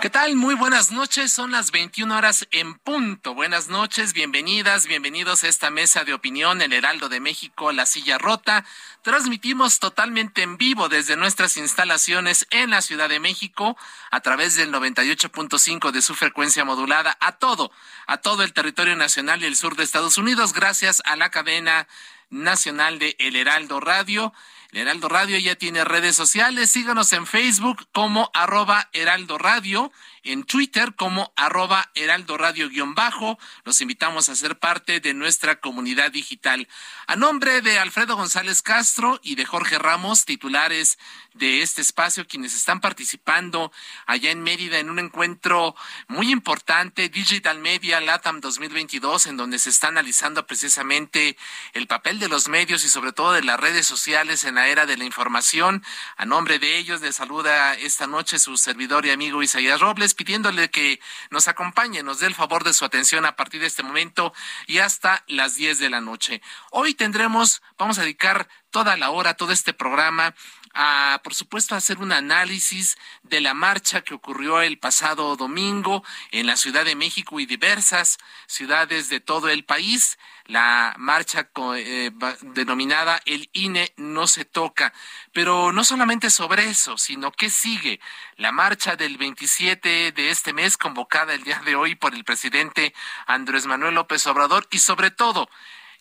¿Qué 0.00 0.08
tal? 0.08 0.34
Muy 0.34 0.54
buenas 0.54 0.90
noches, 0.92 1.30
son 1.30 1.50
las 1.50 1.72
21 1.72 2.16
horas 2.16 2.48
en 2.52 2.72
punto. 2.72 3.34
Buenas 3.34 3.68
noches, 3.68 4.14
bienvenidas, 4.14 4.86
bienvenidos 4.86 5.44
a 5.44 5.48
esta 5.48 5.70
mesa 5.70 6.04
de 6.04 6.14
opinión, 6.14 6.62
el 6.62 6.72
Heraldo 6.72 7.10
de 7.10 7.20
México, 7.20 7.70
La 7.70 7.84
Silla 7.84 8.16
Rota. 8.16 8.64
Transmitimos 9.02 9.78
totalmente 9.78 10.40
en 10.40 10.56
vivo 10.56 10.88
desde 10.88 11.16
nuestras 11.16 11.58
instalaciones 11.58 12.46
en 12.50 12.70
la 12.70 12.80
Ciudad 12.80 13.10
de 13.10 13.20
México 13.20 13.76
a 14.10 14.20
través 14.20 14.54
del 14.54 14.72
98.5 14.72 15.90
de 15.90 16.00
su 16.00 16.14
frecuencia 16.14 16.64
modulada 16.64 17.18
a 17.20 17.32
todo, 17.32 17.70
a 18.06 18.16
todo 18.16 18.42
el 18.42 18.54
territorio 18.54 18.96
nacional 18.96 19.42
y 19.42 19.46
el 19.46 19.56
sur 19.56 19.76
de 19.76 19.84
Estados 19.84 20.16
Unidos, 20.16 20.54
gracias 20.54 21.02
a 21.04 21.14
la 21.16 21.28
cadena 21.28 21.86
nacional 22.30 22.98
de 22.98 23.16
El 23.18 23.36
Heraldo 23.36 23.80
Radio. 23.80 24.32
Heraldo 24.72 25.08
Radio 25.08 25.38
ya 25.38 25.56
tiene 25.56 25.84
redes 25.84 26.14
sociales. 26.14 26.70
Síganos 26.70 27.12
en 27.12 27.26
Facebook 27.26 27.86
como 27.92 28.30
arroba 28.34 28.88
Heraldo 28.92 29.36
Radio, 29.38 29.92
en 30.24 30.44
Twitter 30.44 30.94
como 30.94 31.32
arroba 31.36 31.90
Heraldo 31.94 32.36
Radio 32.36 32.68
guion 32.68 32.94
bajo. 32.94 33.38
Los 33.64 33.80
invitamos 33.80 34.28
a 34.28 34.36
ser 34.36 34.58
parte 34.58 35.00
de 35.00 35.14
nuestra 35.14 35.60
comunidad 35.60 36.12
digital. 36.12 36.68
A 37.06 37.16
nombre 37.16 37.60
de 37.62 37.78
Alfredo 37.78 38.16
González 38.16 38.62
Castro 38.62 39.20
y 39.22 39.34
de 39.34 39.44
Jorge 39.44 39.78
Ramos, 39.78 40.24
titulares 40.24 40.98
de 41.34 41.62
este 41.62 41.80
espacio, 41.80 42.26
quienes 42.26 42.54
están 42.54 42.80
participando 42.80 43.72
allá 44.06 44.30
en 44.30 44.42
Mérida 44.42 44.78
en 44.78 44.90
un 44.90 44.98
encuentro 44.98 45.76
muy 46.08 46.30
importante, 46.30 47.08
Digital 47.08 47.58
Media 47.58 48.00
LATAM 48.00 48.40
2022, 48.40 49.26
en 49.26 49.36
donde 49.36 49.58
se 49.58 49.70
está 49.70 49.88
analizando 49.88 50.46
precisamente 50.46 51.36
el 51.72 51.86
papel 51.86 52.18
de 52.18 52.28
los 52.28 52.48
medios 52.48 52.84
y 52.84 52.88
sobre 52.88 53.12
todo 53.12 53.32
de 53.32 53.42
las 53.42 53.60
redes 53.60 53.86
sociales 53.86 54.44
en 54.44 54.56
la 54.56 54.68
era 54.68 54.86
de 54.86 54.96
la 54.96 55.04
información. 55.04 55.84
A 56.16 56.26
nombre 56.26 56.58
de 56.58 56.78
ellos, 56.78 57.00
les 57.00 57.16
saluda 57.16 57.74
esta 57.74 58.06
noche 58.06 58.38
su 58.38 58.56
servidor 58.56 59.06
y 59.06 59.10
amigo 59.10 59.42
Isaías 59.42 59.80
Robles, 59.80 60.09
pidiéndole 60.14 60.70
que 60.70 61.00
nos 61.30 61.48
acompañe, 61.48 62.02
nos 62.02 62.20
dé 62.20 62.26
el 62.26 62.34
favor 62.34 62.64
de 62.64 62.72
su 62.72 62.84
atención 62.84 63.24
a 63.24 63.36
partir 63.36 63.60
de 63.60 63.66
este 63.66 63.82
momento 63.82 64.32
y 64.66 64.78
hasta 64.78 65.24
las 65.26 65.56
10 65.56 65.78
de 65.78 65.90
la 65.90 66.00
noche. 66.00 66.42
Hoy 66.70 66.94
tendremos, 66.94 67.62
vamos 67.78 67.98
a 67.98 68.02
dedicar 68.02 68.48
toda 68.70 68.96
la 68.96 69.10
hora, 69.10 69.34
todo 69.34 69.52
este 69.52 69.72
programa 69.72 70.34
a, 70.72 71.20
por 71.24 71.34
supuesto, 71.34 71.74
hacer 71.74 71.98
un 71.98 72.12
análisis 72.12 72.96
de 73.22 73.40
la 73.40 73.54
marcha 73.54 74.02
que 74.02 74.14
ocurrió 74.14 74.60
el 74.60 74.78
pasado 74.78 75.36
domingo 75.36 76.04
en 76.30 76.46
la 76.46 76.56
Ciudad 76.56 76.84
de 76.84 76.94
México 76.94 77.40
y 77.40 77.46
diversas 77.46 78.18
ciudades 78.46 79.08
de 79.08 79.20
todo 79.20 79.48
el 79.48 79.64
país. 79.64 80.18
La 80.50 80.94
marcha 80.98 81.48
eh, 81.76 82.10
denominada 82.42 83.20
El 83.24 83.48
INE 83.52 83.92
no 83.96 84.26
se 84.26 84.44
toca. 84.44 84.92
Pero 85.32 85.70
no 85.70 85.84
solamente 85.84 86.28
sobre 86.28 86.68
eso, 86.68 86.98
sino 86.98 87.30
que 87.30 87.50
sigue 87.50 88.00
la 88.34 88.50
marcha 88.50 88.96
del 88.96 89.16
27 89.16 90.10
de 90.10 90.30
este 90.30 90.52
mes 90.52 90.76
convocada 90.76 91.34
el 91.34 91.44
día 91.44 91.60
de 91.64 91.76
hoy 91.76 91.94
por 91.94 92.16
el 92.16 92.24
presidente 92.24 92.92
Andrés 93.26 93.66
Manuel 93.66 93.94
López 93.94 94.26
Obrador 94.26 94.66
y 94.72 94.80
sobre 94.80 95.12
todo 95.12 95.48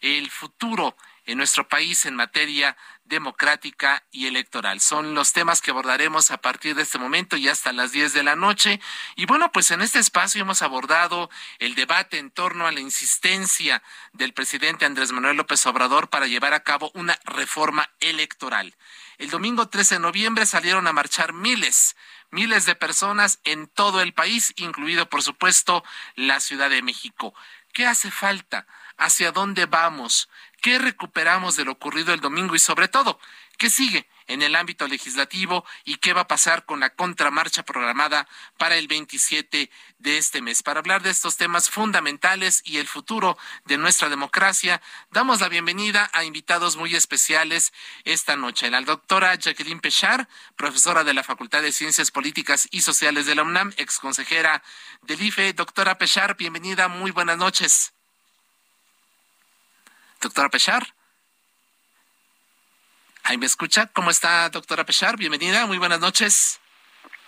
el 0.02 0.32
futuro 0.32 0.98
en 1.28 1.38
nuestro 1.38 1.68
país 1.68 2.06
en 2.06 2.16
materia 2.16 2.76
democrática 3.10 4.04
y 4.12 4.28
electoral. 4.28 4.80
Son 4.80 5.16
los 5.16 5.34
temas 5.34 5.62
que 5.62 5.72
abordaremos 5.72 6.32
a 6.32 6.38
partir 6.38 6.76
de 6.76 6.84
este 6.84 7.00
momento 7.00 7.36
y 7.36 7.50
hasta 7.50 7.74
las 7.74 7.92
10 7.92 8.14
de 8.14 8.24
la 8.24 8.36
noche. 8.36 8.80
Y 9.16 9.26
bueno, 9.26 9.52
pues 9.52 9.72
en 9.72 9.82
este 9.82 10.00
espacio 10.00 10.42
hemos 10.42 10.62
abordado 10.62 11.30
el 11.58 11.76
debate 11.76 12.20
en 12.20 12.32
torno 12.32 12.68
a 12.68 12.72
la 12.72 12.80
insistencia 12.80 13.84
del 14.14 14.34
presidente 14.34 14.86
Andrés 14.86 15.12
Manuel 15.12 15.38
López 15.38 15.66
Obrador 15.66 16.10
para 16.10 16.28
llevar 16.28 16.54
a 16.54 16.64
cabo 16.64 16.92
una 16.94 17.20
reforma 17.26 17.90
electoral. 18.00 18.76
El 19.18 19.30
domingo 19.30 19.68
13 19.68 19.96
de 19.96 20.02
noviembre 20.02 20.46
salieron 20.46 20.88
a 20.88 20.94
marchar 20.94 21.34
miles, 21.34 21.98
miles 22.32 22.66
de 22.66 22.76
personas 22.76 23.40
en 23.44 23.68
todo 23.68 24.02
el 24.02 24.14
país, 24.14 24.54
incluido 24.56 25.10
por 25.10 25.24
supuesto 25.24 25.84
la 26.16 26.40
Ciudad 26.40 26.70
de 26.70 26.84
México. 26.84 27.34
¿Qué 27.74 27.86
hace 27.86 28.12
falta? 28.12 28.66
¿Hacia 28.98 29.32
dónde 29.32 29.66
vamos? 29.66 30.30
¿Qué 30.62 30.78
recuperamos 30.78 31.56
de 31.56 31.64
lo 31.66 31.72
ocurrido 31.74 32.14
el 32.14 32.20
domingo 32.20 32.54
y 32.54 32.60
sobre 32.60 32.90
todo, 32.90 33.20
qué 33.58 33.70
sigue 33.70 34.10
en 34.28 34.42
el 34.42 34.56
ámbito 34.56 34.88
legislativo 34.88 35.66
y 35.86 35.96
qué 35.98 36.12
va 36.12 36.22
a 36.22 36.28
pasar 36.28 36.66
con 36.66 36.82
la 36.82 36.90
contramarcha 36.90 37.64
programada 37.64 38.28
para 38.58 38.76
el 38.76 38.88
27 38.88 39.70
de 40.00 40.18
este 40.18 40.42
mes? 40.42 40.62
Para 40.62 40.82
hablar 40.82 41.02
de 41.02 41.12
estos 41.12 41.38
temas 41.38 41.70
fundamentales 41.70 42.62
y 42.66 42.78
el 42.78 42.88
futuro 42.88 43.38
de 43.66 43.78
nuestra 43.78 44.10
democracia, 44.10 44.82
damos 45.12 45.40
la 45.40 45.48
bienvenida 45.48 46.10
a 46.14 46.26
invitados 46.26 46.76
muy 46.76 46.94
especiales 46.94 47.72
esta 48.04 48.36
noche. 48.36 48.70
La 48.70 48.82
doctora 48.82 49.36
Jacqueline 49.36 49.80
Pechar, 49.80 50.28
profesora 50.58 51.06
de 51.06 51.14
la 51.14 51.24
Facultad 51.24 51.62
de 51.62 51.72
Ciencias 51.72 52.12
Políticas 52.12 52.68
y 52.72 52.82
Sociales 52.82 53.26
de 53.26 53.36
la 53.36 53.44
UNAM, 53.44 53.74
exconsejera 53.78 54.62
del 55.04 55.22
IFE. 55.22 55.54
Doctora 55.54 55.98
Pechar, 55.98 56.36
bienvenida, 56.36 56.90
muy 56.90 57.12
buenas 57.12 57.38
noches. 57.38 57.94
Doctora 60.22 60.50
Pechar. 60.50 60.96
Ahí 63.24 63.38
me 63.38 63.46
escucha. 63.46 63.88
¿Cómo 63.88 64.10
está, 64.10 64.50
doctora 64.50 64.86
Pechar? 64.86 65.16
Bienvenida. 65.18 65.66
Muy 65.66 65.78
buenas 65.78 66.00
noches. 66.00 66.60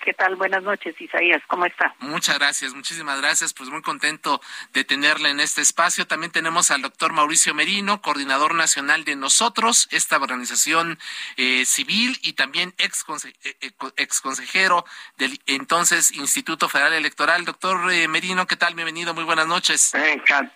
¿Qué 0.03 0.13
tal? 0.13 0.35
Buenas 0.35 0.63
noches, 0.63 0.99
Isaías. 0.99 1.41
¿Cómo 1.47 1.65
está? 1.65 1.93
Muchas 1.99 2.39
gracias, 2.39 2.73
muchísimas 2.73 3.21
gracias. 3.21 3.53
Pues 3.53 3.69
muy 3.69 3.81
contento 3.81 4.41
de 4.73 4.83
tenerla 4.83 5.29
en 5.29 5.39
este 5.39 5.61
espacio. 5.61 6.07
También 6.07 6.31
tenemos 6.31 6.71
al 6.71 6.81
doctor 6.81 7.13
Mauricio 7.13 7.53
Merino, 7.53 8.01
coordinador 8.01 8.55
nacional 8.55 9.03
de 9.03 9.15
Nosotros, 9.15 9.87
esta 9.91 10.17
organización 10.17 10.97
eh, 11.37 11.65
civil 11.65 12.17
y 12.23 12.33
también 12.33 12.73
ex, 12.79 13.05
eh, 13.43 13.55
eh, 13.61 13.71
ex 13.97 14.21
consejero 14.21 14.85
del 15.17 15.39
entonces 15.45 16.11
Instituto 16.11 16.67
Federal 16.67 16.93
Electoral. 16.93 17.45
Doctor 17.45 17.77
Merino, 18.09 18.47
¿qué 18.47 18.55
tal? 18.55 18.73
Bienvenido, 18.73 19.13
muy 19.13 19.23
buenas 19.23 19.47
noches. 19.47 19.93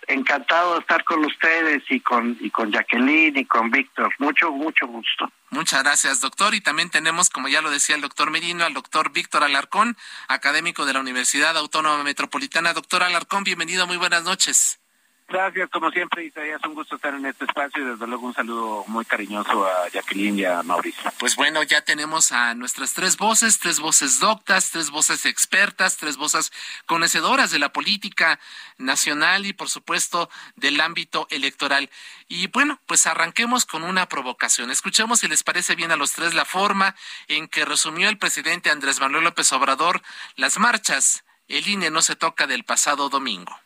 Encantado 0.07 0.73
de 0.73 0.79
estar 0.79 1.03
con 1.03 1.23
ustedes 1.23 1.83
y 1.89 1.99
con, 1.99 2.37
y 2.39 2.49
con 2.49 2.71
Jacqueline 2.71 3.37
y 3.37 3.45
con 3.45 3.69
Víctor. 3.69 4.13
Mucho, 4.19 4.51
mucho 4.51 4.87
gusto. 4.87 5.31
Muchas 5.55 5.83
gracias, 5.83 6.19
doctor. 6.19 6.53
Y 6.53 6.59
también 6.59 6.89
tenemos, 6.89 7.29
como 7.29 7.47
ya 7.47 7.61
lo 7.61 7.71
decía 7.71 7.95
el 7.95 8.01
doctor 8.01 8.29
Merino, 8.29 8.65
al 8.65 8.73
doctor 8.73 9.13
Víctor 9.13 9.41
Alarcón, 9.41 9.97
académico 10.27 10.85
de 10.85 10.91
la 10.91 10.99
Universidad 10.99 11.55
Autónoma 11.55 12.03
Metropolitana. 12.03 12.73
Doctor 12.73 13.03
Alarcón, 13.03 13.45
bienvenido, 13.45 13.87
muy 13.87 13.95
buenas 13.95 14.23
noches. 14.23 14.79
Gracias, 15.27 15.69
como 15.71 15.89
siempre, 15.89 16.23
Isaías, 16.23 16.61
un 16.65 16.75
gusto 16.75 16.97
estar 16.97 17.13
en 17.15 17.25
este 17.25 17.45
espacio 17.45 17.81
y 17.81 17.87
desde 17.87 18.05
luego 18.05 18.27
un 18.27 18.35
saludo 18.35 18.85
muy 18.87 19.03
cariñoso 19.05 19.65
a 19.65 19.89
Jacqueline 19.89 20.37
y 20.37 20.45
a 20.45 20.61
Mauricio. 20.61 21.11
Pues 21.17 21.35
bueno, 21.35 21.63
ya 21.63 21.81
tenemos 21.81 22.31
a 22.31 22.53
nuestras 22.53 22.93
tres 22.93 23.17
voces, 23.17 23.57
tres 23.57 23.79
voces 23.79 24.19
doctas, 24.19 24.69
tres 24.69 24.91
voces 24.91 25.25
expertas, 25.25 25.97
tres 25.97 26.17
voces 26.17 26.51
conocedoras 26.85 27.49
de 27.49 27.57
la 27.57 27.73
política 27.73 28.39
nacional 28.77 29.47
y 29.47 29.53
por 29.53 29.67
supuesto 29.67 30.29
del 30.57 30.79
ámbito 30.79 31.25
electoral. 31.31 31.89
Y 32.27 32.45
bueno, 32.47 32.79
pues 32.85 33.07
arranquemos 33.07 33.65
con 33.65 33.83
una 33.83 34.07
provocación. 34.07 34.69
Escuchemos 34.69 35.21
si 35.21 35.27
les 35.27 35.43
parece 35.43 35.73
bien 35.73 35.91
a 35.91 35.95
los 35.95 36.11
tres 36.11 36.35
la 36.35 36.45
forma 36.45 36.95
en 37.27 37.47
que 37.47 37.65
resumió 37.65 38.09
el 38.09 38.19
presidente 38.19 38.69
Andrés 38.69 38.99
Manuel 38.99 39.23
López 39.23 39.51
Obrador 39.53 40.03
las 40.35 40.59
marchas. 40.59 41.23
El 41.47 41.67
INE 41.67 41.89
no 41.89 42.03
se 42.03 42.15
toca 42.15 42.45
del 42.45 42.63
pasado 42.63 43.09
domingo 43.09 43.64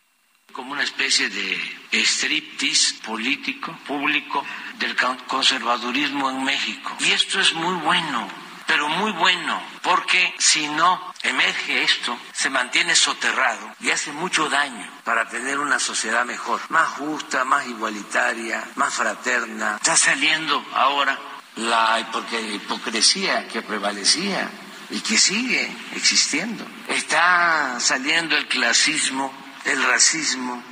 como 0.51 0.71
una 0.71 0.83
especie 0.83 1.29
de 1.29 1.59
striptease 1.91 2.95
político, 3.05 3.77
público, 3.85 4.45
del 4.77 4.95
conservadurismo 5.27 6.29
en 6.29 6.43
México. 6.43 6.95
Y 6.99 7.11
esto 7.11 7.39
es 7.39 7.53
muy 7.53 7.75
bueno, 7.75 8.27
pero 8.67 8.87
muy 8.87 9.11
bueno, 9.13 9.61
porque 9.81 10.33
si 10.37 10.67
no 10.67 11.13
emerge 11.23 11.83
esto, 11.83 12.17
se 12.31 12.49
mantiene 12.49 12.95
soterrado 12.95 13.75
y 13.81 13.89
hace 13.89 14.11
mucho 14.11 14.49
daño 14.49 14.89
para 15.03 15.27
tener 15.27 15.59
una 15.59 15.79
sociedad 15.79 16.25
mejor, 16.25 16.61
más 16.69 16.87
justa, 16.89 17.43
más 17.45 17.67
igualitaria, 17.67 18.63
más 18.75 18.93
fraterna. 18.93 19.77
Está 19.77 19.97
saliendo 19.97 20.63
ahora 20.73 21.17
la 21.55 21.99
hipocresía 21.99 23.47
que 23.47 23.61
prevalecía 23.61 24.49
y 24.91 24.99
que 25.01 25.17
sigue 25.17 25.75
existiendo. 25.95 26.65
Está 26.87 27.79
saliendo 27.79 28.37
el 28.37 28.47
clasismo, 28.47 29.33
el 29.69 29.83
racismo, 29.83 30.63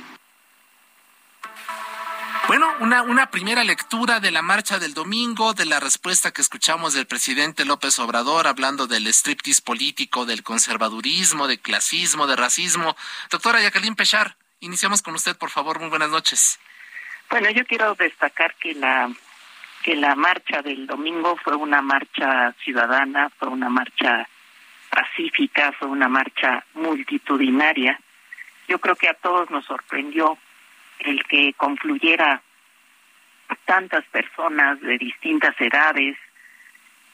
bueno, 2.48 2.66
una, 2.80 3.02
una 3.02 3.30
primera 3.30 3.62
lectura 3.62 4.20
de 4.20 4.30
la 4.30 4.40
marcha 4.40 4.78
del 4.78 4.94
domingo, 4.94 5.52
de 5.52 5.66
la 5.66 5.80
respuesta 5.80 6.30
que 6.32 6.40
escuchamos 6.40 6.94
del 6.94 7.06
presidente 7.06 7.66
López 7.66 7.98
Obrador 7.98 8.46
hablando 8.46 8.86
del 8.86 9.06
striptease 9.08 9.60
político, 9.60 10.24
del 10.24 10.42
conservadurismo, 10.42 11.46
de 11.46 11.58
clasismo, 11.58 12.26
de 12.26 12.36
racismo. 12.36 12.96
Doctora 13.30 13.60
Jacqueline 13.60 13.94
Pechar, 13.94 14.36
iniciamos 14.60 15.02
con 15.02 15.14
usted, 15.14 15.36
por 15.36 15.50
favor. 15.50 15.78
Muy 15.78 15.90
buenas 15.90 16.08
noches. 16.08 16.58
Bueno, 17.28 17.50
yo 17.50 17.66
quiero 17.66 17.94
destacar 17.94 18.54
que 18.54 18.74
la 18.74 19.10
que 19.82 19.94
la 19.94 20.14
marcha 20.14 20.62
del 20.62 20.86
domingo 20.86 21.36
fue 21.44 21.54
una 21.54 21.82
marcha 21.82 22.54
ciudadana, 22.64 23.30
fue 23.38 23.48
una 23.48 23.68
marcha 23.68 24.26
pacífica, 24.90 25.72
fue 25.78 25.88
una 25.88 26.08
marcha 26.08 26.64
multitudinaria. 26.72 28.00
Yo 28.68 28.78
creo 28.78 28.96
que 28.96 29.08
a 29.08 29.14
todos 29.14 29.50
nos 29.50 29.64
sorprendió 29.64 30.38
el 31.00 31.24
que 31.24 31.52
confluyera 31.54 32.42
tantas 33.64 34.04
personas 34.06 34.80
de 34.80 34.98
distintas 34.98 35.58
edades 35.60 36.16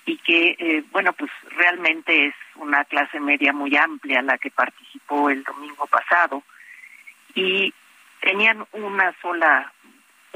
y 0.07 0.19
que, 0.19 0.57
eh, 0.59 0.85
bueno, 0.91 1.13
pues 1.13 1.31
realmente 1.57 2.27
es 2.27 2.35
una 2.57 2.85
clase 2.85 3.21
media 3.21 3.53
muy 3.53 3.77
amplia 3.77 4.23
la 4.23 4.39
que 4.39 4.51
participó 4.51 5.31
el 5.31 5.43
domingo 5.45 5.87
pasado 5.87 6.43
y 7.35 7.73
tenían 8.21 8.67
una 8.73 9.15
sola 9.21 9.73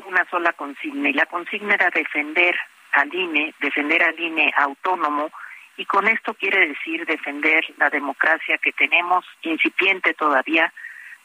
una 0.06 0.24
sola 0.30 0.52
consigna 0.52 1.08
y 1.08 1.12
la 1.12 1.26
consigna 1.26 1.74
era 1.74 1.90
defender 1.90 2.56
al 2.92 3.12
INE, 3.12 3.52
defender 3.60 4.02
al 4.02 4.18
INE 4.18 4.52
autónomo 4.56 5.30
y 5.76 5.84
con 5.84 6.08
esto 6.08 6.34
quiere 6.34 6.68
decir 6.68 7.04
defender 7.06 7.64
la 7.78 7.90
democracia 7.90 8.58
que 8.58 8.72
tenemos 8.72 9.24
incipiente 9.42 10.14
todavía, 10.14 10.72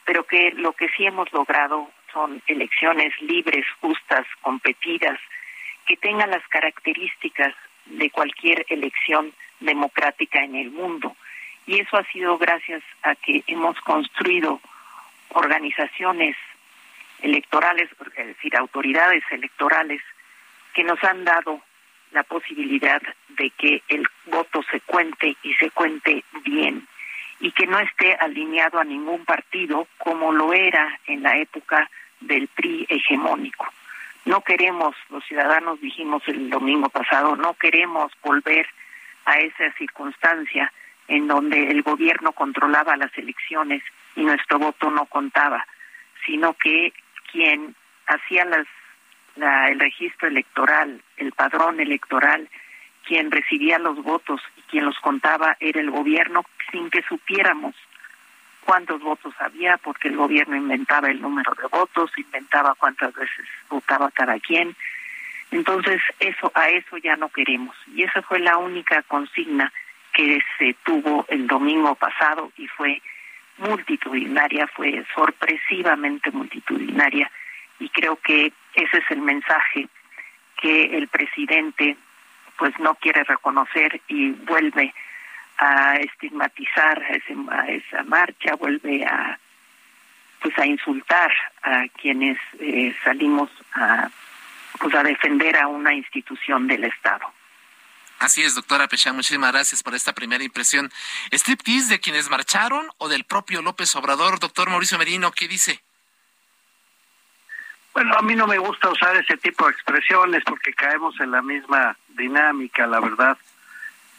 pero 0.04 0.24
que 0.24 0.52
lo 0.52 0.72
que 0.72 0.88
sí 0.90 1.06
hemos 1.06 1.32
logrado 1.32 1.90
son 2.12 2.42
elecciones 2.46 3.12
libres, 3.20 3.66
justas, 3.80 4.26
competidas, 4.40 5.18
que 5.86 5.96
tengan 5.96 6.30
las 6.30 6.46
características 6.48 7.54
de 7.86 8.10
cualquier 8.10 8.64
elección 8.68 9.32
democrática 9.60 10.42
en 10.42 10.54
el 10.54 10.70
mundo. 10.70 11.16
Y 11.66 11.80
eso 11.80 11.96
ha 11.96 12.04
sido 12.04 12.38
gracias 12.38 12.82
a 13.02 13.14
que 13.14 13.42
hemos 13.46 13.78
construido 13.80 14.60
organizaciones 15.30 16.36
electorales, 17.22 17.88
es 18.16 18.26
decir, 18.26 18.56
autoridades 18.56 19.24
electorales, 19.30 20.02
que 20.74 20.84
nos 20.84 21.02
han 21.04 21.24
dado 21.24 21.60
la 22.12 22.22
posibilidad 22.22 23.02
de 23.28 23.50
que 23.50 23.82
el 23.88 24.06
voto 24.26 24.62
se 24.70 24.80
cuente 24.80 25.36
y 25.42 25.54
se 25.54 25.70
cuente 25.70 26.24
bien 26.44 26.86
y 27.44 27.52
que 27.52 27.66
no 27.66 27.78
esté 27.78 28.14
alineado 28.14 28.78
a 28.80 28.84
ningún 28.84 29.26
partido 29.26 29.86
como 29.98 30.32
lo 30.32 30.54
era 30.54 30.98
en 31.06 31.22
la 31.22 31.36
época 31.36 31.90
del 32.20 32.48
PRI 32.48 32.86
hegemónico. 32.88 33.66
No 34.24 34.40
queremos, 34.40 34.96
los 35.10 35.22
ciudadanos 35.26 35.78
dijimos 35.78 36.22
el 36.26 36.48
domingo 36.48 36.88
pasado, 36.88 37.36
no 37.36 37.52
queremos 37.52 38.10
volver 38.22 38.66
a 39.26 39.40
esa 39.40 39.70
circunstancia 39.76 40.72
en 41.06 41.28
donde 41.28 41.70
el 41.70 41.82
gobierno 41.82 42.32
controlaba 42.32 42.96
las 42.96 43.12
elecciones 43.18 43.82
y 44.16 44.22
nuestro 44.22 44.58
voto 44.58 44.90
no 44.90 45.04
contaba, 45.04 45.66
sino 46.24 46.54
que 46.54 46.94
quien 47.30 47.74
hacía 48.06 48.46
las, 48.46 48.66
el 49.68 49.80
registro 49.80 50.28
electoral, 50.28 51.02
el 51.18 51.32
padrón 51.32 51.78
electoral, 51.78 52.48
quien 53.06 53.30
recibía 53.30 53.78
los 53.78 54.02
votos 54.02 54.40
y 54.56 54.62
quien 54.62 54.84
los 54.84 54.98
contaba 54.98 55.56
era 55.60 55.80
el 55.80 55.90
gobierno 55.90 56.44
sin 56.70 56.90
que 56.90 57.02
supiéramos 57.02 57.74
cuántos 58.64 59.00
votos 59.02 59.34
había, 59.38 59.76
porque 59.78 60.08
el 60.08 60.16
gobierno 60.16 60.56
inventaba 60.56 61.10
el 61.10 61.20
número 61.20 61.54
de 61.54 61.68
votos, 61.68 62.10
inventaba 62.16 62.74
cuántas 62.74 63.14
veces 63.14 63.46
votaba 63.68 64.10
cada 64.10 64.38
quien. 64.40 64.74
Entonces, 65.50 66.00
eso 66.18 66.50
a 66.54 66.70
eso 66.70 66.96
ya 66.96 67.16
no 67.16 67.28
queremos. 67.28 67.76
Y 67.94 68.02
esa 68.02 68.22
fue 68.22 68.40
la 68.40 68.56
única 68.56 69.02
consigna 69.02 69.72
que 70.12 70.40
se 70.58 70.74
tuvo 70.84 71.26
el 71.28 71.46
domingo 71.46 71.94
pasado 71.94 72.52
y 72.56 72.66
fue 72.68 73.02
multitudinaria, 73.58 74.66
fue 74.68 75.04
sorpresivamente 75.14 76.30
multitudinaria 76.30 77.30
y 77.78 77.88
creo 77.88 78.16
que 78.16 78.52
ese 78.74 78.98
es 78.98 79.10
el 79.10 79.20
mensaje 79.20 79.88
que 80.60 80.96
el 80.96 81.08
presidente 81.08 81.96
pues 82.58 82.78
no 82.78 82.94
quiere 82.96 83.24
reconocer 83.24 84.00
y 84.08 84.30
vuelve 84.30 84.94
a 85.58 85.96
estigmatizar 85.96 87.02
a, 87.02 87.66
esa 87.68 88.02
marcha, 88.04 88.54
vuelve 88.56 89.04
a 89.04 89.38
pues 90.40 90.58
a 90.58 90.66
insultar 90.66 91.32
a 91.62 91.84
quienes 92.00 92.36
eh, 92.60 92.94
salimos 93.02 93.50
a 93.72 94.10
pues 94.78 94.94
a 94.94 95.02
defender 95.02 95.56
a 95.56 95.68
una 95.68 95.94
institución 95.94 96.66
del 96.66 96.84
Estado. 96.84 97.24
Así 98.18 98.42
es, 98.42 98.54
doctora 98.54 98.88
Pecha, 98.88 99.12
muchísimas 99.12 99.52
gracias 99.52 99.82
por 99.82 99.94
esta 99.94 100.12
primera 100.12 100.42
impresión. 100.42 100.90
¿Striptease 101.32 101.88
de 101.88 102.00
quienes 102.00 102.30
marcharon 102.30 102.88
o 102.98 103.08
del 103.08 103.24
propio 103.24 103.62
López 103.62 103.94
Obrador? 103.96 104.40
Doctor 104.40 104.70
Mauricio 104.70 104.98
Merino, 104.98 105.32
¿qué 105.32 105.48
dice? 105.48 105.82
Bueno, 107.94 108.14
a 108.18 108.22
mí 108.22 108.34
no 108.34 108.46
me 108.46 108.58
gusta 108.58 108.90
usar 108.90 109.16
ese 109.16 109.36
tipo 109.36 109.64
de 109.64 109.72
expresiones 109.72 110.42
porque 110.44 110.74
caemos 110.74 111.18
en 111.20 111.30
la 111.30 111.42
misma 111.42 111.96
dinámica, 112.08 112.86
la 112.86 113.00
verdad 113.00 113.38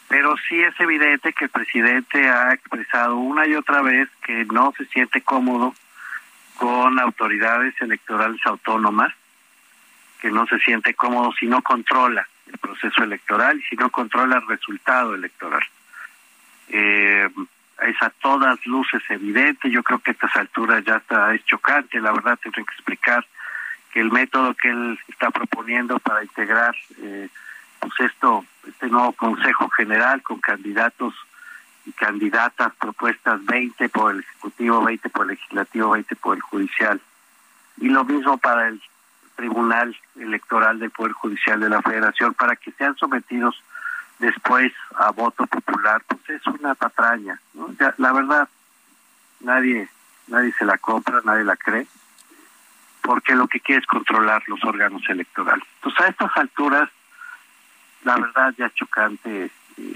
pero 0.08 0.36
sí 0.48 0.60
es 0.60 0.78
evidente 0.80 1.32
que 1.32 1.46
el 1.46 1.50
presidente 1.50 2.28
ha 2.28 2.52
expresado 2.52 3.16
una 3.16 3.46
y 3.46 3.54
otra 3.54 3.82
vez 3.82 4.08
que 4.24 4.44
no 4.44 4.72
se 4.76 4.84
siente 4.86 5.20
cómodo 5.22 5.74
con 6.56 6.98
autoridades 6.98 7.74
electorales 7.80 8.40
autónomas, 8.44 9.12
que 10.20 10.30
no 10.30 10.46
se 10.46 10.58
siente 10.60 10.94
cómodo 10.94 11.32
si 11.38 11.46
no 11.46 11.60
controla 11.62 12.26
el 12.46 12.58
proceso 12.58 13.02
electoral 13.02 13.58
y 13.58 13.62
si 13.62 13.76
no 13.76 13.90
controla 13.90 14.36
el 14.36 14.46
resultado 14.46 15.14
electoral. 15.14 15.62
Eh, 16.68 17.28
es 17.82 18.02
a 18.02 18.10
todas 18.10 18.64
luces 18.64 19.02
evidente, 19.10 19.70
yo 19.70 19.82
creo 19.82 19.98
que 19.98 20.12
a 20.12 20.14
estas 20.14 20.34
alturas 20.36 20.82
ya 20.84 20.96
está 20.96 21.34
es 21.34 21.44
chocante, 21.44 22.00
la 22.00 22.12
verdad 22.12 22.38
tengo 22.40 22.54
que 22.54 22.74
explicar 22.74 23.26
el 24.00 24.12
método 24.12 24.54
que 24.54 24.68
él 24.68 24.98
está 25.08 25.30
proponiendo 25.30 25.98
para 25.98 26.22
integrar 26.22 26.74
eh, 26.98 27.28
pues 27.80 27.92
esto, 28.00 28.44
este 28.66 28.88
nuevo 28.88 29.12
Consejo 29.12 29.68
General 29.70 30.22
con 30.22 30.38
candidatos 30.40 31.14
y 31.86 31.92
candidatas 31.92 32.74
propuestas 32.74 33.44
20 33.46 33.88
por 33.88 34.12
el 34.12 34.20
Ejecutivo, 34.20 34.84
20 34.84 35.08
por 35.08 35.22
el 35.22 35.30
Legislativo, 35.30 35.90
20 35.90 36.16
por 36.16 36.36
el 36.36 36.42
Judicial. 36.42 37.00
Y 37.78 37.88
lo 37.88 38.04
mismo 38.04 38.36
para 38.38 38.68
el 38.68 38.82
Tribunal 39.36 39.96
Electoral 40.16 40.78
del 40.78 40.90
Poder 40.90 41.12
Judicial 41.12 41.60
de 41.60 41.68
la 41.68 41.80
Federación, 41.80 42.34
para 42.34 42.56
que 42.56 42.72
sean 42.72 42.96
sometidos 42.96 43.62
después 44.18 44.72
a 44.96 45.10
voto 45.10 45.46
popular, 45.46 46.02
pues 46.06 46.28
es 46.30 46.46
una 46.46 46.74
patraña. 46.74 47.40
¿no? 47.54 47.68
la 47.98 48.12
verdad, 48.12 48.48
nadie, 49.40 49.88
nadie 50.26 50.52
se 50.58 50.64
la 50.64 50.78
compra, 50.78 51.20
nadie 51.24 51.44
la 51.44 51.56
cree, 51.56 51.86
porque 53.06 53.36
lo 53.36 53.46
que 53.46 53.60
quiere 53.60 53.80
es 53.80 53.86
controlar 53.86 54.42
los 54.48 54.62
órganos 54.64 55.08
electorales. 55.08 55.64
Entonces, 55.76 56.00
a 56.00 56.08
estas 56.08 56.36
alturas, 56.36 56.90
la 58.02 58.16
verdad 58.16 58.52
ya 58.58 58.66
es 58.66 58.74
chocante 58.74 59.44
eh, 59.44 59.50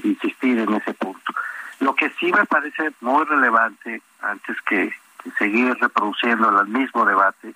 insistir 0.05 0.61
en 0.61 0.73
ese 0.75 0.95
punto. 0.95 1.35
Lo 1.81 1.95
que 1.95 2.11
sí 2.21 2.33
me 2.33 2.47
parece 2.47 2.93
muy 3.01 3.25
relevante, 3.25 4.01
antes 4.23 4.57
que, 4.63 4.95
seguir 5.39 5.77
reproduciendo 5.79 6.61
el 6.61 6.69
mismo 6.69 7.05
debate, 7.05 7.53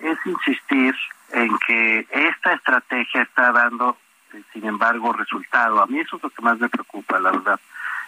es 0.00 0.18
insistir 0.24 0.92
en 1.32 1.56
que 1.64 2.04
esta 2.10 2.54
estrategia 2.54 3.22
está 3.22 3.52
dando, 3.52 3.96
eh, 4.32 4.42
sin 4.52 4.66
embargo, 4.66 5.12
resultado. 5.12 5.82
A 5.82 5.86
mí 5.86 6.00
eso 6.00 6.16
es 6.16 6.22
lo 6.22 6.30
que 6.30 6.42
más 6.42 6.58
me 6.58 6.68
preocupa, 6.68 7.20
la 7.20 7.30
verdad, 7.30 7.60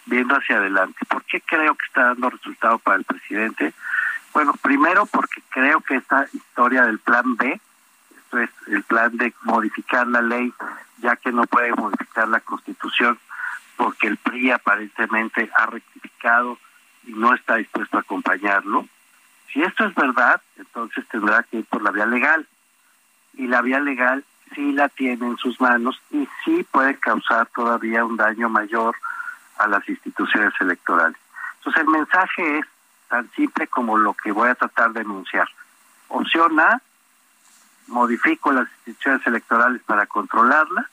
viendo 0.07 0.35
hacia 0.35 0.57
adelante. 0.57 1.05
¿Por 1.07 1.23
qué 1.25 1.41
creo 1.43 1.75
que 1.75 1.87
está 1.87 2.07
dando 2.07 2.31
resultado 2.31 2.79
para 2.79 2.97
el 2.97 3.05
presidente? 3.05 3.73
Bueno, 4.33 4.55
primero 4.63 5.07
porque 5.07 5.43
creo 5.51 5.81
que 5.81 5.97
esta 5.97 6.27
historia 6.33 6.85
del 6.85 6.99
plan 6.99 7.37
B, 7.37 7.61
esto 8.17 8.39
es 8.39 8.51
el 8.69 8.83
plan 8.83 9.17
de 9.17 9.35
modificar 9.43 10.07
la 10.07 10.23
ley 10.23 10.53
ya 10.99 11.17
que 11.17 11.33
no 11.33 11.45
puede 11.47 11.73
modificar 11.75 12.29
la 12.29 12.41
constitución 12.41 13.19
porque 13.77 14.07
el 14.07 14.17
PRI 14.17 14.53
aparentemente 14.53 15.51
ha 15.57 15.67
rectificado 15.67 16.59
y 17.05 17.13
no 17.13 17.35
está 17.35 17.57
dispuesto 17.57 17.97
a 17.97 18.01
acompañarlo. 18.01 18.87
Si 19.53 19.63
esto 19.63 19.85
es 19.85 19.95
verdad, 19.95 20.41
entonces 20.57 21.07
tendrá 21.09 21.43
que 21.43 21.59
ir 21.59 21.65
por 21.67 21.83
la 21.83 21.91
vía 21.91 22.07
legal. 22.07 22.47
Y 23.35 23.49
la 23.49 23.61
vía 23.61 23.81
legal 23.81 24.25
sí 24.55 24.73
la 24.73 24.89
tiene 24.89 25.27
en 25.27 25.37
sus 25.37 25.61
manos 25.61 26.01
y 26.11 26.29
sí 26.45 26.65
puede 26.71 26.97
causar 26.97 27.47
todavía 27.49 28.05
un 28.05 28.17
daño 28.17 28.49
mayor 28.49 28.95
a 29.59 29.67
las 29.67 29.87
instituciones 29.89 30.53
electorales. 30.61 31.17
Entonces 31.59 31.83
el 31.83 31.89
mensaje 31.89 32.59
es 32.59 32.67
tan 33.13 33.31
simple 33.33 33.67
como 33.67 33.99
lo 33.99 34.15
que 34.15 34.33
voy 34.33 34.49
a 34.49 34.55
tratar 34.55 34.95
de 34.95 35.03
enunciar. 35.03 35.47
Opción 36.09 36.59
A, 36.59 36.81
modifico 37.89 38.53
las 38.53 38.67
instituciones 38.87 39.27
electorales 39.27 39.83
para 39.83 40.07
controlarlas. 40.07 40.87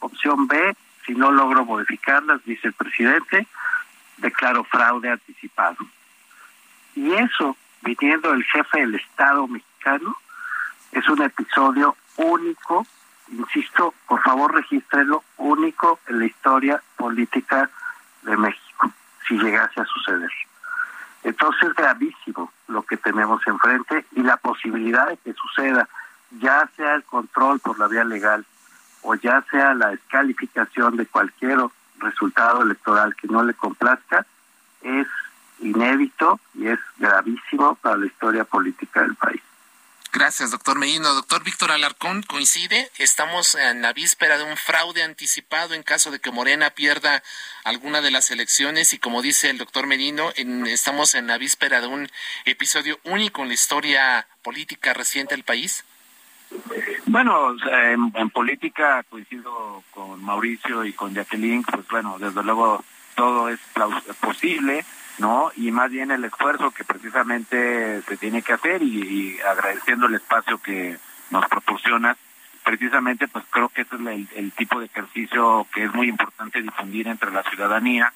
Opción 0.00 0.46
B, 0.46 0.76
si 1.06 1.14
no 1.14 1.30
logro 1.30 1.64
modificarlas, 1.64 2.44
dice 2.44 2.68
el 2.68 2.74
presidente, 2.74 3.46
declaro 4.18 4.64
fraude 4.64 5.08
anticipado. 5.08 5.78
Y 6.96 7.14
eso, 7.14 7.56
viniendo 7.80 8.32
del 8.32 8.44
jefe 8.44 8.80
del 8.80 8.96
Estado 8.96 9.48
mexicano, 9.48 10.14
es 10.92 11.08
un 11.08 11.22
episodio 11.22 11.96
único, 12.16 12.86
insisto, 13.28 13.94
por 14.06 14.20
favor 14.20 14.52
regístrelo, 14.52 15.24
único 15.38 15.98
en 16.08 16.18
la 16.18 16.26
historia 16.26 16.82
política 16.96 17.70
de 18.20 18.36
México, 18.36 18.92
si 19.26 19.38
llegase 19.38 19.80
a 19.80 19.86
suceder. 19.86 20.30
Entonces 21.24 21.70
es 21.70 21.74
gravísimo 21.74 22.52
lo 22.68 22.82
que 22.82 22.98
tenemos 22.98 23.44
enfrente 23.46 24.04
y 24.12 24.22
la 24.22 24.36
posibilidad 24.36 25.08
de 25.08 25.16
que 25.16 25.32
suceda, 25.32 25.88
ya 26.38 26.68
sea 26.76 26.94
el 26.94 27.04
control 27.04 27.60
por 27.60 27.78
la 27.78 27.88
vía 27.88 28.04
legal 28.04 28.44
o 29.02 29.14
ya 29.14 29.42
sea 29.50 29.74
la 29.74 29.88
descalificación 29.88 30.96
de 30.96 31.06
cualquier 31.06 31.58
resultado 31.98 32.62
electoral 32.62 33.14
que 33.16 33.28
no 33.28 33.42
le 33.42 33.54
complazca, 33.54 34.26
es 34.82 35.06
inédito 35.60 36.40
y 36.54 36.68
es 36.68 36.78
gravísimo 36.98 37.74
para 37.76 37.96
la 37.96 38.06
historia 38.06 38.44
política 38.44 39.02
del 39.02 39.14
país. 39.14 39.42
Gracias, 40.14 40.52
doctor 40.52 40.78
Medino. 40.78 41.12
Doctor 41.12 41.42
Víctor 41.42 41.72
Alarcón, 41.72 42.22
¿coincide? 42.22 42.88
Estamos 42.98 43.56
en 43.56 43.82
la 43.82 43.92
víspera 43.92 44.38
de 44.38 44.44
un 44.44 44.56
fraude 44.56 45.02
anticipado 45.02 45.74
en 45.74 45.82
caso 45.82 46.12
de 46.12 46.20
que 46.20 46.30
Morena 46.30 46.70
pierda 46.70 47.20
alguna 47.64 48.00
de 48.00 48.12
las 48.12 48.30
elecciones 48.30 48.92
y 48.92 49.00
como 49.00 49.22
dice 49.22 49.50
el 49.50 49.58
doctor 49.58 49.88
Medino, 49.88 50.30
estamos 50.66 51.16
en 51.16 51.26
la 51.26 51.36
víspera 51.36 51.80
de 51.80 51.88
un 51.88 52.08
episodio 52.44 53.00
único 53.02 53.42
en 53.42 53.48
la 53.48 53.54
historia 53.54 54.28
política 54.42 54.94
reciente 54.94 55.34
del 55.34 55.42
país. 55.42 55.84
Bueno, 57.06 57.56
en, 57.72 58.30
política 58.30 59.02
coincido 59.10 59.82
con 59.90 60.22
Mauricio 60.22 60.84
y 60.84 60.92
con 60.92 61.12
Jacqueline, 61.12 61.64
pues 61.64 61.88
bueno, 61.88 62.20
desde 62.20 62.44
luego 62.44 62.84
todo 63.16 63.48
es 63.48 63.58
posible 64.20 64.84
¿no? 65.18 65.50
Y 65.56 65.70
más 65.70 65.90
bien 65.90 66.10
el 66.10 66.24
esfuerzo 66.24 66.70
que 66.70 66.84
precisamente 66.84 68.02
se 68.02 68.16
tiene 68.16 68.42
que 68.42 68.52
hacer 68.52 68.82
y, 68.82 69.38
agradeciendo 69.40 70.06
el 70.06 70.14
espacio 70.14 70.58
que 70.58 70.98
nos 71.30 71.46
proporciona 71.46 72.16
precisamente 72.64 73.28
pues 73.28 73.44
creo 73.50 73.68
que 73.68 73.82
ese 73.82 73.96
es 73.96 74.28
el, 74.36 74.52
tipo 74.52 74.80
de 74.80 74.86
ejercicio 74.86 75.66
que 75.72 75.84
es 75.84 75.94
muy 75.94 76.08
importante 76.08 76.62
difundir 76.62 77.08
entre 77.08 77.30
la 77.30 77.42
ciudadanía 77.42 78.12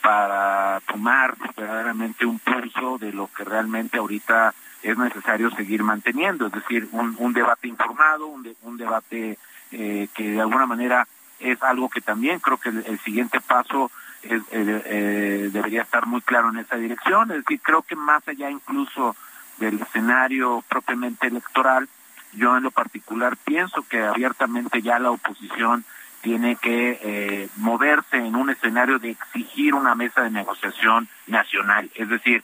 para 0.00 0.80
tomar 0.86 1.34
verdaderamente 1.56 2.24
un 2.24 2.38
pulso 2.38 2.98
de 2.98 3.12
lo 3.12 3.28
que 3.32 3.44
realmente 3.44 3.98
ahorita 3.98 4.54
es 4.82 4.96
necesario 4.96 5.50
seguir 5.50 5.82
manteniendo, 5.82 6.46
es 6.46 6.52
decir, 6.52 6.88
un, 6.92 7.32
debate 7.32 7.66
informado, 7.66 8.28
un, 8.28 8.48
un 8.62 8.76
debate 8.76 9.36
eh, 9.72 10.08
que 10.14 10.30
de 10.30 10.40
alguna 10.40 10.66
manera 10.66 11.08
es 11.40 11.60
algo 11.62 11.88
que 11.88 12.00
también 12.00 12.38
creo 12.38 12.58
que 12.58 12.68
el 12.68 12.98
siguiente 13.00 13.40
paso 13.40 13.90
eh, 14.22 14.40
eh, 14.50 15.50
debería 15.52 15.82
estar 15.82 16.06
muy 16.06 16.20
claro 16.20 16.50
en 16.50 16.58
esa 16.58 16.76
dirección. 16.76 17.30
Es 17.30 17.38
decir, 17.38 17.60
creo 17.62 17.82
que 17.82 17.96
más 17.96 18.26
allá 18.26 18.50
incluso 18.50 19.16
del 19.58 19.80
escenario 19.80 20.64
propiamente 20.68 21.26
electoral, 21.26 21.88
yo 22.32 22.56
en 22.56 22.64
lo 22.64 22.70
particular 22.70 23.36
pienso 23.36 23.82
que 23.88 24.02
abiertamente 24.02 24.82
ya 24.82 24.98
la 24.98 25.10
oposición 25.10 25.84
tiene 26.20 26.56
que 26.56 26.98
eh, 27.02 27.48
moverse 27.56 28.16
en 28.16 28.34
un 28.34 28.50
escenario 28.50 28.98
de 28.98 29.10
exigir 29.10 29.74
una 29.74 29.94
mesa 29.94 30.22
de 30.22 30.30
negociación 30.30 31.08
nacional, 31.26 31.90
es 31.94 32.08
decir, 32.08 32.42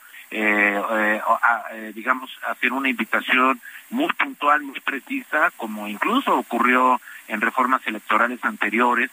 digamos, 1.95 2.31
hacer 2.49 2.73
una 2.73 2.89
invitación 2.89 3.61
muy 3.91 4.09
puntual, 4.15 4.63
muy 4.63 4.81
precisa, 4.81 5.53
como 5.57 5.87
incluso 5.87 6.37
ocurrió 6.37 7.01
en 7.29 7.41
reformas 7.41 7.87
electorales 7.87 8.45
anteriores, 8.45 9.11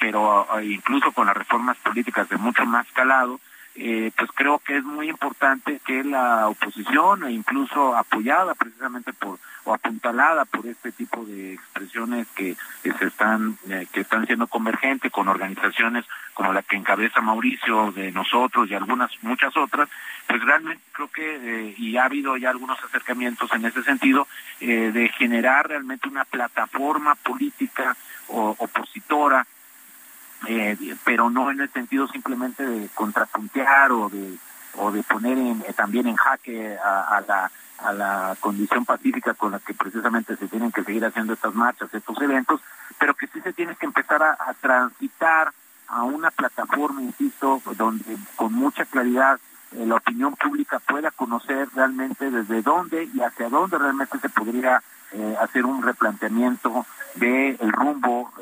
pero 0.00 0.48
eh, 0.58 0.64
incluso 0.64 1.12
con 1.12 1.26
las 1.26 1.36
reformas 1.36 1.76
políticas 1.76 2.28
de 2.28 2.38
mucho 2.38 2.64
más 2.64 2.90
calado, 2.92 3.38
eh, 3.76 4.10
pues 4.16 4.30
creo 4.34 4.58
que 4.58 4.78
es 4.78 4.82
muy 4.82 5.08
importante 5.08 5.80
que 5.86 6.02
la 6.02 6.48
oposición, 6.48 7.24
e 7.24 7.32
incluso 7.32 7.96
apoyada 7.96 8.54
precisamente 8.54 9.12
por 9.12 9.38
o 9.64 9.74
apuntalada 9.74 10.46
por 10.46 10.66
este 10.66 10.90
tipo 10.90 11.22
de 11.26 11.52
expresiones 11.52 12.26
que, 12.34 12.56
se 12.82 13.04
están 13.04 13.58
eh, 13.68 13.86
que 13.92 14.00
están 14.00 14.26
siendo 14.26 14.46
convergentes 14.46 15.12
con 15.12 15.28
organizaciones 15.28 16.06
como 16.32 16.54
la 16.54 16.62
que 16.62 16.76
encabeza 16.76 17.20
Mauricio 17.20 17.92
de 17.92 18.10
nosotros 18.10 18.70
y 18.70 18.74
algunas 18.74 19.10
muchas 19.20 19.54
otras, 19.58 19.90
pues 20.26 20.42
realmente 20.42 20.82
creo 20.92 21.08
que 21.08 21.74
y 21.76 21.98
ha 21.98 22.04
habido 22.04 22.38
ya 22.38 22.48
algunos 22.48 22.82
acercamientos 22.82 23.52
en 23.52 23.66
ese 23.66 23.82
sentido 23.82 24.26
de 24.60 25.10
generar 25.18 25.68
realmente 25.68 26.08
una 26.08 26.24
plataforma 26.24 27.14
política 27.16 27.94
o, 28.28 28.56
opositora 28.58 29.46
eh, 30.48 30.96
pero 31.04 31.28
no 31.28 31.50
en 31.50 31.60
el 31.60 31.70
sentido 31.70 32.08
simplemente 32.08 32.66
de 32.66 32.88
contrapuntear 32.94 33.92
o 33.92 34.08
de 34.08 34.36
o 34.76 34.90
de 34.90 35.02
poner 35.02 35.36
eh, 35.36 35.72
también 35.74 36.06
en 36.06 36.16
jaque 36.16 36.78
a, 36.78 37.22
la 37.26 37.50
a 37.78 37.92
la 37.92 38.36
condición 38.40 38.84
pacífica 38.84 39.34
con 39.34 39.52
la 39.52 39.58
que 39.58 39.74
precisamente 39.74 40.36
se 40.36 40.48
tienen 40.48 40.72
que 40.72 40.84
seguir 40.84 41.04
haciendo 41.04 41.32
estas 41.32 41.54
marchas, 41.54 41.92
estos 41.92 42.20
eventos, 42.22 42.60
pero 42.98 43.14
que 43.14 43.26
sí 43.26 43.40
se 43.40 43.52
tiene 43.52 43.74
que 43.74 43.86
empezar 43.86 44.22
a, 44.22 44.36
transitar 44.60 45.52
a 45.88 46.04
una 46.04 46.30
plataforma, 46.30 47.02
insisto, 47.02 47.60
donde 47.76 48.16
con 48.36 48.52
mucha 48.52 48.84
claridad 48.84 49.40
eh, 49.72 49.86
la 49.86 49.96
opinión 49.96 50.36
pública 50.36 50.78
pueda 50.78 51.10
conocer 51.10 51.68
realmente 51.74 52.30
desde 52.30 52.62
dónde 52.62 53.08
y 53.12 53.20
hacia 53.20 53.48
dónde 53.48 53.78
realmente 53.78 54.18
se 54.18 54.28
podría 54.28 54.82
hacer 55.40 55.66
un 55.66 55.82
replanteamiento 55.82 56.86
del 57.16 57.72
rumbo 57.72 58.32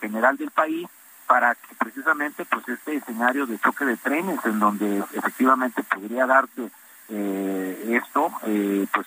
general 0.00 0.36
del 0.36 0.52
país 0.52 0.86
para 1.32 1.54
que 1.54 1.74
precisamente 1.78 2.44
pues 2.44 2.68
este 2.68 2.96
escenario 2.96 3.46
de 3.46 3.58
choque 3.58 3.86
de 3.86 3.96
trenes 3.96 4.38
en 4.44 4.58
donde 4.58 4.98
efectivamente 5.14 5.82
podría 5.82 6.26
darse 6.26 6.70
eh, 7.08 7.98
esto, 8.02 8.30
eh, 8.44 8.86
pues 8.92 9.06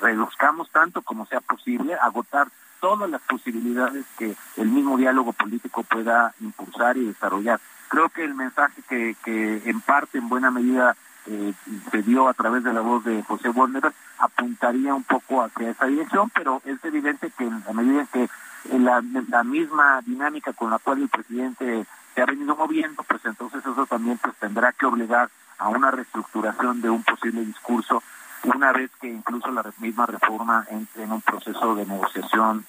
reduzcamos 0.00 0.70
tanto 0.70 1.02
como 1.02 1.26
sea 1.26 1.42
posible, 1.42 1.94
agotar 1.96 2.48
todas 2.80 3.10
las 3.10 3.20
posibilidades 3.20 4.06
que 4.16 4.34
el 4.56 4.68
mismo 4.70 4.96
diálogo 4.96 5.34
político 5.34 5.82
pueda 5.82 6.32
impulsar 6.40 6.96
y 6.96 7.04
desarrollar. 7.04 7.60
Creo 7.88 8.08
que 8.08 8.24
el 8.24 8.34
mensaje 8.34 8.80
que, 8.88 9.62
en 9.66 9.82
parte, 9.82 10.16
en 10.16 10.30
buena 10.30 10.50
medida, 10.50 10.96
eh, 11.26 11.52
se 11.90 12.02
dio 12.02 12.28
a 12.28 12.32
través 12.32 12.64
de 12.64 12.72
la 12.72 12.80
voz 12.80 13.04
de 13.04 13.22
José 13.24 13.50
Warner 13.50 13.92
apuntaría 14.18 14.94
un 14.94 15.04
poco 15.04 15.42
hacia 15.42 15.68
esa 15.68 15.84
dirección, 15.84 16.30
pero 16.34 16.62
es 16.64 16.82
evidente 16.82 17.30
que 17.36 17.44
en 17.44 17.62
la 17.66 17.72
medida 17.74 18.06
que 18.10 18.30
la, 18.72 19.02
la 19.28 19.44
misma 19.44 20.00
dinámica 20.04 20.52
con 20.52 20.70
la 20.70 20.78
cual 20.78 21.02
el 21.02 21.08
presidente 21.08 21.86
se 22.14 22.22
ha 22.22 22.26
venido 22.26 22.56
moviendo, 22.56 23.02
pues 23.04 23.24
entonces 23.24 23.60
eso 23.64 23.86
también 23.86 24.18
pues 24.18 24.34
tendrá 24.36 24.72
que 24.72 24.86
obligar 24.86 25.30
a 25.58 25.68
una 25.68 25.90
reestructuración 25.90 26.80
de 26.80 26.90
un 26.90 27.02
posible 27.02 27.44
discurso 27.44 28.02
una 28.44 28.72
vez 28.72 28.90
que 29.00 29.08
incluso 29.08 29.50
la 29.50 29.64
misma 29.78 30.06
reforma 30.06 30.66
entre 30.70 31.04
en 31.04 31.12
un 31.12 31.22
proceso 31.22 31.74
de 31.74 31.86
negociación 31.86 32.64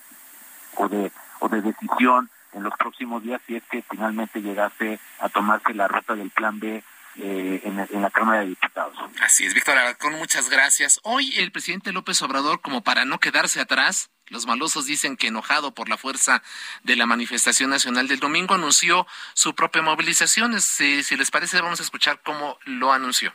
o 0.75 0.87
de 0.87 1.11
o 1.39 1.49
de 1.49 1.61
decisión 1.61 2.29
en 2.53 2.63
los 2.63 2.73
próximos 2.77 3.23
días 3.23 3.41
si 3.45 3.55
es 3.55 3.63
que 3.69 3.83
finalmente 3.89 4.41
llegase 4.41 4.99
a 5.19 5.29
tomarse 5.29 5.73
la 5.73 5.87
ruta 5.87 6.15
del 6.15 6.31
plan 6.31 6.59
B 6.59 6.83
eh, 7.17 7.61
en, 7.63 7.79
en, 7.79 8.01
la 8.01 8.09
Cámara 8.09 8.41
de 8.41 8.47
Diputados. 8.47 8.95
Así 9.21 9.45
es, 9.45 9.53
Víctor 9.53 9.77
Alarcón, 9.77 10.13
muchas 10.13 10.49
gracias. 10.49 10.99
Hoy 11.03 11.33
el 11.37 11.51
presidente 11.51 11.91
López 11.91 12.21
Obrador, 12.21 12.61
como 12.61 12.81
para 12.81 13.03
no 13.03 13.19
quedarse 13.19 13.59
atrás, 13.59 14.09
los 14.29 14.45
malosos 14.45 14.85
dicen 14.85 15.17
que 15.17 15.27
enojado 15.27 15.73
por 15.73 15.89
la 15.89 15.97
fuerza 15.97 16.41
de 16.83 16.95
la 16.95 17.05
manifestación 17.05 17.69
nacional 17.69 18.07
del 18.07 18.19
domingo 18.19 18.53
anunció 18.53 19.07
su 19.33 19.53
propia 19.55 19.81
movilización. 19.81 20.59
Si, 20.61 21.03
si 21.03 21.15
les 21.17 21.31
parece, 21.31 21.61
vamos 21.61 21.79
a 21.79 21.83
escuchar 21.83 22.21
cómo 22.23 22.57
lo 22.65 22.93
anunció. 22.93 23.33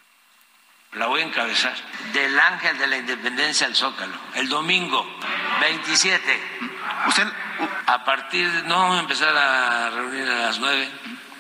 La 0.93 1.07
voy 1.07 1.23
a 1.23 1.25
encabezar. 1.25 1.75
Del 2.13 2.39
Ángel 2.39 2.79
de 2.79 2.87
la 2.87 2.99
Independencia 2.99 3.67
al 3.67 3.75
Zócalo. 3.75 4.15
El 4.35 4.49
domingo 4.49 5.05
27. 5.61 6.41
Usted. 7.09 7.27
A 7.87 8.05
partir, 8.05 8.49
no 8.67 8.79
vamos 8.79 8.97
a 8.97 9.01
empezar 9.01 9.37
a 9.37 9.91
reunir 9.91 10.29
a 10.29 10.47
las 10.47 10.59
9 10.59 10.89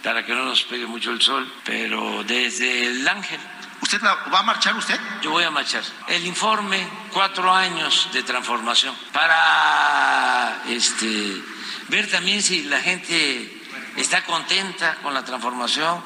para 0.03 0.25
que 0.27 0.35
no 0.35 0.45
nos 0.45 0.65
pegue 0.65 0.87
mucho 0.87 1.11
el 1.13 1.23
sol, 1.23 1.51
pero 1.65 2.23
desde 2.25 2.87
el 2.87 3.09
Ángel 3.09 3.41
¿Usted 3.85 4.01
va 4.03 4.39
a 4.39 4.43
marchar 4.43 4.75
usted? 4.77 4.99
Yo 5.21 5.31
voy 5.31 5.45
a 5.45 5.51
marchar. 5.51 5.83
El 6.09 6.25
informe, 6.25 6.89
cuatro 7.13 7.53
años 7.53 8.09
de 8.15 8.23
transformación, 8.23 8.97
para 9.13 10.63
este, 10.69 11.43
ver 11.89 12.11
también 12.11 12.43
si 12.43 12.63
la 12.63 12.81
gente 12.81 13.63
está 13.97 14.25
contenta 14.25 14.95
con 15.03 15.13
la 15.13 15.23
transformación, 15.23 16.03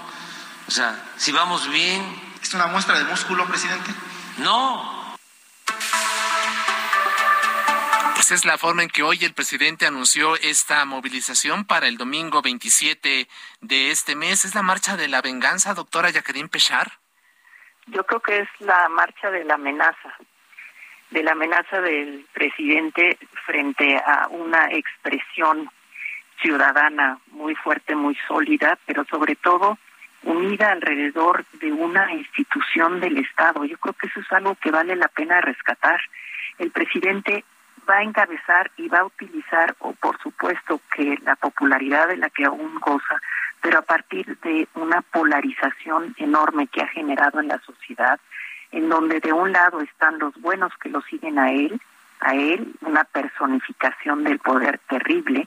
o 0.66 0.70
sea, 0.72 1.12
si 1.18 1.30
vamos 1.30 1.70
bien. 1.70 2.02
¿Es 2.42 2.52
una 2.52 2.66
muestra 2.66 2.98
de 2.98 3.04
músculo, 3.04 3.46
presidente? 3.46 3.92
No, 4.38 5.16
Esta 8.18 8.34
es 8.34 8.44
la 8.44 8.58
forma 8.58 8.82
en 8.82 8.90
que 8.90 9.04
hoy 9.04 9.24
el 9.24 9.34
presidente 9.34 9.86
anunció 9.86 10.34
esta 10.34 10.84
movilización 10.84 11.64
para 11.64 11.86
el 11.86 11.96
domingo 11.96 12.42
27 12.42 13.28
de 13.60 13.90
este 13.92 14.16
mes. 14.16 14.44
¿Es 14.44 14.56
la 14.56 14.62
marcha 14.62 14.96
de 14.96 15.06
la 15.06 15.22
venganza, 15.22 15.74
doctora 15.74 16.10
Jacqueline 16.10 16.48
Pechar? 16.48 16.98
Yo 17.90 18.04
creo 18.04 18.20
que 18.20 18.38
es 18.40 18.48
la 18.60 18.88
marcha 18.88 19.30
de 19.30 19.44
la 19.44 19.54
amenaza, 19.54 20.14
de 21.10 21.22
la 21.22 21.32
amenaza 21.32 21.80
del 21.80 22.26
presidente 22.32 23.18
frente 23.46 23.96
a 23.96 24.28
una 24.28 24.66
expresión 24.72 25.70
ciudadana 26.40 27.18
muy 27.28 27.54
fuerte, 27.54 27.94
muy 27.94 28.16
sólida, 28.26 28.78
pero 28.86 29.04
sobre 29.04 29.36
todo 29.36 29.78
unida 30.22 30.72
alrededor 30.72 31.44
de 31.52 31.72
una 31.72 32.12
institución 32.12 33.00
del 33.00 33.18
Estado. 33.18 33.64
Yo 33.64 33.78
creo 33.78 33.94
que 33.94 34.08
eso 34.08 34.20
es 34.20 34.32
algo 34.32 34.54
que 34.56 34.70
vale 34.70 34.94
la 34.96 35.08
pena 35.08 35.40
rescatar. 35.40 36.00
El 36.58 36.70
presidente 36.70 37.44
va 37.88 37.98
a 37.98 38.02
encabezar 38.02 38.70
y 38.76 38.88
va 38.88 38.98
a 38.98 39.04
utilizar, 39.06 39.74
o 39.78 39.92
por 39.94 40.20
supuesto 40.20 40.80
que 40.94 41.16
la 41.22 41.36
popularidad 41.36 42.08
de 42.08 42.18
la 42.18 42.28
que 42.30 42.44
aún 42.44 42.78
goza, 42.80 43.20
pero 43.60 43.78
a 43.78 43.82
partir 43.82 44.38
de 44.40 44.68
una 44.74 45.02
polarización 45.02 46.14
enorme 46.18 46.66
que 46.68 46.82
ha 46.82 46.88
generado 46.88 47.40
en 47.40 47.48
la 47.48 47.58
sociedad, 47.60 48.18
en 48.72 48.88
donde 48.88 49.20
de 49.20 49.32
un 49.32 49.52
lado 49.52 49.80
están 49.80 50.18
los 50.18 50.34
buenos 50.40 50.72
que 50.80 50.88
lo 50.88 51.00
siguen 51.02 51.38
a 51.38 51.50
él, 51.50 51.80
a 52.20 52.34
él, 52.34 52.74
una 52.82 53.04
personificación 53.04 54.24
del 54.24 54.38
poder 54.38 54.78
terrible, 54.88 55.46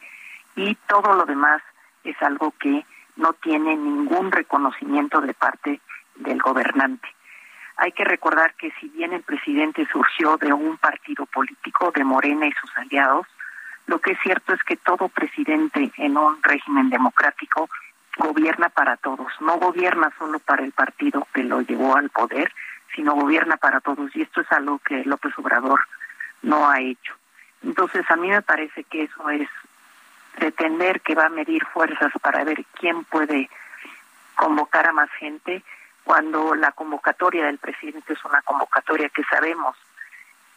y 0.55 0.75
todo 0.87 1.13
lo 1.13 1.25
demás 1.25 1.61
es 2.03 2.19
algo 2.21 2.53
que 2.59 2.85
no 3.15 3.33
tiene 3.33 3.75
ningún 3.75 4.31
reconocimiento 4.31 5.21
de 5.21 5.33
parte 5.33 5.79
del 6.15 6.41
gobernante. 6.41 7.07
Hay 7.77 7.91
que 7.91 8.03
recordar 8.03 8.53
que 8.55 8.71
si 8.79 8.89
bien 8.89 9.13
el 9.13 9.23
presidente 9.23 9.87
surgió 9.91 10.37
de 10.37 10.53
un 10.53 10.77
partido 10.77 11.25
político, 11.25 11.91
de 11.91 12.03
Morena 12.03 12.47
y 12.47 12.51
sus 12.53 12.77
aliados, 12.77 13.27
lo 13.87 13.99
que 13.99 14.11
es 14.11 14.19
cierto 14.21 14.53
es 14.53 14.63
que 14.63 14.77
todo 14.77 15.09
presidente 15.09 15.91
en 15.97 16.17
un 16.17 16.41
régimen 16.43 16.89
democrático 16.89 17.69
gobierna 18.17 18.69
para 18.69 18.97
todos, 18.97 19.31
no 19.39 19.57
gobierna 19.57 20.11
solo 20.17 20.39
para 20.39 20.63
el 20.63 20.71
partido 20.71 21.27
que 21.33 21.43
lo 21.43 21.61
llevó 21.61 21.95
al 21.95 22.09
poder, 22.09 22.53
sino 22.95 23.15
gobierna 23.15 23.57
para 23.57 23.79
todos. 23.79 24.15
Y 24.15 24.21
esto 24.21 24.41
es 24.41 24.51
algo 24.51 24.79
que 24.79 25.03
López 25.05 25.33
Obrador 25.37 25.79
no 26.41 26.69
ha 26.69 26.79
hecho. 26.79 27.13
Entonces, 27.63 28.09
a 28.09 28.15
mí 28.15 28.29
me 28.29 28.41
parece 28.41 28.83
que 28.83 29.03
eso 29.03 29.29
es 29.29 29.47
pretender 30.35 31.01
que 31.01 31.15
va 31.15 31.25
a 31.25 31.29
medir 31.29 31.65
fuerzas 31.65 32.11
para 32.21 32.43
ver 32.43 32.65
quién 32.79 33.03
puede 33.05 33.49
convocar 34.35 34.87
a 34.87 34.93
más 34.93 35.09
gente, 35.11 35.63
cuando 36.03 36.55
la 36.55 36.71
convocatoria 36.71 37.45
del 37.45 37.59
presidente 37.59 38.13
es 38.13 38.25
una 38.25 38.41
convocatoria 38.41 39.09
que 39.09 39.23
sabemos 39.25 39.75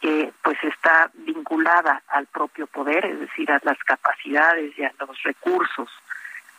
que 0.01 0.33
pues 0.43 0.57
está 0.63 1.11
vinculada 1.13 2.01
al 2.07 2.25
propio 2.25 2.67
poder, 2.67 3.05
es 3.05 3.19
decir, 3.19 3.51
a 3.51 3.59
las 3.63 3.77
capacidades 3.79 4.77
y 4.77 4.83
a 4.83 4.91
los 4.99 5.21
recursos, 5.23 5.89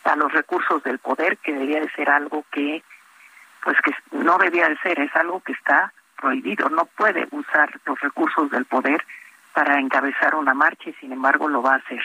a 0.06 0.16
los 0.16 0.32
recursos 0.32 0.82
del 0.82 0.98
poder, 0.98 1.38
que 1.38 1.52
debería 1.52 1.80
de 1.80 1.90
ser 1.90 2.08
algo 2.10 2.44
que 2.50 2.82
pues 3.62 3.76
que 3.80 3.92
no 4.12 4.38
debía 4.38 4.68
de 4.68 4.78
ser, 4.78 5.00
es 5.00 5.14
algo 5.16 5.40
que 5.40 5.52
está 5.52 5.92
prohibido, 6.16 6.68
no 6.68 6.84
puede 6.84 7.26
usar 7.32 7.68
los 7.84 7.98
recursos 8.00 8.48
del 8.50 8.64
poder 8.64 9.04
para 9.52 9.80
encabezar 9.80 10.36
una 10.36 10.54
marcha 10.54 10.90
y 10.90 10.92
sin 10.94 11.12
embargo 11.12 11.48
lo 11.48 11.62
va 11.62 11.74
a 11.74 11.78
hacer. 11.78 12.02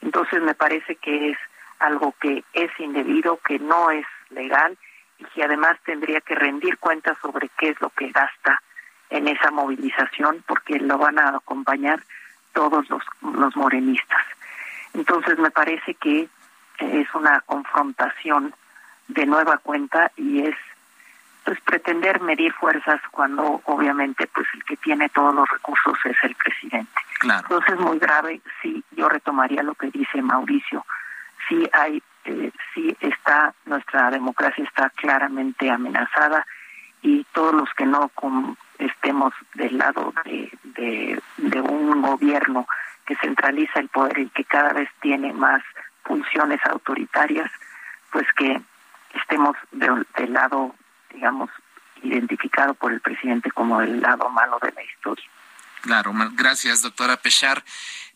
Entonces 0.00 0.40
me 0.42 0.54
parece 0.54 0.94
que 0.94 1.30
es 1.30 1.38
algo 1.80 2.14
que 2.20 2.44
es 2.52 2.70
indebido, 2.78 3.38
que 3.38 3.58
no 3.58 3.90
es 3.90 4.06
legal 4.30 4.78
y 5.18 5.24
que 5.24 5.42
además 5.42 5.76
tendría 5.84 6.20
que 6.20 6.36
rendir 6.36 6.78
cuentas 6.78 7.18
sobre 7.20 7.50
qué 7.58 7.70
es 7.70 7.80
lo 7.80 7.90
que 7.90 8.08
gasta 8.10 8.62
en 9.10 9.26
esa 9.26 9.50
movilización 9.50 10.44
porque 10.46 10.78
lo 10.78 10.98
van 10.98 11.18
a 11.18 11.30
acompañar 11.30 12.00
todos 12.52 12.88
los, 12.88 13.02
los 13.22 13.56
morenistas. 13.56 14.22
Entonces 14.94 15.38
me 15.38 15.50
parece 15.50 15.94
que 15.94 16.28
es 16.80 17.14
una 17.14 17.40
confrontación 17.42 18.54
de 19.08 19.26
nueva 19.26 19.58
cuenta 19.58 20.10
y 20.16 20.42
es 20.46 20.56
pues 21.44 21.60
pretender 21.62 22.20
medir 22.20 22.52
fuerzas 22.52 23.00
cuando 23.10 23.60
obviamente 23.64 24.26
pues 24.26 24.46
el 24.54 24.64
que 24.64 24.76
tiene 24.76 25.08
todos 25.08 25.34
los 25.34 25.48
recursos 25.48 25.98
es 26.04 26.16
el 26.22 26.34
presidente. 26.34 26.92
Claro. 27.18 27.40
Entonces 27.42 27.74
es 27.74 27.80
muy 27.80 27.98
grave, 27.98 28.40
sí, 28.62 28.84
yo 28.92 29.08
retomaría 29.08 29.62
lo 29.62 29.74
que 29.74 29.90
dice 29.90 30.22
Mauricio, 30.22 30.84
sí 31.48 31.68
hay, 31.72 32.02
eh, 32.24 32.52
sí 32.74 32.96
está, 33.00 33.54
nuestra 33.64 34.10
democracia 34.10 34.64
está 34.64 34.90
claramente 34.90 35.70
amenazada 35.70 36.46
y 37.02 37.24
todos 37.32 37.54
los 37.54 37.72
que 37.74 37.86
no 37.86 38.10
estemos 38.78 39.32
del 39.54 39.78
lado 39.78 40.12
de, 40.24 40.50
de, 40.62 41.22
de 41.38 41.60
un 41.60 42.02
gobierno 42.02 42.66
que 43.06 43.16
centraliza 43.16 43.80
el 43.80 43.88
poder 43.88 44.18
y 44.18 44.28
que 44.28 44.44
cada 44.44 44.72
vez 44.72 44.88
tiene 45.00 45.32
más 45.32 45.62
funciones 46.04 46.60
autoritarias, 46.64 47.50
pues 48.12 48.26
que 48.36 48.60
estemos 49.14 49.56
del 49.72 50.32
lado 50.32 50.74
digamos, 51.12 51.50
identificado 52.02 52.74
por 52.74 52.92
el 52.92 53.00
presidente 53.00 53.50
como 53.50 53.80
el 53.80 54.00
lado 54.00 54.28
malo 54.30 54.58
de 54.62 54.72
la 54.72 54.82
historia. 54.82 55.24
Claro, 55.82 56.12
gracias, 56.32 56.82
doctora 56.82 57.16
Pechar. 57.16 57.64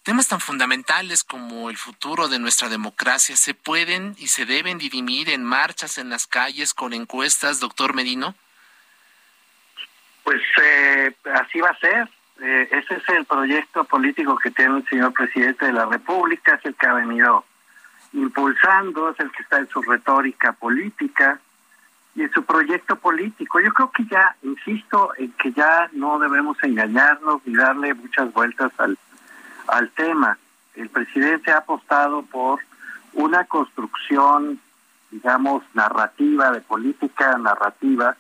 Temas 0.03 0.29
tan 0.29 0.41
fundamentales 0.41 1.25
como 1.25 1.71
el 1.71 1.79
futuro 1.79 2.29
de 2.29 2.39
nuestra 2.39 2.69
democracia 2.69 3.37
se 3.37 3.55
pueden 3.55 4.15
y 4.19 4.29
se 4.29 4.45
deben 4.45 4.77
dirimir 4.77 5.31
en 5.31 5.43
marchas 5.43 5.97
en 5.97 6.11
las 6.11 6.27
calles 6.27 6.75
con 6.75 6.93
encuestas, 6.93 7.61
doctor 7.61 7.95
Medino. 7.95 8.35
Pues 10.25 10.43
eh, 10.63 11.15
así 11.35 11.61
va 11.61 11.71
a 11.71 11.79
ser. 11.79 12.09
Eh, 12.43 12.69
ese 12.73 12.97
es 12.97 13.09
el 13.11 13.25
proyecto 13.25 13.85
político 13.85 14.37
que 14.37 14.51
tiene 14.51 14.79
el 14.79 14.89
señor 14.89 15.15
presidente 15.15 15.67
de 15.67 15.73
la 15.73 15.87
República, 15.87 16.57
es 16.57 16.65
el 16.67 16.75
que 16.75 16.87
ha 16.87 16.95
venido 16.95 17.47
impulsando, 18.15 19.11
es 19.11 19.21
el 19.21 19.31
que 19.33 19.43
está 19.43 19.59
en 19.59 19.69
su 19.69 19.83
retórica 19.83 20.53
política 20.53 21.39
y 22.15 22.23
en 22.23 22.33
su 22.33 22.45
proyecto 22.45 22.97
político. 22.97 23.61
Yo 23.61 23.73
creo 23.73 23.91
que 23.91 24.05
ya, 24.07 24.37
insisto, 24.43 25.13
en 25.19 25.33
que 25.33 25.53
ya 25.53 25.89
no 25.93 26.19
debemos 26.19 26.57
engañarnos 26.63 27.43
ni 27.45 27.55
darle 27.55 27.93
muchas 27.95 28.33
vueltas 28.33 28.73
al, 28.79 28.97
al 29.69 29.91
tema. 29.91 30.39
El 30.75 30.89
presidente 30.89 31.53
ha 31.53 31.59
apostado 31.59 32.23
por 32.23 32.61
una 33.13 33.45
construcción, 33.45 34.61
digamos, 35.11 35.63
narrativa, 35.75 36.51
de 36.53 36.61
política 36.61 37.37
narrativa, 37.39 38.17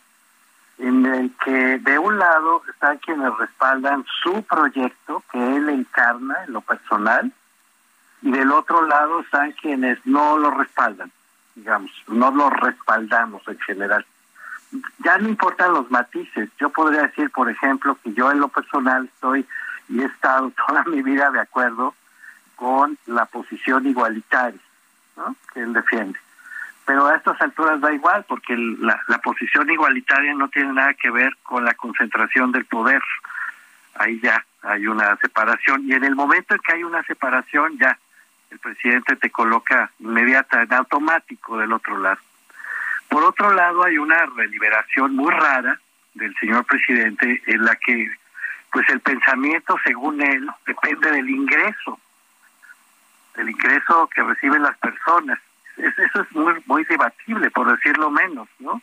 en 0.78 1.07
el 1.07 1.33
que 1.44 1.78
de 1.78 1.98
un 1.98 2.18
lado 2.18 2.62
están 2.68 2.98
quienes 2.98 3.37
respaldan 3.38 4.04
su 4.22 4.42
proyecto, 4.42 5.22
que 5.30 5.57
él 5.57 5.68
encarna 5.68 6.44
en 6.46 6.52
lo 6.52 6.61
personal, 6.62 7.33
y 8.24 8.32
del 8.32 8.50
otro 8.50 8.84
lado 8.87 9.20
están 9.20 9.52
quienes 9.52 10.04
no 10.04 10.37
lo 10.38 10.50
respaldan 10.50 11.12
digamos, 11.54 11.90
no 12.08 12.30
lo 12.30 12.50
respaldamos 12.50 13.46
en 13.48 13.58
general. 13.60 14.04
Ya 14.98 15.18
no 15.18 15.28
importan 15.28 15.72
los 15.72 15.90
matices. 15.90 16.50
Yo 16.58 16.70
podría 16.70 17.02
decir, 17.02 17.30
por 17.30 17.48
ejemplo, 17.48 17.96
que 18.02 18.12
yo 18.12 18.30
en 18.32 18.40
lo 18.40 18.48
personal 18.48 19.04
estoy 19.04 19.46
y 19.88 20.00
he 20.00 20.06
estado 20.06 20.50
toda 20.66 20.84
mi 20.84 21.02
vida 21.02 21.30
de 21.30 21.40
acuerdo 21.40 21.94
con 22.56 22.98
la 23.06 23.26
posición 23.26 23.87
igualitaria 23.87 24.60
que 25.52 25.60
él 25.60 25.72
defiende. 25.72 26.18
Pero 26.84 27.06
a 27.06 27.16
estas 27.16 27.40
alturas 27.40 27.80
da 27.80 27.92
igual, 27.92 28.24
porque 28.28 28.54
la 28.56 29.18
posición 29.22 29.70
igualitaria 29.70 30.34
no 30.34 30.48
tiene 30.48 30.72
nada 30.72 30.92
que 30.94 31.10
ver 31.10 31.34
con 31.42 31.64
la 31.64 31.72
concentración 31.74 32.52
del 32.52 32.66
poder. 32.66 33.00
Ahí 33.94 34.20
ya 34.20 34.44
hay 34.62 34.87
una 34.87 35.16
separación. 35.16 35.82
Y 35.87 35.94
en 35.94 36.04
el 36.04 36.14
momento 36.14 36.54
en 36.54 36.60
que 36.60 36.74
hay 36.74 36.84
una 36.84 37.02
separación, 37.04 37.78
ya 37.78 37.98
el 38.54 38.60
presidente 38.60 39.16
te 39.16 39.30
coloca 39.30 39.90
inmediata, 39.98 40.62
en 40.62 40.72
automático 40.72 41.58
del 41.58 41.72
otro 41.72 41.98
lado. 41.98 42.20
Por 43.08 43.24
otro 43.24 43.52
lado, 43.52 43.82
hay 43.82 43.98
una 43.98 44.26
deliberación 44.36 45.16
muy 45.16 45.32
rara 45.32 45.80
del 46.14 46.32
señor 46.36 46.64
presidente 46.64 47.42
en 47.46 47.64
la 47.64 47.74
que, 47.74 48.08
pues 48.72 48.88
el 48.90 49.00
pensamiento, 49.00 49.76
según 49.82 50.22
él, 50.22 50.48
depende 50.66 51.10
del 51.10 51.28
ingreso, 51.28 51.98
del 53.34 53.50
ingreso 53.50 54.08
que 54.14 54.22
reciben 54.22 54.62
las 54.62 54.78
personas. 54.78 55.40
Eso 55.76 56.22
es 56.22 56.32
muy, 56.32 56.54
muy 56.66 56.84
debatible, 56.84 57.50
por 57.50 57.72
decirlo 57.72 58.08
menos, 58.08 58.48
¿no? 58.60 58.80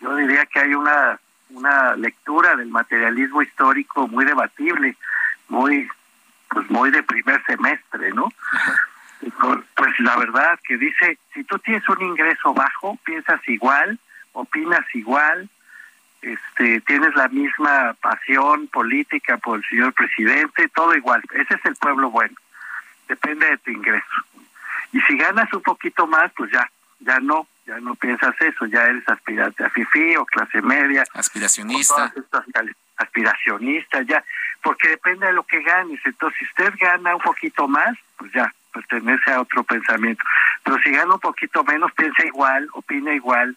Yo 0.00 0.16
diría 0.16 0.46
que 0.46 0.60
hay 0.60 0.74
una, 0.74 1.18
una 1.50 1.94
lectura 1.96 2.56
del 2.56 2.68
materialismo 2.68 3.42
histórico 3.42 4.08
muy 4.08 4.24
debatible, 4.24 4.96
muy 5.48 5.90
pues 6.54 6.70
muy 6.70 6.90
de 6.90 7.02
primer 7.02 7.44
semestre, 7.44 8.12
¿no? 8.12 8.32
Pues 9.20 10.00
la 10.00 10.16
verdad 10.16 10.58
que 10.66 10.76
dice, 10.76 11.18
si 11.32 11.44
tú 11.44 11.58
tienes 11.58 11.88
un 11.88 12.02
ingreso 12.02 12.52
bajo, 12.52 12.98
piensas 13.04 13.40
igual, 13.48 13.98
opinas 14.32 14.84
igual, 14.94 15.48
este, 16.24 16.80
tienes 16.82 17.14
la 17.14 17.28
misma 17.28 17.94
pasión 18.00 18.66
política 18.68 19.36
por 19.36 19.58
el 19.58 19.64
señor 19.68 19.92
presidente, 19.92 20.68
todo 20.68 20.94
igual. 20.94 21.22
Ese 21.34 21.54
es 21.54 21.64
el 21.64 21.76
pueblo 21.76 22.10
bueno. 22.10 22.34
Depende 23.08 23.46
de 23.46 23.58
tu 23.58 23.70
ingreso. 23.70 24.24
Y 24.92 25.00
si 25.02 25.16
ganas 25.18 25.52
un 25.52 25.62
poquito 25.62 26.06
más, 26.06 26.32
pues 26.36 26.50
ya, 26.50 26.70
ya 27.00 27.20
no, 27.20 27.46
ya 27.66 27.78
no 27.80 27.94
piensas 27.94 28.34
eso, 28.40 28.64
ya 28.66 28.84
eres 28.84 29.06
aspirante 29.08 29.64
a 29.64 29.70
FIFI 29.70 30.16
o 30.16 30.24
clase 30.24 30.62
media. 30.62 31.04
Aspiracionista. 31.12 32.12
Aspiracionista, 32.96 34.02
ya. 34.02 34.24
porque 34.62 34.88
depende 34.88 35.26
de 35.26 35.32
lo 35.32 35.42
que 35.42 35.62
ganes. 35.62 36.00
Entonces, 36.04 36.38
si 36.38 36.44
usted 36.46 36.72
gana 36.80 37.16
un 37.16 37.22
poquito 37.22 37.68
más, 37.68 37.96
pues 38.16 38.32
ya, 38.32 38.52
pertenece 38.74 39.30
a 39.30 39.40
otro 39.40 39.62
pensamiento. 39.62 40.22
Pero 40.64 40.78
si 40.80 40.90
gana 40.90 41.14
un 41.14 41.20
poquito 41.20 41.62
menos, 41.64 41.92
piensa 41.92 42.26
igual, 42.26 42.68
opina 42.72 43.14
igual, 43.14 43.56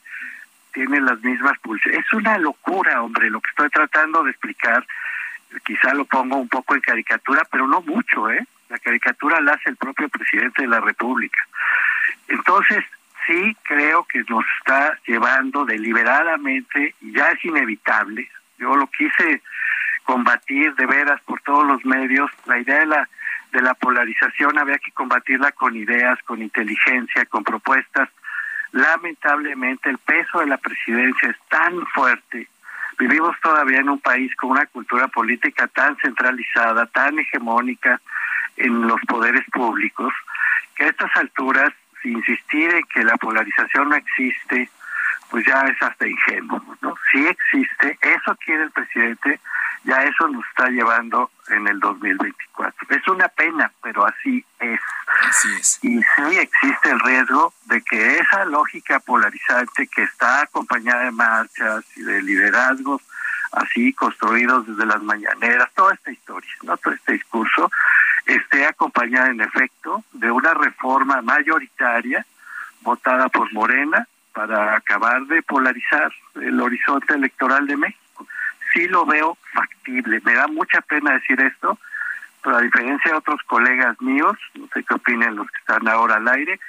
tiene 0.71 1.01
las 1.01 1.19
mismas 1.21 1.57
pulsiones. 1.59 2.05
Es 2.05 2.13
una 2.13 2.37
locura, 2.37 3.01
hombre, 3.01 3.29
lo 3.29 3.41
que 3.41 3.49
estoy 3.49 3.69
tratando 3.69 4.23
de 4.23 4.31
explicar. 4.31 4.85
Quizá 5.65 5.93
lo 5.93 6.05
pongo 6.05 6.37
un 6.37 6.47
poco 6.47 6.75
en 6.75 6.81
caricatura, 6.81 7.41
pero 7.51 7.67
no 7.67 7.81
mucho, 7.81 8.29
¿eh? 8.29 8.45
La 8.69 8.77
caricatura 8.77 9.41
la 9.41 9.53
hace 9.53 9.69
el 9.69 9.77
propio 9.77 10.07
presidente 10.09 10.61
de 10.61 10.67
la 10.67 10.81
República. 10.81 11.39
Entonces, 12.27 12.83
sí 13.25 13.55
creo 13.63 14.03
que 14.03 14.23
nos 14.29 14.45
está 14.59 14.99
llevando 15.07 15.65
deliberadamente, 15.65 16.95
y 17.01 17.13
ya 17.13 17.31
es 17.31 17.43
inevitable. 17.43 18.29
Yo 18.59 18.75
lo 18.75 18.87
quise 18.87 19.41
combatir 20.03 20.75
de 20.75 20.85
veras 20.85 21.21
por 21.21 21.41
todos 21.41 21.65
los 21.65 21.83
medios. 21.85 22.29
La 22.45 22.59
idea 22.59 22.79
de 22.79 22.85
la 22.85 23.09
de 23.51 23.61
la 23.61 23.73
polarización 23.73 24.57
había 24.57 24.77
que 24.77 24.91
combatirla 24.91 25.51
con 25.51 25.75
ideas, 25.75 26.19
con 26.23 26.41
inteligencia, 26.41 27.25
con 27.25 27.43
propuestas. 27.43 28.09
Lamentablemente 28.71 29.89
el 29.89 29.97
peso 29.97 30.39
de 30.39 30.47
la 30.47 30.57
presidencia 30.57 31.29
es 31.29 31.37
tan 31.49 31.85
fuerte. 31.87 32.47
Vivimos 32.99 33.35
todavía 33.41 33.79
en 33.79 33.89
un 33.89 33.99
país 33.99 34.35
con 34.35 34.51
una 34.51 34.65
cultura 34.65 35.07
política 35.07 35.67
tan 35.67 35.95
centralizada, 35.97 36.85
tan 36.87 37.19
hegemónica 37.19 38.01
en 38.57 38.87
los 38.87 38.99
poderes 39.01 39.45
públicos, 39.51 40.13
que 40.75 40.85
a 40.85 40.89
estas 40.89 41.15
alturas, 41.15 41.71
si 42.01 42.11
insistir 42.11 42.73
en 42.73 42.83
que 42.93 43.03
la 43.03 43.15
polarización 43.17 43.89
no 43.89 43.95
existe, 43.95 44.69
pues 45.29 45.45
ya 45.45 45.61
es 45.61 45.81
hasta 45.81 46.07
ingenuo, 46.07 46.61
¿no? 46.81 46.95
Sí 47.11 47.25
existe, 47.25 47.97
eso 48.01 48.35
quiere 48.43 48.63
el 48.63 48.71
presidente, 48.71 49.39
ya 49.83 50.03
eso 50.03 50.27
nos 50.27 50.45
está 50.47 50.69
llevando 50.69 51.31
en 51.49 51.67
el 51.67 51.79
2024. 51.79 52.87
Es 52.89 53.07
una 53.07 53.27
pena, 53.29 53.71
pero 53.81 54.05
así 54.05 54.43
es. 54.59 54.79
Así 55.27 55.47
es. 55.59 55.79
Y 55.83 56.01
sí 56.01 56.37
existe 56.37 56.89
el 56.89 56.99
riesgo 56.99 57.53
de 57.65 57.81
que 57.81 58.17
esa 58.19 58.45
lógica 58.45 58.99
polarizante 58.99 59.87
que 59.87 60.03
está 60.03 60.41
acompañada 60.41 61.03
de 61.03 61.11
marchas 61.11 61.85
y 61.95 62.03
de 62.03 62.21
liderazgos 62.21 63.01
así 63.51 63.93
construidos 63.93 64.67
desde 64.67 64.85
las 64.85 65.01
mañaneras, 65.01 65.69
toda 65.73 65.93
esta 65.93 66.11
historia, 66.11 66.51
¿no? 66.63 66.77
todo 66.77 66.93
este 66.93 67.13
discurso, 67.13 67.71
esté 68.25 68.65
acompañada 68.65 69.29
en 69.29 69.41
efecto 69.41 70.03
de 70.11 70.29
una 70.31 70.53
reforma 70.53 71.21
mayoritaria 71.21 72.25
votada 72.81 73.29
por 73.29 73.51
Morena 73.53 74.07
para 74.37 74.75
acabar 74.75 75.25
de 75.25 75.41
polarizar 75.41 76.13
el 76.35 76.61
horizonte 76.61 77.11
electoral 77.15 77.65
de 77.65 77.75
México. 77.75 78.27
Sí 78.71 78.87
lo 78.87 79.03
veo 79.03 79.35
factible. 79.51 80.21
Me 80.23 80.35
da 80.35 80.45
mucha 80.45 80.79
pena 80.81 81.13
decir 81.13 81.41
esto, 81.41 81.79
pero 82.43 82.57
a 82.57 82.61
diferencia 82.61 83.09
de 83.09 83.17
otros 83.17 83.41
colegas 83.47 83.99
míos, 83.99 84.37
no 84.53 84.67
sé 84.67 84.83
qué 84.83 84.93
opinen 84.93 85.37
los 85.37 85.49
que 85.49 85.57
están 85.57 85.87
ahora 85.87 86.17
al 86.17 86.27
aire, 86.27 86.59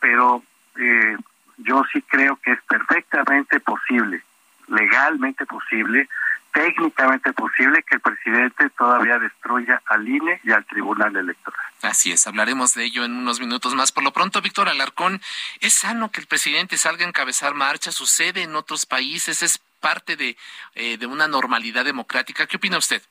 pero 0.00 0.42
eh, 0.76 1.16
yo 1.58 1.84
sí 1.92 2.02
creo 2.02 2.34
que 2.42 2.50
es 2.50 2.62
perfectamente 2.62 3.60
posible, 3.60 4.20
legalmente 4.66 5.46
posible, 5.46 6.08
técnicamente 6.54 7.32
posible 7.32 7.82
que 7.82 7.96
el 7.96 8.00
presidente 8.00 8.70
todavía 8.70 9.18
destruya 9.18 9.82
al 9.86 10.08
INE 10.08 10.40
y 10.44 10.52
al 10.52 10.64
Tribunal 10.64 11.14
Electoral. 11.16 11.60
Así 11.82 12.12
es, 12.12 12.26
hablaremos 12.28 12.74
de 12.74 12.84
ello 12.84 13.04
en 13.04 13.12
unos 13.12 13.40
minutos 13.40 13.74
más. 13.74 13.90
Por 13.90 14.04
lo 14.04 14.12
pronto, 14.12 14.40
Víctor 14.40 14.68
Alarcón, 14.68 15.20
¿es 15.60 15.74
sano 15.74 16.12
que 16.12 16.20
el 16.20 16.28
presidente 16.28 16.78
salga 16.78 17.04
a 17.04 17.08
encabezar 17.08 17.54
marcha? 17.54 17.90
¿Sucede 17.90 18.42
en 18.42 18.54
otros 18.54 18.86
países? 18.86 19.42
¿Es 19.42 19.58
parte 19.80 20.16
de, 20.16 20.36
eh, 20.76 20.96
de 20.96 21.06
una 21.06 21.26
normalidad 21.26 21.84
democrática? 21.84 22.46
¿Qué 22.46 22.56
opina 22.56 22.78
usted? 22.78 23.02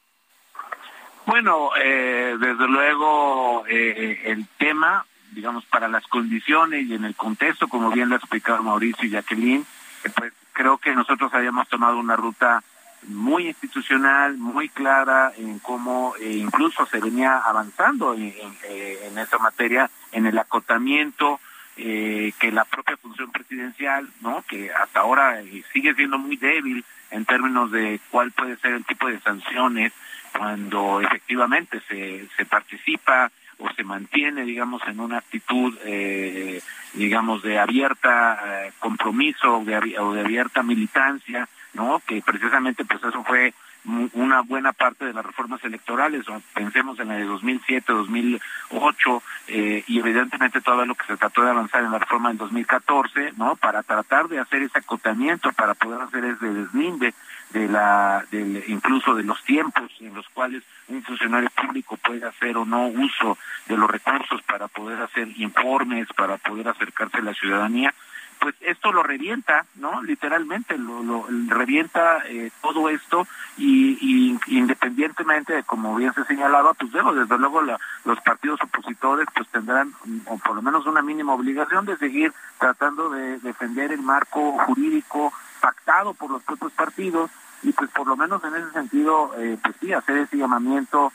Bueno, 1.26 1.72
eh, 1.76 2.38
desde 2.40 2.68
luego 2.70 3.66
eh, 3.68 4.22
el 4.24 4.48
tema, 4.58 5.06
digamos, 5.32 5.66
para 5.66 5.90
las 5.90 6.08
condiciones 6.08 6.88
y 6.88 6.96
en 6.96 7.04
el 7.04 7.16
contexto, 7.16 7.68
como 7.68 7.92
bien 7.92 8.08
lo 8.08 8.16
ha 8.16 8.20
explicado 8.20 8.64
Mauricio 8.64 9.06
y 9.06 9.12
Jacqueline, 9.12 9.66
pues 10.16 10.32
creo 10.54 10.78
que 10.78 10.96
nosotros 10.96 11.34
habíamos 11.34 11.68
tomado 11.68 11.98
una 11.98 12.16
ruta 12.16 12.64
muy 13.08 13.48
institucional, 13.48 14.38
muy 14.38 14.70
clara 14.70 15.32
en 15.38 15.60
cómo 15.60 16.14
eh, 16.20 16.32
incluso 16.34 16.86
se 16.86 17.00
venía 17.00 17.38
avanzando 17.38 18.14
en, 18.14 18.34
en, 18.70 19.18
esa 19.18 19.38
materia, 19.38 19.90
en 20.12 20.26
el 20.26 20.38
acotamiento 20.38 21.40
eh, 21.78 22.34
que 22.40 22.52
la 22.52 22.66
propia 22.66 22.98
función 22.98 23.32
presidencial, 23.32 24.08
¿no? 24.22 24.44
que 24.48 24.72
hasta 24.72 25.02
ahora 25.02 25.42
eh, 25.42 25.64
sigue 25.74 25.94
siendo 25.96 26.18
muy 26.18 26.38
débil 26.38 26.84
en 27.12 27.26
términos 27.26 27.72
de 27.72 28.00
cuál 28.12 28.32
puede 28.32 28.58
ser 28.58 28.74
el 28.74 28.86
tipo 28.86 29.08
de 29.08 29.20
sanciones 29.20 29.94
cuando 30.36 31.00
efectivamente 31.02 31.80
se 31.88 32.46
participa 32.46 33.32
o 33.60 33.70
se 33.74 33.84
mantiene, 33.84 34.44
digamos, 34.44 34.82
en 34.88 35.00
una 35.00 35.18
actitud, 35.18 35.78
eh, 35.84 36.62
digamos, 36.94 37.42
de 37.44 37.60
abierta 37.60 38.40
eh, 38.46 38.72
compromiso 38.80 39.58
o 39.58 39.64
de, 39.66 39.76
abierta 39.76 40.64
militancia, 40.64 41.48
¿no? 41.74 42.02
Que 42.06 42.22
precisamente 42.22 42.86
pues 42.86 43.04
eso 43.04 43.24
fue 43.24 43.54
una 44.14 44.42
buena 44.42 44.72
parte 44.72 45.04
de 45.04 45.12
las 45.12 45.26
reformas 45.26 45.62
electorales, 45.66 46.26
pensemos 46.54 46.98
en 47.02 47.10
la 47.10 47.16
de 47.16 47.26
2007, 47.26 47.92
2008, 47.92 49.24
eh, 49.48 49.84
y 49.88 50.00
evidentemente 50.00 50.62
todo 50.62 50.86
lo 50.86 50.96
que 50.96 51.06
se 51.06 51.18
trató 51.18 51.44
de 51.44 51.50
avanzar 51.50 51.84
en 51.84 51.92
la 51.92 52.00
reforma 52.00 52.30
del 52.30 52.38
2014, 52.38 53.34
¿no? 53.36 53.58
Para 53.58 53.84
tratar 53.84 54.30
de 54.30 54.40
hacer 54.40 54.64
ese 54.64 54.80
acotamiento, 54.80 55.52
para 55.52 55.74
poder 55.74 56.02
hacer 56.02 56.24
ese 56.24 56.46
deslinde 56.46 57.14
de 57.54 57.68
la, 57.68 58.26
del, 58.32 58.64
incluso 58.68 59.16
de 59.16 59.24
los 59.24 59.42
tiempos 59.44 59.92
en 60.00 60.14
los 60.14 60.28
cuales 60.30 60.64
un 60.88 61.04
funcionario 61.04 61.50
público 61.50 61.98
puede 61.98 62.26
hacer 62.26 62.58
o 62.58 62.66
no 62.66 62.88
uso 62.88 63.38
de 63.68 63.78
los 63.78 63.90
recursos 63.90 64.42
para 64.44 64.68
poder 64.68 65.02
hacer 65.02 65.28
informes, 65.38 66.08
para 66.18 66.38
poder 66.38 66.68
acercarse 66.68 67.18
a 67.18 67.22
la 67.22 67.34
ciudadanía, 67.34 67.94
pues 68.44 68.56
esto 68.60 68.92
lo 68.92 69.04
revienta, 69.04 69.66
¿no? 69.76 70.02
Literalmente 70.02 70.78
lo, 70.78 71.02
lo 71.02 71.26
revienta 71.48 72.24
eh, 72.26 72.52
todo 72.62 72.90
esto 72.90 73.26
y, 73.58 74.38
independientemente 74.48 75.54
de 75.54 75.64
como 75.64 75.96
bien 75.96 76.14
se 76.14 76.26
señalaba, 76.26 76.74
pues 76.74 76.92
luego, 76.92 77.14
desde 77.14 77.38
luego 77.38 77.62
la, 77.62 77.80
los 78.04 78.20
partidos 78.20 78.60
opositores 78.62 79.28
pues 79.34 79.48
tendrán 79.48 79.94
o 80.26 80.38
por 80.40 80.56
lo 80.56 80.62
menos 80.62 80.86
una 80.86 81.02
mínima 81.02 81.34
obligación 81.34 81.86
de 81.86 81.96
seguir 81.96 82.34
tratando 82.60 83.10
de 83.12 83.40
defender 83.40 83.94
el 83.94 84.02
marco 84.02 84.58
jurídico 84.66 85.32
pactado 85.62 86.14
por 86.14 86.30
los 86.30 86.44
propios 86.44 86.74
partidos 86.74 87.32
y 87.64 87.72
pues 87.72 87.90
por 87.92 88.08
lo 88.08 88.16
menos 88.16 88.44
en 88.44 88.56
ese 88.56 88.72
sentido 88.72 89.34
eh, 89.38 89.58
pues 89.62 89.76
sí 89.80 89.94
hacer 89.94 90.18
ese 90.18 90.38
llamamiento 90.38 91.12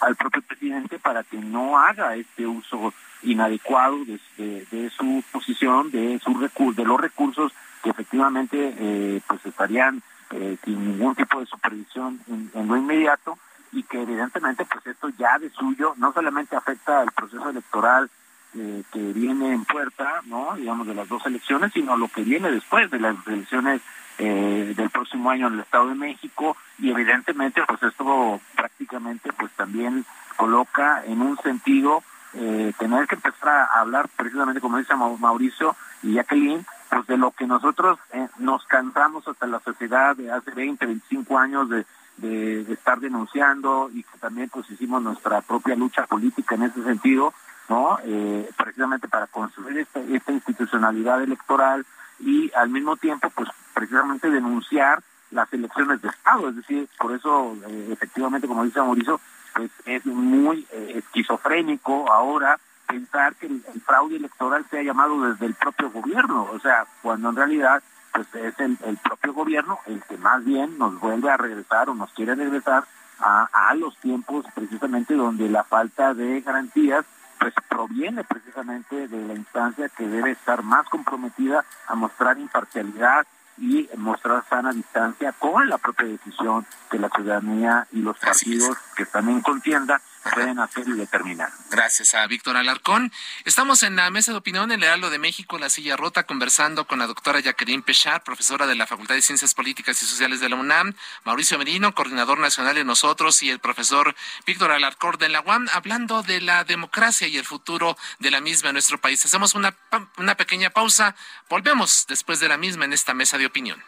al 0.00 0.14
propio 0.16 0.42
presidente 0.42 0.98
para 0.98 1.24
que 1.24 1.38
no 1.38 1.78
haga 1.78 2.14
este 2.14 2.46
uso 2.46 2.94
inadecuado 3.22 3.98
de, 4.04 4.90
su 4.90 5.24
posición, 5.32 5.90
de 5.90 6.20
su 6.20 6.72
de 6.72 6.84
los 6.84 7.00
recursos 7.00 7.52
que 7.82 7.90
efectivamente 7.90 8.74
eh, 8.78 9.20
pues 9.26 9.44
estarían 9.44 10.02
eh, 10.30 10.56
sin 10.64 10.92
ningún 10.92 11.16
tipo 11.16 11.40
de 11.40 11.46
supervisión 11.46 12.20
en, 12.28 12.68
lo 12.68 12.76
inmediato 12.76 13.36
y 13.72 13.82
que 13.82 14.02
evidentemente 14.02 14.64
pues 14.64 14.86
esto 14.86 15.08
ya 15.18 15.38
de 15.40 15.50
suyo 15.50 15.94
no 15.96 16.12
solamente 16.12 16.54
afecta 16.54 17.00
al 17.00 17.10
proceso 17.10 17.50
electoral 17.50 18.08
que 18.54 19.12
viene 19.12 19.52
en 19.52 19.64
puerta, 19.66 20.22
no, 20.24 20.56
digamos 20.56 20.86
de 20.86 20.94
las 20.94 21.06
dos 21.06 21.24
elecciones, 21.26 21.70
sino 21.72 21.96
lo 21.96 22.08
que 22.08 22.22
viene 22.22 22.50
después 22.50 22.90
de 22.90 22.98
las 22.98 23.14
elecciones 23.26 23.82
eh, 24.18 24.74
del 24.76 24.90
próximo 24.90 25.30
año 25.30 25.46
en 25.48 25.54
el 25.54 25.60
Estado 25.60 25.88
de 25.88 25.94
México 25.94 26.56
y 26.78 26.90
evidentemente 26.90 27.62
pues 27.66 27.82
esto 27.82 28.40
prácticamente 28.56 29.32
pues 29.32 29.52
también 29.52 30.04
coloca 30.36 31.02
en 31.06 31.22
un 31.22 31.36
sentido 31.38 32.02
eh, 32.34 32.72
tener 32.78 33.06
que 33.06 33.14
empezar 33.14 33.48
a 33.48 33.80
hablar 33.80 34.08
precisamente 34.16 34.60
como 34.60 34.78
dice 34.78 34.94
Mauricio 34.94 35.74
y 36.02 36.14
Jacqueline, 36.14 36.64
pues 36.90 37.06
de 37.06 37.16
lo 37.16 37.30
que 37.32 37.46
nosotros 37.46 37.98
eh, 38.12 38.28
nos 38.38 38.64
cansamos 38.66 39.26
hasta 39.26 39.46
la 39.46 39.60
sociedad 39.60 40.16
de 40.16 40.30
hace 40.30 40.50
20, 40.50 40.84
25 40.84 41.38
años 41.38 41.68
de, 41.68 41.86
de, 42.18 42.72
estar 42.72 43.00
denunciando 43.00 43.90
y 43.92 44.02
que 44.02 44.18
también 44.18 44.48
pues 44.50 44.70
hicimos 44.70 45.02
nuestra 45.02 45.40
propia 45.40 45.74
lucha 45.74 46.06
política 46.06 46.54
en 46.54 46.64
ese 46.64 46.82
sentido, 46.82 47.32
¿no? 47.68 47.98
Eh, 48.04 48.48
precisamente 48.56 49.08
para 49.08 49.26
construir 49.26 49.78
esta, 49.78 50.00
esta 50.00 50.32
institucionalidad 50.32 51.22
electoral 51.22 51.84
y 52.20 52.50
al 52.54 52.68
mismo 52.68 52.96
tiempo 52.96 53.30
pues 53.30 53.48
precisamente 53.78 54.28
denunciar 54.28 55.00
las 55.30 55.52
elecciones 55.52 56.02
de 56.02 56.08
Estado, 56.08 56.48
es 56.48 56.56
decir, 56.56 56.88
por 56.98 57.12
eso 57.12 57.56
eh, 57.68 57.90
efectivamente 57.92 58.48
como 58.48 58.64
dice 58.64 58.80
Mauricio, 58.80 59.20
pues 59.54 59.70
es 59.84 60.04
muy 60.04 60.66
eh, 60.72 60.94
esquizofrénico 60.96 62.10
ahora 62.10 62.58
pensar 62.88 63.36
que 63.36 63.46
el, 63.46 63.62
fraude 63.86 64.16
electoral 64.16 64.66
se 64.68 64.80
ha 64.80 64.82
llamado 64.82 65.30
desde 65.30 65.46
el 65.46 65.54
propio 65.54 65.90
gobierno, 65.92 66.48
o 66.52 66.58
sea, 66.58 66.86
cuando 67.02 67.28
en 67.28 67.36
realidad 67.36 67.82
pues 68.12 68.26
es 68.34 68.58
el, 68.58 68.76
el, 68.84 68.96
propio 68.96 69.32
gobierno 69.32 69.78
el 69.86 70.02
que 70.02 70.16
más 70.16 70.44
bien 70.44 70.76
nos 70.76 70.98
vuelve 70.98 71.30
a 71.30 71.36
regresar 71.36 71.88
o 71.88 71.94
nos 71.94 72.12
quiere 72.14 72.34
regresar 72.34 72.84
a, 73.20 73.48
a 73.52 73.74
los 73.74 73.96
tiempos 73.98 74.44
precisamente 74.56 75.14
donde 75.14 75.48
la 75.48 75.62
falta 75.62 76.14
de 76.14 76.40
garantías 76.40 77.04
pues 77.38 77.54
proviene 77.68 78.24
precisamente 78.24 79.06
de 79.06 79.24
la 79.24 79.34
instancia 79.34 79.88
que 79.90 80.08
debe 80.08 80.32
estar 80.32 80.64
más 80.64 80.88
comprometida 80.88 81.64
a 81.86 81.94
mostrar 81.94 82.38
imparcialidad 82.38 83.24
y 83.60 83.88
mostrar 83.96 84.44
sana 84.48 84.72
distancia 84.72 85.32
con 85.32 85.68
la 85.68 85.78
propia 85.78 86.06
decisión 86.06 86.66
que 86.90 86.98
la 86.98 87.08
ciudadanía 87.08 87.86
y 87.92 88.00
los 88.00 88.18
partidos 88.18 88.76
que 88.96 89.02
están 89.02 89.28
en 89.28 89.40
contienda 89.40 90.00
pueden 90.32 90.58
hacer 90.58 90.86
y 90.88 90.92
determinar. 90.92 91.50
Gracias 91.70 92.14
a 92.14 92.26
Víctor 92.26 92.56
Alarcón. 92.56 93.12
Estamos 93.44 93.82
en 93.82 93.96
la 93.96 94.10
mesa 94.10 94.32
de 94.32 94.38
opinión 94.38 94.70
en 94.70 94.78
el 94.78 94.84
Heraldo 94.84 95.10
de 95.10 95.18
México, 95.18 95.58
La 95.58 95.70
Silla 95.70 95.96
Rota, 95.96 96.24
conversando 96.24 96.86
con 96.86 96.98
la 96.98 97.06
doctora 97.06 97.40
Jacqueline 97.40 97.82
Pechar, 97.82 98.22
profesora 98.22 98.66
de 98.66 98.74
la 98.74 98.86
Facultad 98.86 99.14
de 99.14 99.22
Ciencias 99.22 99.54
Políticas 99.54 100.00
y 100.02 100.06
Sociales 100.06 100.40
de 100.40 100.48
la 100.48 100.56
UNAM, 100.56 100.94
Mauricio 101.24 101.58
Merino, 101.58 101.94
coordinador 101.94 102.38
nacional 102.38 102.74
de 102.74 102.84
nosotros, 102.84 103.42
y 103.42 103.50
el 103.50 103.58
profesor 103.58 104.14
Víctor 104.46 104.70
Alarcón 104.70 105.16
de 105.18 105.28
la 105.28 105.40
UAM, 105.40 105.68
hablando 105.72 106.22
de 106.22 106.40
la 106.40 106.64
democracia 106.64 107.26
y 107.28 107.36
el 107.36 107.44
futuro 107.44 107.96
de 108.18 108.30
la 108.30 108.40
misma 108.40 108.70
en 108.70 108.74
nuestro 108.74 109.00
país. 109.00 109.24
Hacemos 109.24 109.54
una, 109.54 109.76
una 110.16 110.36
pequeña 110.36 110.70
pausa. 110.70 111.14
Volvemos 111.48 112.06
después 112.08 112.40
de 112.40 112.48
la 112.48 112.56
misma 112.56 112.84
en 112.84 112.92
esta 112.92 113.14
mesa 113.14 113.38
de 113.38 113.46
opinión. 113.46 113.82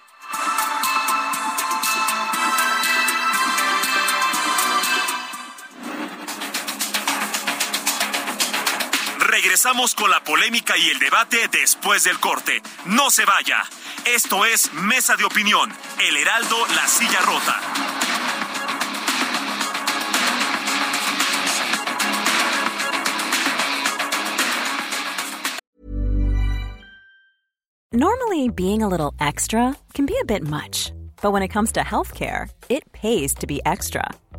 Regresamos 9.62 9.94
con 9.94 10.10
la 10.10 10.24
polémica 10.24 10.74
y 10.78 10.88
el 10.88 10.98
debate 10.98 11.36
después 11.52 12.04
del 12.04 12.18
corte. 12.18 12.62
No 12.86 13.10
se 13.10 13.26
vaya. 13.26 13.58
Esto 14.06 14.46
es 14.46 14.72
Mesa 14.72 15.16
de 15.16 15.24
Opinión, 15.24 15.70
El 16.00 16.16
Heraldo, 16.16 16.56
La 16.74 16.88
Silla 16.88 17.20
Rota. 17.26 17.60
Normally, 27.92 28.48
being 28.48 28.82
a 28.82 28.88
little 28.88 29.12
extra 29.20 29.76
can 29.92 30.06
be 30.06 30.16
a 30.22 30.24
bit 30.24 30.42
much, 30.42 30.90
but 31.20 31.32
when 31.32 31.42
it 31.42 31.48
comes 31.48 31.70
to 31.72 31.80
healthcare, 31.80 32.48
it 32.70 32.90
pays 32.92 33.34
to 33.34 33.46
be 33.46 33.60
extra 33.66 34.08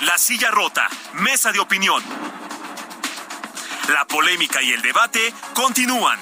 La 0.00 0.18
Silla 0.18 0.50
Rota, 0.50 0.88
Mesa 1.14 1.52
de 1.52 1.60
Opinión. 1.60 2.02
La 3.90 4.04
polémica 4.06 4.60
y 4.60 4.72
el 4.72 4.82
debate 4.82 5.32
continúan. 5.54 6.18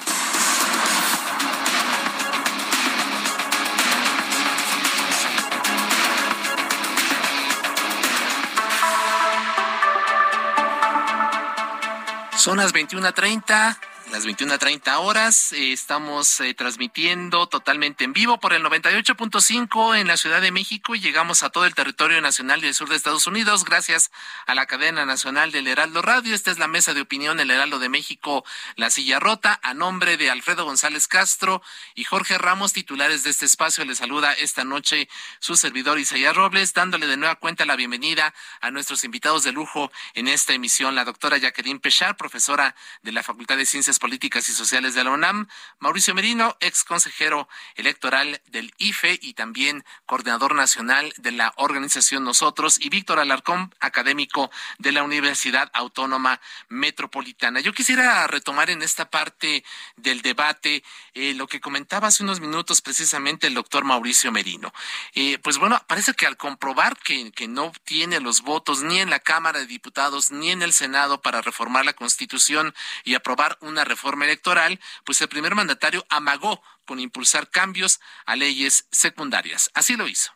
Son 12.35 12.57
las 12.57 12.71
21.30 12.71 13.90
las 14.09 14.25
21.30 14.25 14.97
horas. 14.97 15.53
Eh, 15.53 15.71
estamos 15.71 16.39
eh, 16.39 16.53
transmitiendo 16.53 17.47
totalmente 17.47 18.03
en 18.03 18.13
vivo 18.13 18.39
por 18.39 18.53
el 18.53 18.63
98.5 18.63 19.99
en 19.99 20.07
la 20.07 20.17
Ciudad 20.17 20.41
de 20.41 20.51
México 20.51 20.95
y 20.95 20.99
llegamos 20.99 21.43
a 21.43 21.49
todo 21.49 21.65
el 21.65 21.75
territorio 21.75 22.19
nacional 22.21 22.63
y 22.63 22.67
el 22.67 22.73
sur 22.73 22.89
de 22.89 22.95
Estados 22.95 23.27
Unidos 23.27 23.63
gracias 23.63 24.11
a 24.47 24.55
la 24.55 24.65
cadena 24.65 25.05
nacional 25.05 25.51
del 25.51 25.67
Heraldo 25.67 26.01
Radio. 26.01 26.33
Esta 26.33 26.51
es 26.51 26.59
la 26.59 26.67
mesa 26.67 26.93
de 26.93 27.01
opinión 27.01 27.39
El 27.39 27.51
Heraldo 27.51 27.79
de 27.79 27.89
México, 27.89 28.43
La 28.75 28.89
Silla 28.89 29.19
Rota, 29.19 29.59
a 29.63 29.73
nombre 29.73 30.17
de 30.17 30.31
Alfredo 30.31 30.65
González 30.65 31.07
Castro 31.07 31.61
y 31.95 32.03
Jorge 32.03 32.37
Ramos, 32.37 32.73
titulares 32.73 33.23
de 33.23 33.29
este 33.29 33.45
espacio. 33.45 33.85
Les 33.85 33.99
saluda 33.99 34.33
esta 34.33 34.63
noche 34.63 35.07
su 35.39 35.55
servidor 35.55 35.99
Isaías 35.99 36.35
Robles, 36.35 36.73
dándole 36.73 37.07
de 37.07 37.17
nueva 37.17 37.35
cuenta 37.35 37.65
la 37.65 37.75
bienvenida 37.75 38.33
a 38.61 38.71
nuestros 38.71 39.03
invitados 39.03 39.43
de 39.43 39.51
lujo 39.51 39.91
en 40.13 40.27
esta 40.27 40.53
emisión, 40.53 40.95
la 40.95 41.05
doctora 41.05 41.37
Jacqueline 41.37 41.79
Pechar, 41.79 42.17
profesora 42.17 42.75
de 43.03 43.11
la 43.11 43.23
Facultad 43.23 43.57
de 43.57 43.65
Ciencias 43.65 43.90
Políticas 43.99 44.47
y 44.49 44.53
Sociales 44.53 44.93
de 44.93 45.03
la 45.03 45.11
UNAM, 45.11 45.47
Mauricio 45.79 46.13
Merino, 46.13 46.57
ex 46.59 46.83
consejero 46.83 47.47
electoral 47.75 48.41
del 48.47 48.73
IFE 48.77 49.19
y 49.21 49.33
también 49.33 49.83
coordinador 50.05 50.55
nacional 50.55 51.13
de 51.17 51.31
la 51.31 51.53
organización 51.57 52.23
Nosotros, 52.23 52.79
y 52.79 52.89
Víctor 52.89 53.19
Alarcón, 53.19 53.73
académico 53.79 54.51
de 54.77 54.91
la 54.91 55.03
Universidad 55.03 55.69
Autónoma 55.73 56.39
Metropolitana. 56.69 57.59
Yo 57.59 57.73
quisiera 57.73 58.27
retomar 58.27 58.69
en 58.69 58.81
esta 58.81 59.09
parte 59.09 59.63
del 59.95 60.21
debate 60.21 60.83
eh, 61.13 61.33
lo 61.33 61.47
que 61.47 61.61
comentaba 61.61 62.07
hace 62.07 62.23
unos 62.23 62.39
minutos 62.39 62.81
precisamente 62.81 63.47
el 63.47 63.53
doctor 63.53 63.83
Mauricio 63.83 64.31
Merino. 64.31 64.73
Eh, 65.13 65.37
pues 65.39 65.57
bueno, 65.57 65.81
parece 65.87 66.13
que 66.13 66.25
al 66.25 66.37
comprobar 66.37 66.97
que, 66.97 67.31
que 67.31 67.47
no 67.47 67.71
tiene 67.83 68.19
los 68.19 68.41
votos 68.41 68.81
ni 68.81 68.99
en 68.99 69.09
la 69.09 69.19
Cámara 69.19 69.59
de 69.59 69.65
Diputados 69.65 70.31
ni 70.31 70.51
en 70.51 70.61
el 70.61 70.73
Senado 70.73 71.21
para 71.21 71.41
reformar 71.41 71.85
la 71.85 71.93
Constitución 71.93 72.73
y 73.03 73.15
aprobar 73.15 73.57
una 73.61 73.80
reforma 73.83 74.25
electoral, 74.25 74.79
pues 75.03 75.21
el 75.21 75.29
primer 75.29 75.55
mandatario 75.55 76.05
amagó 76.09 76.61
con 76.85 76.99
impulsar 76.99 77.49
cambios 77.49 77.99
a 78.25 78.35
leyes 78.35 78.87
secundarias. 78.91 79.71
Así 79.73 79.95
lo 79.95 80.07
hizo. 80.07 80.31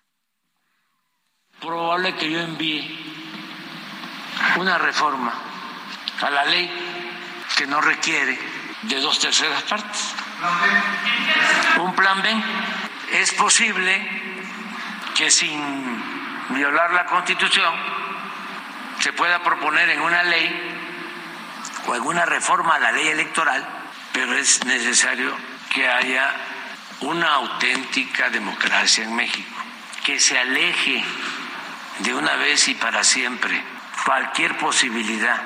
Probable 1.60 2.16
que 2.16 2.30
yo 2.30 2.40
envíe 2.40 2.84
una 4.58 4.78
reforma 4.78 5.34
a 6.22 6.30
la 6.30 6.46
ley 6.46 6.70
que 7.58 7.66
no 7.68 7.82
requiere 7.82 8.38
de 8.84 9.00
dos 9.00 9.20
terceras 9.20 9.64
partes. 9.64 10.14
Un 11.80 11.96
plan 11.96 12.22
B. 12.22 12.44
Es 13.12 13.34
posible 13.34 14.08
que 15.16 15.32
sin 15.32 16.04
violar 16.50 16.92
la 16.92 17.06
Constitución 17.06 17.74
se 19.00 19.14
pueda 19.14 19.42
proponer 19.44 19.90
en 19.90 20.02
una 20.02 20.24
ley 20.24 20.75
o 21.88 21.94
alguna 21.94 22.26
reforma 22.26 22.76
a 22.76 22.80
la 22.80 22.92
ley 22.92 23.08
electoral, 23.08 23.66
pero 24.14 24.34
es 24.38 24.64
necesario 24.66 25.36
que 25.74 25.88
haya 25.88 26.34
una 27.02 27.34
auténtica 27.34 28.30
democracia 28.30 29.04
en 29.04 29.16
México, 29.16 29.56
que 30.04 30.20
se 30.20 30.38
aleje 30.38 31.04
de 32.00 32.14
una 32.14 32.36
vez 32.36 32.68
y 32.68 32.76
para 32.76 33.04
siempre 33.04 33.62
cualquier 34.06 34.58
posibilidad 34.58 35.42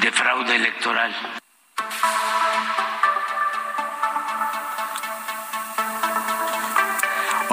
de 0.00 0.12
fraude 0.12 0.56
electoral. 0.56 1.14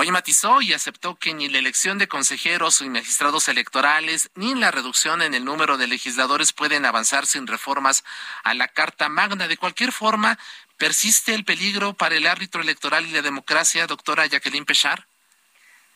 Hoy 0.01 0.09
matizó 0.09 0.63
y 0.63 0.73
aceptó 0.73 1.13
que 1.13 1.31
ni 1.31 1.47
la 1.47 1.59
elección 1.59 1.99
de 1.99 2.07
consejeros 2.07 2.81
y 2.81 2.89
magistrados 2.89 3.47
electorales 3.49 4.31
ni 4.33 4.55
la 4.55 4.71
reducción 4.71 5.21
en 5.21 5.35
el 5.35 5.45
número 5.45 5.77
de 5.77 5.85
legisladores 5.85 6.53
pueden 6.53 6.87
avanzar 6.87 7.27
sin 7.27 7.45
reformas 7.45 8.03
a 8.43 8.55
la 8.55 8.67
Carta 8.67 9.09
Magna. 9.09 9.47
De 9.47 9.57
cualquier 9.57 9.91
forma, 9.91 10.39
¿persiste 10.75 11.35
el 11.35 11.45
peligro 11.45 11.93
para 11.93 12.15
el 12.15 12.25
árbitro 12.25 12.63
electoral 12.63 13.05
y 13.05 13.11
la 13.11 13.21
democracia, 13.21 13.85
doctora 13.85 14.25
Jacqueline 14.25 14.65
Pechar? 14.65 15.05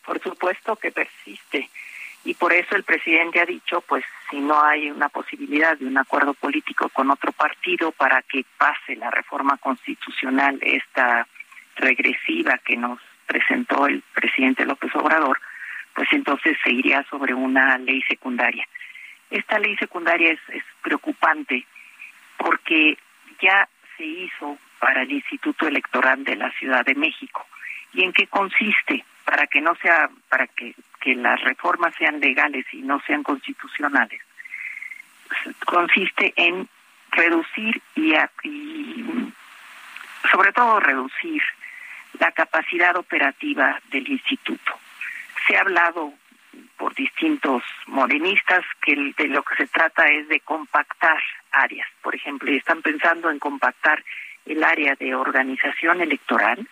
Por 0.04 0.22
supuesto 0.22 0.76
que 0.76 0.92
persiste. 0.92 1.68
Y 2.24 2.34
por 2.34 2.52
eso 2.52 2.76
el 2.76 2.84
presidente 2.84 3.40
ha 3.40 3.44
dicho, 3.44 3.80
pues 3.80 4.04
si 4.30 4.38
no 4.38 4.62
hay 4.62 4.88
una 4.88 5.08
posibilidad 5.08 5.76
de 5.76 5.84
un 5.84 5.98
acuerdo 5.98 6.32
político 6.34 6.90
con 6.90 7.10
otro 7.10 7.32
partido 7.32 7.90
para 7.90 8.22
que 8.22 8.44
pase 8.56 8.94
la 8.94 9.10
reforma 9.10 9.56
constitucional, 9.56 10.60
esta 10.62 11.26
regresiva 11.74 12.58
que 12.58 12.76
nos 12.76 13.00
presentó 13.26 13.86
el 13.86 14.02
presidente 14.14 14.64
López 14.64 14.94
Obrador, 14.94 15.40
pues 15.94 16.08
entonces 16.12 16.56
se 16.62 16.70
iría 16.70 17.02
sobre 17.04 17.34
una 17.34 17.78
ley 17.78 18.02
secundaria. 18.02 18.66
Esta 19.30 19.58
ley 19.58 19.76
secundaria 19.76 20.32
es, 20.32 20.62
preocupante 20.82 21.66
porque 22.36 22.96
ya 23.40 23.68
se 23.96 24.04
hizo 24.04 24.58
para 24.78 25.02
el 25.02 25.10
Instituto 25.10 25.66
Electoral 25.66 26.22
de 26.22 26.36
la 26.36 26.50
Ciudad 26.52 26.84
de 26.84 26.94
México. 26.94 27.44
¿Y 27.92 28.04
en 28.04 28.12
qué 28.12 28.26
consiste? 28.28 29.04
Para 29.24 29.46
que 29.48 29.60
no 29.60 29.74
sea, 29.76 30.08
para 30.28 30.46
que, 30.46 30.74
las 31.06 31.40
reformas 31.42 31.94
sean 31.96 32.18
legales 32.18 32.66
y 32.72 32.78
no 32.78 33.00
sean 33.06 33.22
constitucionales. 33.22 34.20
Consiste 35.64 36.32
en 36.34 36.68
reducir 37.12 37.80
y 37.94 38.12
sobre 40.32 40.52
todo 40.52 40.80
reducir 40.80 41.40
la 42.18 42.32
capacidad 42.32 42.96
operativa 42.96 43.80
del 43.90 44.08
instituto. 44.08 44.72
Se 45.46 45.56
ha 45.56 45.60
hablado 45.60 46.12
por 46.76 46.94
distintos 46.94 47.62
morenistas 47.86 48.64
que 48.82 48.94
de 49.16 49.28
lo 49.28 49.42
que 49.42 49.56
se 49.56 49.66
trata 49.66 50.04
es 50.06 50.28
de 50.28 50.40
compactar 50.40 51.22
áreas. 51.52 51.88
Por 52.02 52.14
ejemplo, 52.14 52.50
están 52.50 52.82
pensando 52.82 53.30
en 53.30 53.38
compactar 53.38 54.02
el 54.44 54.62
área 54.62 54.94
de 54.94 55.14
organización 55.14 56.00
electoral, 56.00 56.66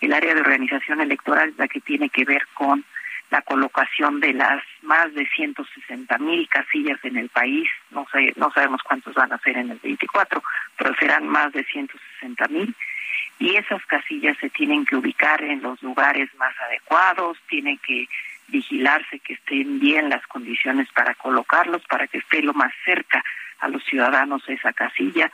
El 0.00 0.12
área 0.12 0.34
de 0.34 0.42
organización 0.42 1.00
electoral 1.00 1.48
es 1.48 1.58
la 1.58 1.68
que 1.68 1.80
tiene 1.80 2.10
que 2.10 2.26
ver 2.26 2.46
con 2.52 2.84
la 3.30 3.40
colocación 3.42 4.20
de 4.20 4.34
las 4.34 4.62
más 4.82 5.12
de 5.14 5.26
160 5.26 6.18
mil 6.18 6.46
casillas 6.48 6.98
en 7.02 7.16
el 7.16 7.28
país. 7.30 7.68
No 7.90 8.06
sé, 8.12 8.32
no 8.36 8.52
sabemos 8.52 8.82
cuántos 8.82 9.14
van 9.14 9.32
a 9.32 9.38
ser 9.38 9.56
en 9.56 9.70
el 9.70 9.78
24, 9.78 10.42
pero 10.76 10.94
serán 10.96 11.26
más 11.26 11.52
de 11.52 11.64
160 11.64 12.48
mil. 12.48 12.74
Y 13.38 13.56
esas 13.56 13.84
casillas 13.86 14.36
se 14.38 14.50
tienen 14.50 14.86
que 14.86 14.96
ubicar 14.96 15.42
en 15.42 15.62
los 15.62 15.82
lugares 15.82 16.34
más 16.36 16.54
adecuados, 16.60 17.38
tienen 17.48 17.78
que 17.78 18.08
vigilarse 18.48 19.18
que 19.20 19.34
estén 19.34 19.78
bien 19.80 20.08
las 20.08 20.26
condiciones 20.26 20.88
para 20.92 21.14
colocarlos, 21.14 21.82
para 21.86 22.06
que 22.06 22.18
esté 22.18 22.42
lo 22.42 22.54
más 22.54 22.72
cerca 22.84 23.22
a 23.58 23.68
los 23.68 23.84
ciudadanos 23.84 24.42
esa 24.48 24.72
casilla. 24.72 25.30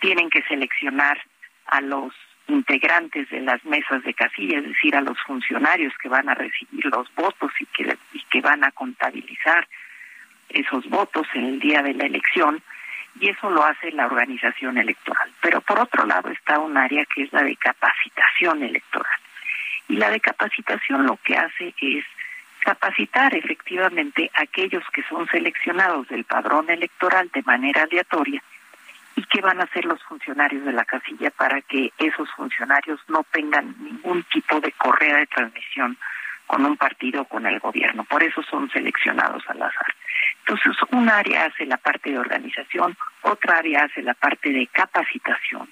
Tienen 0.00 0.28
que 0.28 0.42
seleccionar 0.42 1.18
a 1.66 1.80
los 1.80 2.12
integrantes 2.48 3.28
de 3.30 3.40
las 3.40 3.64
mesas 3.64 4.02
de 4.04 4.14
casilla, 4.14 4.58
es 4.58 4.64
decir, 4.64 4.94
a 4.94 5.00
los 5.00 5.18
funcionarios 5.22 5.92
que 6.00 6.08
van 6.08 6.28
a 6.28 6.34
recibir 6.34 6.84
los 6.86 7.12
votos 7.14 7.52
y 7.58 7.66
que, 7.66 7.96
y 8.12 8.22
que 8.30 8.40
van 8.40 8.64
a 8.64 8.70
contabilizar 8.70 9.66
esos 10.48 10.88
votos 10.88 11.26
en 11.34 11.44
el 11.44 11.58
día 11.58 11.82
de 11.82 11.94
la 11.94 12.06
elección, 12.06 12.62
y 13.20 13.28
eso 13.30 13.50
lo 13.50 13.64
hace 13.64 13.90
la 13.92 14.06
organización 14.06 14.78
electoral. 14.78 15.30
Pero 15.40 15.60
por 15.60 15.80
otro 15.80 16.04
lado 16.04 16.30
está 16.30 16.58
un 16.58 16.76
área 16.76 17.04
que 17.06 17.22
es 17.22 17.32
la 17.32 17.42
de 17.42 17.56
capacitación 17.56 18.62
electoral. 18.62 19.18
Y 19.88 19.96
la 19.96 20.10
de 20.10 20.20
capacitación 20.20 21.06
lo 21.06 21.16
que 21.24 21.36
hace 21.36 21.74
es 21.80 22.04
capacitar 22.60 23.34
efectivamente 23.34 24.30
a 24.34 24.42
aquellos 24.42 24.82
que 24.92 25.02
son 25.04 25.28
seleccionados 25.28 26.08
del 26.08 26.24
padrón 26.24 26.68
electoral 26.68 27.30
de 27.32 27.42
manera 27.42 27.84
aleatoria 27.84 28.42
y 29.14 29.22
qué 29.24 29.40
van 29.40 29.60
a 29.60 29.64
hacer 29.64 29.84
los 29.84 30.02
funcionarios 30.02 30.64
de 30.64 30.72
la 30.72 30.84
casilla 30.84 31.30
para 31.30 31.62
que 31.62 31.92
esos 31.98 32.30
funcionarios 32.32 33.00
no 33.08 33.24
tengan 33.32 33.74
ningún 33.80 34.22
tipo 34.24 34.60
de 34.60 34.72
correa 34.72 35.16
de 35.18 35.26
transmisión 35.26 35.96
con 36.46 36.64
un 36.64 36.76
partido 36.76 37.22
o 37.22 37.24
con 37.24 37.46
el 37.46 37.58
gobierno. 37.58 38.04
Por 38.04 38.22
eso 38.22 38.42
son 38.42 38.70
seleccionados 38.70 39.42
al 39.48 39.62
azar. 39.62 39.94
Entonces, 40.48 40.80
un 40.92 41.08
área 41.08 41.46
hace 41.46 41.66
la 41.66 41.76
parte 41.76 42.10
de 42.10 42.18
organización, 42.18 42.96
otra 43.22 43.58
área 43.58 43.84
hace 43.84 44.00
la 44.00 44.14
parte 44.14 44.50
de 44.50 44.68
capacitación. 44.68 45.68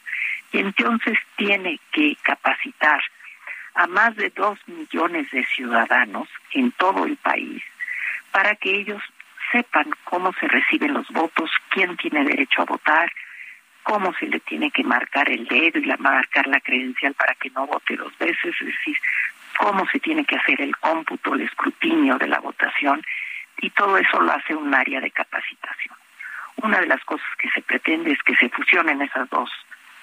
Y 0.51 0.59
entonces 0.59 1.17
tiene 1.37 1.79
que 1.93 2.17
capacitar 2.23 3.01
a 3.75 3.87
más 3.87 4.17
de 4.17 4.31
dos 4.31 4.59
millones 4.67 5.31
de 5.31 5.45
ciudadanos 5.45 6.29
en 6.53 6.73
todo 6.73 7.05
el 7.05 7.17
país 7.17 7.63
para 8.33 8.57
que 8.57 8.71
ellos 8.71 9.01
sepan 9.53 9.91
cómo 10.03 10.33
se 10.41 10.49
reciben 10.49 10.93
los 10.93 11.09
votos, 11.11 11.51
quién 11.71 11.97
tiene 11.97 12.25
derecho 12.25 12.63
a 12.63 12.65
votar, 12.65 13.13
cómo 13.85 14.13
se 14.15 14.27
le 14.27 14.41
tiene 14.41 14.73
que 14.73 14.83
marcar 14.83 15.29
el 15.29 15.47
dedo 15.47 15.79
y 15.79 15.85
la, 15.85 15.97
marcar 15.99 16.49
la 16.49 16.59
credencial 16.59 17.15
para 17.15 17.37
que 17.37 17.51
no 17.51 17.67
vote 17.69 17.97
dos 17.97 18.17
veces, 18.19 18.57
es 18.61 18.67
decir, 18.67 18.97
cómo 19.57 19.87
se 19.93 20.01
tiene 20.01 20.25
que 20.25 20.37
hacer 20.37 20.61
el 20.61 20.77
cómputo, 20.79 21.35
el 21.35 21.43
escrutinio 21.43 22.19
de 22.19 22.27
la 22.27 22.41
votación, 22.41 23.05
y 23.59 23.71
todo 23.71 23.97
eso 23.99 24.21
lo 24.21 24.33
hace 24.33 24.55
un 24.55 24.75
área 24.75 25.01
de 25.01 25.11
capacitación. 25.11 25.97
Una 26.57 26.81
de 26.81 26.87
las 26.87 27.03
cosas 27.05 27.27
que 27.39 27.51
se 27.51 27.63
pretende 27.63 28.13
es 28.13 28.23
que 28.23 28.37
se 28.37 28.49
fusionen 28.49 29.03
esas 29.03 29.29
dos, 29.31 29.51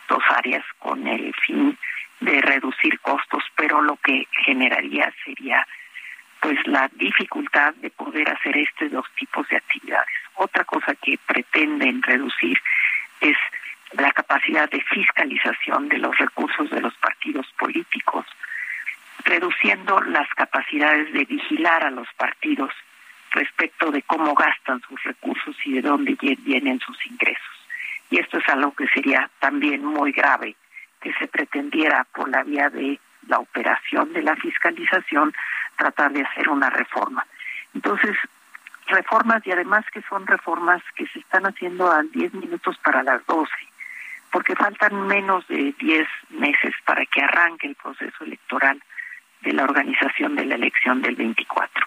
dos 0.08 0.24
áreas 0.36 0.66
con 0.80 1.08
el 1.08 1.34
fin 1.46 1.78
de 2.20 2.42
reducir 2.42 3.00
costos, 3.00 3.44
pero 3.56 3.82
lo 3.82 3.98
que 3.98 4.28
generaría 4.46 5.12
sería 5.26 5.66
pues 6.40 6.58
la 6.66 6.90
dificultad 6.94 7.74
de 7.76 7.92
poder 7.92 8.30
hacer 8.30 8.58
estos 8.58 8.92
dos 8.92 9.06
tipos 9.18 9.48
de 9.50 9.58
actividades. 9.58 10.10
Otra 10.36 10.64
cosa 10.66 10.96
que 10.96 11.20
pretenden 11.26 12.02
reducir 12.02 12.60
es 13.22 13.38
la 13.94 14.12
capacidad 14.12 14.70
de 14.70 14.82
fiscalización 14.82 15.90
de 15.90 16.00
los 16.00 16.18
recursos 16.18 16.70
de 16.70 16.82
los 16.82 16.94
partidos 16.96 17.48
políticos, 17.60 18.26
reduciendo 19.24 20.02
las 20.02 20.28
capacidades 20.30 21.14
de 21.14 21.26
vigilar 21.26 21.84
a 21.86 21.92
los 21.92 22.08
partidos 22.14 22.74
respecto 23.32 23.92
de 23.92 24.02
cómo 24.04 24.34
gastan 24.34 24.82
sus 24.82 25.02
recursos 25.04 25.56
y 25.66 25.74
de 25.74 25.82
dónde 25.82 26.18
vienen 26.40 26.80
sus 26.80 27.06
ingresos. 27.06 27.68
Y 28.10 28.20
esto 28.20 28.38
es 28.38 28.48
algo 28.50 28.74
que 28.74 28.88
sería 28.88 29.30
también 29.40 29.84
muy 29.84 30.12
grave 30.12 30.56
que 31.02 31.14
se 31.14 31.28
pretendiera 31.28 32.06
por 32.14 32.30
la 32.30 32.44
vía 32.44 32.70
de 32.70 33.00
la 33.28 33.40
operación 33.40 34.14
de 34.14 34.22
la 34.22 34.36
fiscalización 34.36 35.34
tratar 35.78 36.12
de 36.12 36.22
hacer 36.22 36.50
una 36.50 36.70
reforma. 36.70 37.26
Entonces, 37.74 38.16
reformas 38.88 39.46
y 39.48 39.52
además 39.52 39.86
que 39.92 40.02
son 40.04 40.28
reformas 40.28 40.82
que 40.96 41.08
se 41.08 41.20
están 41.20 41.46
haciendo 41.46 41.90
a 41.90 42.04
10 42.04 42.34
minutos 42.34 42.78
para 42.84 43.02
las 43.04 43.26
12 43.26 43.50
porque 44.32 44.56
faltan 44.56 45.08
menos 45.08 45.48
de 45.48 45.74
10 45.78 46.08
meses 46.30 46.74
para 46.86 47.06
que 47.06 47.22
arranque 47.22 47.68
el 47.68 47.76
proceso 47.76 48.24
electoral 48.24 48.82
de 49.42 49.54
la 49.54 49.64
organización 49.64 50.36
de 50.36 50.46
la 50.46 50.56
elección 50.56 51.02
del 51.02 51.16
24. 51.16 51.86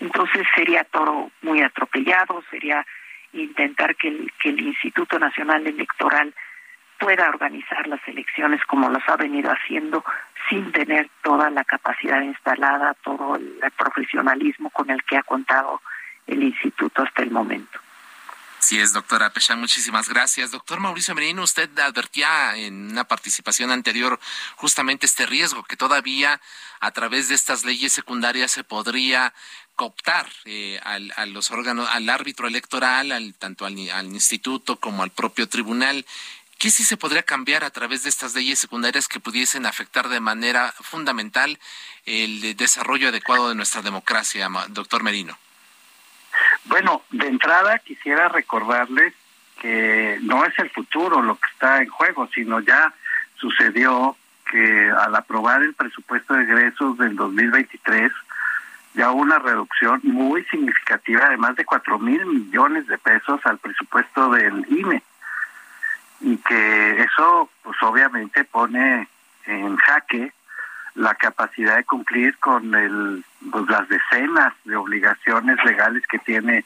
Entonces 0.00 0.46
sería 0.54 0.84
todo 0.84 1.30
muy 1.42 1.62
atropellado, 1.62 2.42
sería 2.50 2.84
intentar 3.32 3.94
que 3.96 4.08
el, 4.08 4.32
que 4.42 4.48
el 4.48 4.60
Instituto 4.60 5.18
Nacional 5.18 5.66
Electoral 5.66 6.34
pueda 6.98 7.28
organizar 7.28 7.86
las 7.86 8.00
elecciones 8.08 8.62
como 8.64 8.90
las 8.90 9.08
ha 9.08 9.16
venido 9.16 9.50
haciendo 9.50 10.04
sin 10.48 10.72
tener 10.72 11.08
toda 11.22 11.48
la 11.50 11.64
capacidad 11.64 12.20
instalada, 12.20 12.94
todo 13.02 13.36
el 13.36 13.60
profesionalismo 13.76 14.70
con 14.70 14.90
el 14.90 15.02
que 15.04 15.16
ha 15.16 15.22
contado 15.22 15.80
el 16.26 16.42
instituto 16.42 17.02
hasta 17.02 17.22
el 17.22 17.30
momento. 17.30 17.80
Así 18.60 18.78
es, 18.78 18.92
doctora 18.92 19.32
Pechán, 19.32 19.58
muchísimas 19.58 20.10
gracias. 20.10 20.50
Doctor 20.50 20.80
Mauricio 20.80 21.14
Merino, 21.14 21.42
usted 21.42 21.70
advertía 21.78 22.54
en 22.56 22.90
una 22.90 23.04
participación 23.04 23.70
anterior 23.70 24.20
justamente 24.56 25.06
este 25.06 25.24
riesgo 25.24 25.64
que 25.64 25.78
todavía 25.78 26.42
a 26.78 26.90
través 26.90 27.28
de 27.28 27.36
estas 27.36 27.64
leyes 27.64 27.94
secundarias 27.94 28.52
se 28.52 28.62
podría 28.62 29.32
cooptar 29.76 30.28
eh, 30.44 30.78
al, 30.84 31.10
a 31.16 31.24
los 31.24 31.50
órganos, 31.50 31.88
al 31.88 32.10
árbitro 32.10 32.48
electoral, 32.48 33.12
al, 33.12 33.34
tanto 33.34 33.64
al, 33.64 33.76
al 33.92 34.06
instituto 34.08 34.78
como 34.78 35.02
al 35.02 35.10
propio 35.10 35.48
tribunal. 35.48 36.04
¿Qué 36.58 36.70
sí 36.70 36.84
se 36.84 36.98
podría 36.98 37.22
cambiar 37.22 37.64
a 37.64 37.70
través 37.70 38.02
de 38.02 38.10
estas 38.10 38.34
leyes 38.34 38.58
secundarias 38.58 39.08
que 39.08 39.20
pudiesen 39.20 39.64
afectar 39.64 40.10
de 40.10 40.20
manera 40.20 40.74
fundamental 40.80 41.58
el 42.04 42.54
desarrollo 42.58 43.08
adecuado 43.08 43.48
de 43.48 43.54
nuestra 43.54 43.80
democracia, 43.80 44.50
doctor 44.68 45.02
Merino? 45.02 45.38
Bueno, 46.64 47.02
de 47.10 47.26
entrada 47.26 47.78
quisiera 47.78 48.28
recordarles 48.28 49.14
que 49.60 50.18
no 50.22 50.44
es 50.44 50.58
el 50.58 50.70
futuro 50.70 51.22
lo 51.22 51.36
que 51.36 51.50
está 51.52 51.82
en 51.82 51.88
juego, 51.88 52.28
sino 52.34 52.60
ya 52.60 52.92
sucedió 53.36 54.16
que 54.50 54.90
al 54.90 55.14
aprobar 55.14 55.62
el 55.62 55.74
presupuesto 55.74 56.34
de 56.34 56.42
egresos 56.44 56.98
del 56.98 57.14
2023, 57.14 58.12
ya 58.94 59.10
una 59.12 59.38
reducción 59.38 60.00
muy 60.02 60.44
significativa 60.44 61.28
de 61.28 61.36
más 61.36 61.54
de 61.56 61.64
cuatro 61.64 61.98
mil 61.98 62.24
millones 62.26 62.86
de 62.86 62.98
pesos 62.98 63.40
al 63.44 63.58
presupuesto 63.58 64.30
del 64.30 64.66
INE. 64.68 65.02
Y 66.20 66.36
que 66.38 67.02
eso, 67.02 67.48
pues 67.62 67.76
obviamente 67.82 68.44
pone 68.44 69.08
en 69.46 69.76
jaque 69.76 70.32
la 70.94 71.14
capacidad 71.14 71.76
de 71.76 71.84
cumplir 71.84 72.36
con 72.38 72.74
el, 72.74 73.24
pues, 73.50 73.68
las 73.68 73.88
decenas 73.88 74.54
de 74.64 74.76
obligaciones 74.76 75.56
legales 75.64 76.06
que 76.06 76.18
tiene 76.18 76.64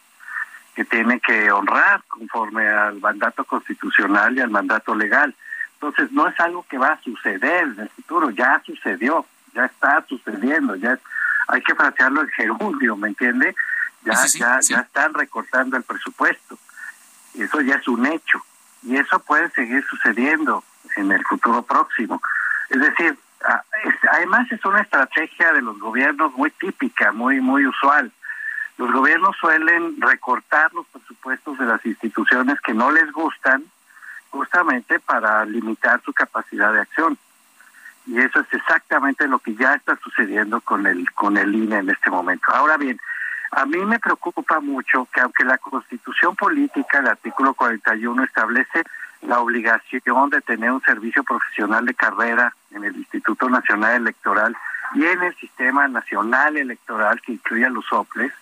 que 0.74 0.84
tiene 0.84 1.20
que 1.20 1.52
honrar 1.52 2.02
conforme 2.08 2.66
al 2.66 2.98
mandato 2.98 3.44
constitucional 3.44 4.37
y 4.37 4.40
al 4.40 4.50
mandato 4.50 4.92
legal. 4.96 5.32
Entonces 5.74 6.10
no 6.10 6.26
es 6.26 6.38
algo 6.40 6.66
que 6.68 6.78
va 6.78 6.92
a 6.92 7.00
suceder 7.00 7.62
en 7.62 7.80
el 7.80 7.88
futuro, 7.90 8.30
ya 8.30 8.60
sucedió, 8.66 9.24
ya 9.52 9.66
está 9.66 10.04
sucediendo, 10.08 10.74
ya 10.74 10.98
hay 11.46 11.62
que 11.62 11.76
frasearlo 11.76 12.22
en 12.22 12.28
gerundio, 12.30 12.96
¿me 12.96 13.08
entiende? 13.08 13.54
Ya, 14.02 14.26
ya, 14.26 14.58
ya 14.60 14.80
están 14.80 15.14
recortando 15.14 15.76
el 15.76 15.84
presupuesto. 15.84 16.58
Y 17.34 17.42
eso 17.42 17.60
ya 17.60 17.76
es 17.76 17.87
un 17.87 18.06
hecho. 18.06 18.44
Y 18.82 18.96
eso 18.96 19.18
puede 19.20 19.50
seguir 19.50 19.84
sucediendo 19.84 20.64
en 20.96 21.12
el 21.12 21.24
futuro 21.24 21.62
próximo. 21.62 22.20
Es 22.68 22.80
decir, 22.80 23.16
además 24.10 24.50
es 24.50 24.64
una 24.64 24.80
estrategia 24.80 25.52
de 25.52 25.62
los 25.62 25.78
gobiernos 25.78 26.32
muy 26.34 26.50
típica, 26.50 27.12
muy 27.12 27.40
muy 27.40 27.66
usual. 27.66 28.12
Los 28.76 28.90
gobiernos 28.92 29.36
suelen 29.36 30.00
recortar 30.00 30.72
los 30.74 30.86
presupuestos 30.86 31.58
de 31.58 31.66
las 31.66 31.84
instituciones 31.86 32.60
que 32.60 32.74
no 32.74 32.90
les 32.90 33.10
gustan 33.12 33.64
justamente 34.30 34.98
para 34.98 35.44
limitar 35.44 36.00
su 36.02 36.12
capacidad 36.12 36.72
de 36.72 36.80
acción. 36.80 37.16
Y 38.06 38.18
eso 38.18 38.40
es 38.40 38.52
exactamente 38.52 39.28
lo 39.28 39.38
que 39.38 39.54
ya 39.54 39.74
está 39.74 39.96
sucediendo 39.96 40.60
con 40.60 40.87
el 40.87 41.10
con 41.12 41.37
el 41.37 41.54
INE 41.54 41.78
en 41.78 41.90
este 41.90 42.10
momento. 42.10 42.52
Ahora 42.52 42.76
bien, 42.76 42.98
a 43.52 43.64
mí 43.66 43.78
me 43.85 44.00
preocupa 44.00 44.60
mucho 44.60 45.06
que 45.12 45.20
aunque 45.20 45.44
la 45.44 45.58
Constitución 45.58 46.35
política, 46.35 46.98
el 46.98 47.06
artículo 47.06 47.54
41 47.54 48.24
establece 48.24 48.82
la 49.27 49.40
obligación 49.40 50.31
de 50.31 50.40
tener 50.40 50.70
un 50.70 50.83
servicio 50.83 51.22
profesional 51.25 51.85
de 51.87 51.94
carrera 51.94 52.54
en 52.70 52.85
el 52.85 52.96
Instituto 52.96 53.48
Nacional 53.48 53.96
Electoral 53.96 54.56
y 54.94 55.04
en 55.04 55.22
el 55.22 55.35
Sistema 55.37 55.88
Nacional 55.88 56.56
Electoral 56.56 57.20
que 57.20 57.33
incluye 57.33 57.64
a 57.64 57.70
los 57.70 57.90
OPLES, 57.92 58.33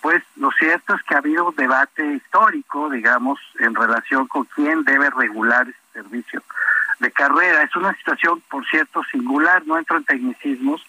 pues 0.00 0.22
lo 0.36 0.50
cierto 0.52 0.94
es 0.94 1.02
que 1.04 1.14
ha 1.14 1.18
habido 1.18 1.48
un 1.48 1.54
debate 1.54 2.04
histórico, 2.14 2.90
digamos, 2.90 3.38
en 3.60 3.74
relación 3.74 4.26
con 4.26 4.44
quién 4.46 4.84
debe 4.84 5.10
regular 5.10 5.68
ese 5.68 5.78
servicio. 5.92 6.42
de 6.98 7.10
carrera. 7.10 7.62
Es 7.62 7.74
una 7.74 7.92
situación, 7.94 8.40
por 8.48 8.64
cierto, 8.66 9.02
singular, 9.10 9.66
no 9.66 9.76
entro 9.76 9.96
en 9.96 10.04
tecnicismos, 10.04 10.86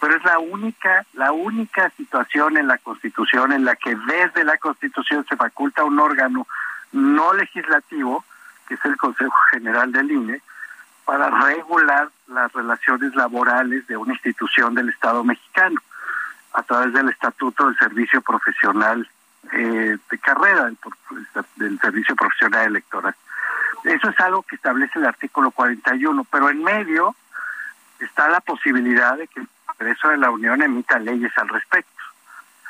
pero 0.00 0.16
es 0.16 0.24
la 0.24 0.40
única, 0.40 1.06
la 1.12 1.30
única 1.30 1.90
situación 1.90 2.56
en 2.56 2.66
la 2.66 2.78
Constitución 2.78 3.52
en 3.52 3.64
la 3.64 3.76
que 3.76 3.94
desde 3.94 4.42
la 4.44 4.58
Constitución 4.58 5.24
se 5.28 5.36
faculta 5.36 5.84
un 5.84 5.98
órgano 6.00 6.46
no 6.90 7.32
legislativo, 7.34 8.24
que 8.66 8.74
es 8.74 8.84
el 8.84 8.96
Consejo 8.96 9.34
General 9.50 9.90
del 9.92 10.10
INE, 10.10 10.42
para 11.04 11.28
regular 11.28 12.08
las 12.28 12.52
relaciones 12.52 13.14
laborales 13.14 13.86
de 13.86 13.96
una 13.96 14.14
institución 14.14 14.74
del 14.74 14.88
Estado 14.88 15.22
mexicano 15.22 15.80
a 16.54 16.62
través 16.62 16.92
del 16.92 17.10
Estatuto 17.10 17.66
del 17.66 17.76
Servicio 17.76 18.22
Profesional 18.22 19.08
eh, 19.52 19.98
de 20.10 20.18
Carrera, 20.18 20.64
del, 20.64 20.78
del 21.56 21.78
Servicio 21.80 22.16
Profesional 22.16 22.66
Electoral. 22.66 23.14
Eso 23.84 24.08
es 24.08 24.18
algo 24.20 24.42
que 24.42 24.56
establece 24.56 24.98
el 24.98 25.06
artículo 25.06 25.50
41, 25.50 26.24
pero 26.30 26.48
en 26.48 26.62
medio 26.62 27.14
está 27.98 28.28
la 28.28 28.40
posibilidad 28.40 29.18
de 29.18 29.28
que 29.28 29.40
el 29.40 29.48
Congreso 29.66 30.08
de 30.08 30.16
la 30.16 30.30
Unión 30.30 30.62
emita 30.62 30.98
leyes 30.98 31.36
al 31.36 31.48
respecto. 31.48 31.90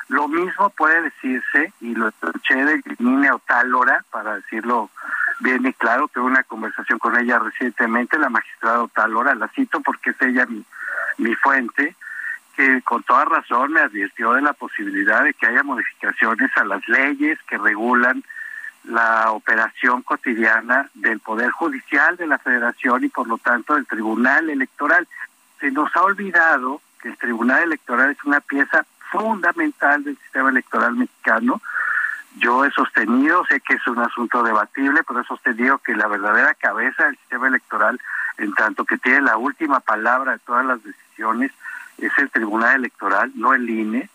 Lo 0.07 0.27
mismo 0.27 0.69
puede 0.71 1.01
decirse, 1.01 1.73
y 1.79 1.95
lo 1.95 2.09
escuché 2.09 2.55
de 2.63 2.81
Nina 2.99 3.35
Otálora, 3.35 4.03
para 4.11 4.35
decirlo 4.35 4.89
bien 5.39 5.65
y 5.65 5.73
claro, 5.73 6.09
tuve 6.13 6.25
una 6.25 6.43
conversación 6.43 6.99
con 6.99 7.17
ella 7.17 7.39
recientemente, 7.39 8.17
la 8.17 8.29
magistrada 8.29 8.83
Otálora, 8.83 9.35
la 9.35 9.47
cito 9.49 9.81
porque 9.81 10.11
es 10.11 10.21
ella 10.21 10.45
mi, 10.45 10.63
mi 11.17 11.35
fuente, 11.35 11.95
que 12.55 12.81
con 12.83 13.03
toda 13.03 13.25
razón 13.25 13.73
me 13.73 13.81
advirtió 13.81 14.33
de 14.33 14.41
la 14.41 14.53
posibilidad 14.53 15.23
de 15.23 15.33
que 15.33 15.47
haya 15.47 15.63
modificaciones 15.63 16.49
a 16.57 16.63
las 16.63 16.87
leyes 16.87 17.37
que 17.47 17.57
regulan 17.57 18.23
la 18.85 19.31
operación 19.31 20.03
cotidiana 20.03 20.89
del 20.93 21.19
Poder 21.19 21.51
Judicial 21.51 22.17
de 22.17 22.27
la 22.27 22.37
Federación 22.37 23.03
y 23.03 23.09
por 23.09 23.27
lo 23.27 23.37
tanto 23.37 23.75
del 23.75 23.87
Tribunal 23.87 24.49
Electoral. 24.49 25.07
Se 25.59 25.71
nos 25.71 25.93
ha 25.95 26.03
olvidado 26.03 26.81
que 27.01 27.09
el 27.09 27.17
Tribunal 27.17 27.63
Electoral 27.63 28.11
es 28.11 28.23
una 28.23 28.41
pieza 28.41 28.85
fundamental 29.11 30.03
del 30.03 30.17
sistema 30.17 30.49
electoral 30.49 30.95
mexicano. 30.95 31.61
Yo 32.37 32.65
he 32.65 32.71
sostenido, 32.71 33.45
sé 33.45 33.61
que 33.61 33.75
es 33.75 33.87
un 33.87 33.99
asunto 33.99 34.43
debatible, 34.43 35.01
pero 35.07 35.21
he 35.21 35.25
sostenido 35.25 35.77
que 35.79 35.95
la 35.95 36.07
verdadera 36.07 36.53
cabeza 36.53 37.05
del 37.05 37.17
sistema 37.17 37.47
electoral, 37.47 37.99
en 38.37 38.53
tanto 38.53 38.83
que 38.83 38.97
tiene 38.97 39.21
la 39.21 39.37
última 39.37 39.79
palabra 39.79 40.33
de 40.33 40.39
todas 40.39 40.65
las 40.65 40.83
decisiones, 40.83 41.51
es 41.97 42.11
el 42.17 42.29
Tribunal 42.29 42.75
Electoral, 42.75 43.31
no 43.35 43.53
el 43.53 43.69
INE. 43.69 44.09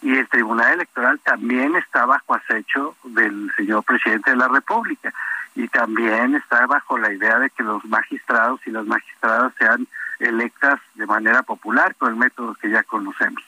Y 0.00 0.16
el 0.16 0.28
Tribunal 0.28 0.74
Electoral 0.74 1.18
también 1.18 1.74
está 1.74 2.06
bajo 2.06 2.34
acecho 2.34 2.96
del 3.02 3.50
señor 3.56 3.82
presidente 3.82 4.30
de 4.30 4.36
la 4.36 4.46
República. 4.46 5.12
Y 5.56 5.66
también 5.66 6.36
está 6.36 6.66
bajo 6.66 6.98
la 6.98 7.12
idea 7.12 7.40
de 7.40 7.50
que 7.50 7.64
los 7.64 7.84
magistrados 7.84 8.60
y 8.64 8.70
las 8.70 8.86
magistradas 8.86 9.52
sean 9.58 9.88
electas 10.20 10.78
de 10.94 11.06
manera 11.06 11.42
popular 11.42 11.96
con 11.96 12.10
el 12.10 12.16
método 12.16 12.54
que 12.54 12.70
ya 12.70 12.84
conocemos. 12.84 13.42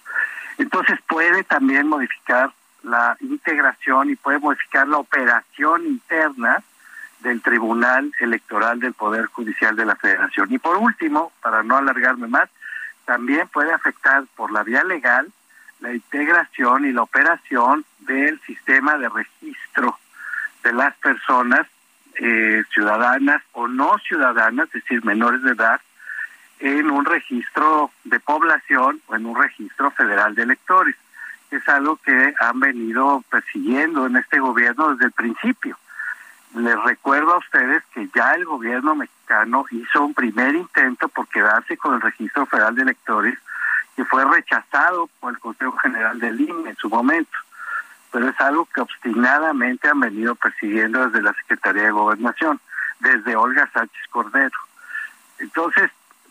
Entonces 0.59 0.99
puede 1.07 1.45
también 1.45 1.87
modificar 1.87 2.53
la 2.83 3.17
integración 3.21 4.11
y 4.11 4.17
puede 4.17 4.39
modificar 4.39 4.89
la 4.89 4.99
operación 4.99 5.87
interna 5.87 6.63
del 7.21 7.43
Tribunal 7.43 8.13
Electoral 8.21 8.81
del 8.81 8.95
Poder 8.95 9.27
Judicial 9.27 9.77
de 9.77 9.85
la 9.85 9.97
Federación. 9.97 10.53
Y 10.53 10.59
por 10.59 10.77
último, 10.77 11.33
para 11.43 11.63
no 11.63 11.77
alargarme 11.77 12.27
más, 12.27 12.49
también 13.05 13.49
puede 13.49 13.73
afectar 13.73 14.25
por 14.37 14.53
la 14.53 14.63
vía 14.63 14.85
legal 14.85 15.31
la 15.81 15.93
integración 15.93 16.85
y 16.85 16.93
la 16.93 17.03
operación 17.03 17.85
del 18.01 18.41
sistema 18.43 18.97
de 18.99 19.09
registro 19.09 19.99
de 20.63 20.73
las 20.73 20.95
personas 20.97 21.67
eh, 22.17 22.63
ciudadanas 22.73 23.43
o 23.53 23.67
no 23.67 23.97
ciudadanas, 23.99 24.67
es 24.69 24.83
decir, 24.83 25.05
menores 25.05 25.43
de 25.43 25.53
edad, 25.53 25.81
en 26.59 26.91
un 26.91 27.07
registro 27.07 27.91
de 28.05 28.21
población 28.21 29.01
o 29.07 29.17
en 29.17 29.25
un 29.25 29.41
registro 29.41 29.91
federal 29.93 30.35
de 30.35 30.43
electores. 30.43 30.95
Es 31.51 31.69
algo 31.69 31.97
que 31.97 32.35
han 32.39 32.61
venido 32.61 33.25
persiguiendo 33.29 34.07
en 34.07 34.17
este 34.17 34.39
gobierno 34.39 34.91
desde 34.93 35.07
el 35.07 35.13
principio. 35.13 35.77
Les 36.55 36.83
recuerdo 36.83 37.35
a 37.35 37.39
ustedes 37.39 37.83
que 37.93 38.09
ya 38.15 38.33
el 38.33 38.45
gobierno 38.45 38.95
mexicano 38.95 39.65
hizo 39.71 40.05
un 40.05 40.15
primer 40.15 40.55
intento 40.55 41.09
por 41.09 41.29
quedarse 41.29 41.77
con 41.77 41.95
el 41.95 42.01
registro 42.01 42.47
federal 42.47 42.75
de 42.75 42.83
electores 42.83 43.39
que 43.95 44.05
fue 44.05 44.25
rechazado 44.25 45.09
por 45.21 45.33
el 45.33 45.39
Consejo 45.39 45.77
General 45.79 46.19
del 46.19 46.41
INE 46.41 46.71
en 46.71 46.77
su 46.77 46.89
momento. 46.89 47.37
Pero 48.11 48.29
es 48.29 48.41
algo 48.41 48.67
que 48.67 48.81
obstinadamente 48.81 49.89
han 49.89 50.01
venido 50.01 50.35
persiguiendo 50.35 51.07
desde 51.07 51.23
la 51.23 51.33
Secretaría 51.35 51.85
de 51.85 51.91
Gobernación, 51.91 52.61
desde 52.99 53.37
Olga 53.37 53.71
Sánchez 53.73 54.07
Cordero. 54.11 54.59
Entonces, 55.39 55.91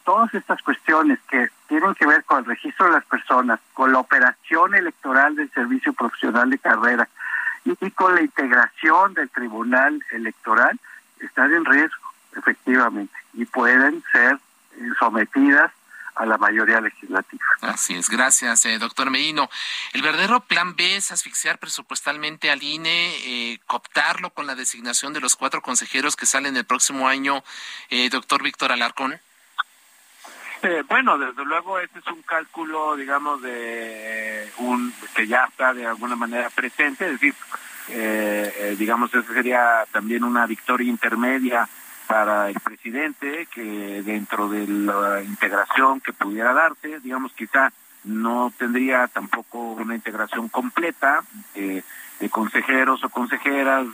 todas 0.10 0.34
estas 0.34 0.60
cuestiones 0.64 1.20
que 1.30 1.50
tienen 1.68 1.94
que 1.94 2.08
ver 2.08 2.24
con 2.24 2.40
el 2.40 2.46
registro 2.46 2.88
de 2.88 2.94
las 2.94 3.06
personas, 3.06 3.60
con 3.76 3.92
la 3.94 4.00
operación 4.00 4.74
electoral 4.74 5.36
del 5.36 5.52
servicio 5.52 5.94
profesional 5.94 6.50
de 6.50 6.58
carrera 6.58 7.08
y, 7.64 7.92
con 7.92 8.16
la 8.16 8.22
integración 8.22 9.14
del 9.14 9.30
tribunal 9.30 10.04
electoral, 10.12 10.80
están 11.20 11.54
en 11.54 11.64
riesgo, 11.64 12.12
efectivamente, 12.36 13.14
y 13.34 13.46
pueden 13.46 14.04
ser 14.12 14.40
eh, 14.78 14.90
sometidas 14.98 15.72
a 16.16 16.26
la 16.26 16.40
mayoría 16.40 16.82
legislativa. 16.82 17.46
Así 17.62 17.94
es, 17.94 18.10
gracias, 18.10 18.66
eh, 18.66 18.80
doctor 18.80 19.12
Medino. 19.12 19.48
El 19.94 20.02
verdadero 20.02 20.40
plan 20.40 20.76
B 20.76 20.96
es 20.96 21.12
asfixiar 21.12 21.60
presupuestalmente 21.60 22.50
al 22.50 22.64
INE, 22.64 23.12
eh, 23.26 23.60
cooptarlo 23.68 24.32
con 24.32 24.48
la 24.48 24.56
designación 24.56 25.14
de 25.14 25.20
los 25.20 25.36
cuatro 25.36 25.62
consejeros 25.62 26.16
que 26.16 26.26
salen 26.26 26.58
el 26.58 26.66
próximo 26.66 27.08
año, 27.08 27.44
doctor 28.10 28.42
Víctor 28.42 28.72
Alarcón. 28.72 29.22
Eh, 30.62 30.84
bueno, 30.90 31.18
desde 31.18 31.46
luego 31.46 31.80
ese 31.80 32.00
es 32.00 32.08
un 32.08 32.22
cálculo, 32.24 32.98
digamos, 32.98 33.42
de 33.42 34.52
un 34.58 34.94
que 35.16 35.26
ya 35.26 35.46
está 35.46 35.74
de 35.74 35.86
alguna 35.86 36.18
manera 36.18 36.50
presente, 36.50 37.06
es 37.06 37.12
decir, 37.14 37.34
eh, 37.90 38.54
eh, 38.58 38.76
digamos, 38.78 39.14
esa 39.14 39.34
sería 39.34 39.86
también 39.92 40.26
una 40.26 40.46
victoria 40.46 40.90
intermedia 40.90 41.68
para 42.08 42.50
el 42.50 42.60
presidente, 42.60 43.48
que 43.54 44.02
dentro 44.04 44.50
de 44.50 44.68
la 44.68 45.22
integración 45.22 46.02
que 46.02 46.12
pudiera 46.12 46.52
darse, 46.54 47.00
digamos, 47.00 47.32
quizá 47.34 47.72
no 48.04 48.52
tendría 48.58 49.08
tampoco 49.08 49.60
una 49.60 49.96
integración 49.96 50.50
completa 50.50 51.24
de 51.54 52.30
consejeros 52.30 53.04
o 53.04 53.10
consejeras, 53.10 53.86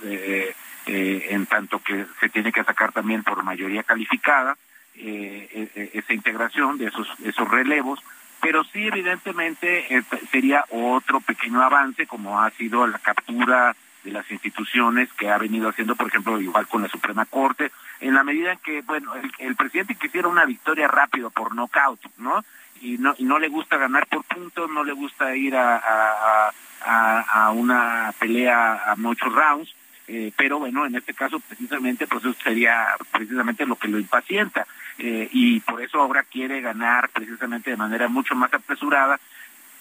en 0.86 1.46
tanto 1.48 1.80
que 1.80 2.06
se 2.20 2.30
tiene 2.30 2.52
que 2.52 2.64
sacar 2.64 2.92
también 2.94 3.24
por 3.24 3.44
mayoría 3.44 3.84
calificada, 3.84 4.56
eh, 4.98 5.70
e, 5.76 5.92
esa 5.94 6.14
integración 6.14 6.78
de 6.78 6.88
esos, 6.88 7.08
esos 7.24 7.50
relevos, 7.50 8.00
pero 8.42 8.64
sí 8.64 8.88
evidentemente 8.88 9.86
sería 10.32 10.66
otro 10.70 11.20
pequeño 11.22 11.62
avance 11.62 12.06
como 12.06 12.40
ha 12.40 12.52
sido 12.52 12.86
la 12.86 13.00
captura 13.00 13.76
de 14.04 14.12
las 14.12 14.30
instituciones 14.30 15.12
que 15.14 15.32
ha 15.32 15.38
venido 15.38 15.68
haciendo, 15.68 15.96
por 15.96 16.08
ejemplo, 16.08 16.40
igual 16.40 16.68
con 16.68 16.84
la 16.84 16.88
Suprema 16.88 17.26
Corte, 17.26 17.72
en 18.00 18.14
la 18.14 18.24
medida 18.24 18.52
en 18.54 18.60
que, 18.60 18.82
bueno, 18.84 19.14
el, 19.40 19.56
presidente 19.56 19.96
quisiera 19.96 20.28
una 20.28 20.46
victoria 20.46 20.88
rápido 20.88 21.32
por 21.32 21.56
nocaut, 21.56 22.00
¿no? 22.18 22.46
Y 22.82 23.00
no, 23.00 23.16
y 23.18 23.24
no 23.24 23.40
le 23.40 23.48
gusta 23.48 23.78
ganar 23.78 24.06
por 24.06 24.24
puntos, 24.26 24.70
no 24.70 24.84
le 24.84 24.94
gusta 24.94 25.36
ir 25.36 25.56
a, 25.56 26.52
a 26.86 27.52
una 27.52 28.14
pelea 28.20 28.92
a 28.92 28.96
muchos 28.96 29.34
rounds, 29.34 29.74
eh, 30.08 30.32
pero 30.38 30.60
bueno, 30.60 30.86
en 30.86 30.96
este 30.96 31.14
caso 31.14 31.40
precisamente, 31.40 32.08
pues 32.08 32.24
eso 32.24 32.36
sería 32.44 32.88
precisamente 33.12 33.66
lo 33.66 33.76
que 33.76 33.88
lo 33.88 34.00
impacienta. 34.00 34.68
Eh, 34.98 35.28
y 35.32 35.60
por 35.62 35.82
eso 35.82 36.00
ahora 36.00 36.24
quiere 36.24 36.62
ganar 36.62 37.10
precisamente 37.10 37.72
de 37.72 37.78
manera 37.78 38.08
mucho 38.08 38.36
más 38.36 38.54
apresurada, 38.54 39.20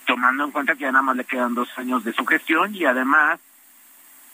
tomando 0.07 0.45
en 0.45 0.51
cuenta 0.51 0.75
que 0.75 0.83
ya 0.83 0.93
nada 0.93 1.03
más 1.03 1.17
le 1.17 1.25
quedan 1.25 1.55
dos 1.55 1.69
años 1.77 2.05
de 2.05 2.13
su 2.13 2.27
gestión 2.27 2.75
y 2.75 2.85
además 2.85 3.39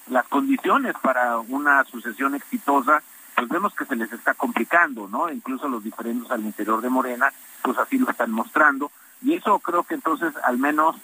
las 0.09 0.26
condiciones 0.26 0.95
para 1.03 1.38
una 1.38 1.84
sucesión 1.84 2.34
exitosa, 2.34 3.03
pues 3.36 3.49
vemos 3.49 3.74
que 3.74 3.84
se 3.84 3.97
les 3.97 4.12
está 4.12 4.34
complicando, 4.34 5.09
¿no? 5.09 5.30
Incluso 5.30 5.68
los 5.68 5.84
diferentes 5.84 6.30
al 6.30 6.41
interior 6.41 6.80
de 6.80 6.88
Morena, 6.88 7.32
pues 7.62 7.78
así 7.78 7.99
lo 7.99 8.11
están 8.11 8.30
mostrando. 8.30 8.91
Y 9.22 9.34
eso 9.34 9.59
creo 9.59 9.84
que 9.84 9.95
entonces 9.95 10.32
al 10.45 10.59
menos 10.59 10.97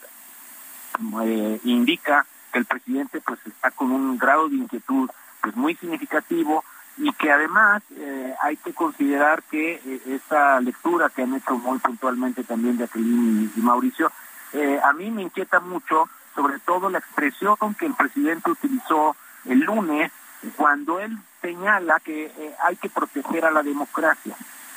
eh, 1.23 1.61
indica 1.65 2.27
el 2.59 2.65
presidente 2.65 3.21
pues 3.21 3.39
está 3.47 3.71
con 3.71 3.91
un 3.91 4.19
grado 4.19 4.49
de 4.49 4.57
inquietud 4.57 5.09
pues 5.41 5.57
muy 5.57 5.75
significativo 5.77 6.65
y 6.99 7.13
que 7.13 7.31
además 7.31 7.83
eh, 7.97 8.35
hay 8.43 8.57
que 8.57 8.73
considerar 8.73 9.43
que 9.45 9.75
eh, 9.75 10.01
esta 10.07 10.61
lectura 10.61 11.11
que 11.11 11.23
han 11.23 11.35
hecho 11.35 11.57
muy 11.59 11.79
puntualmente 11.79 12.43
también 12.45 12.79
Jacqueline 12.79 13.53
y, 13.55 13.61
Mauricio, 13.61 14.11
eh, 14.53 14.81
a 14.83 14.93
mí 14.95 15.11
me 15.11 15.23
inquieta 15.23 15.61
mucho, 15.61 16.09
sobre 16.35 16.59
todo 16.61 16.89
la 16.89 16.99
expresión 16.99 17.57
que 17.79 17.87
el 17.87 17.95
presidente 17.95 18.51
utilizó 18.51 19.15
el 19.45 19.61
lunes 19.61 20.11
cuando 20.57 21.01
él 21.01 21.17
señala 21.43 22.01
que 22.01 22.33
hay 22.65 22.77
que 22.77 22.89
proteger 22.89 23.45
a 23.45 23.51
la 23.51 23.63
democracia. 23.63 24.35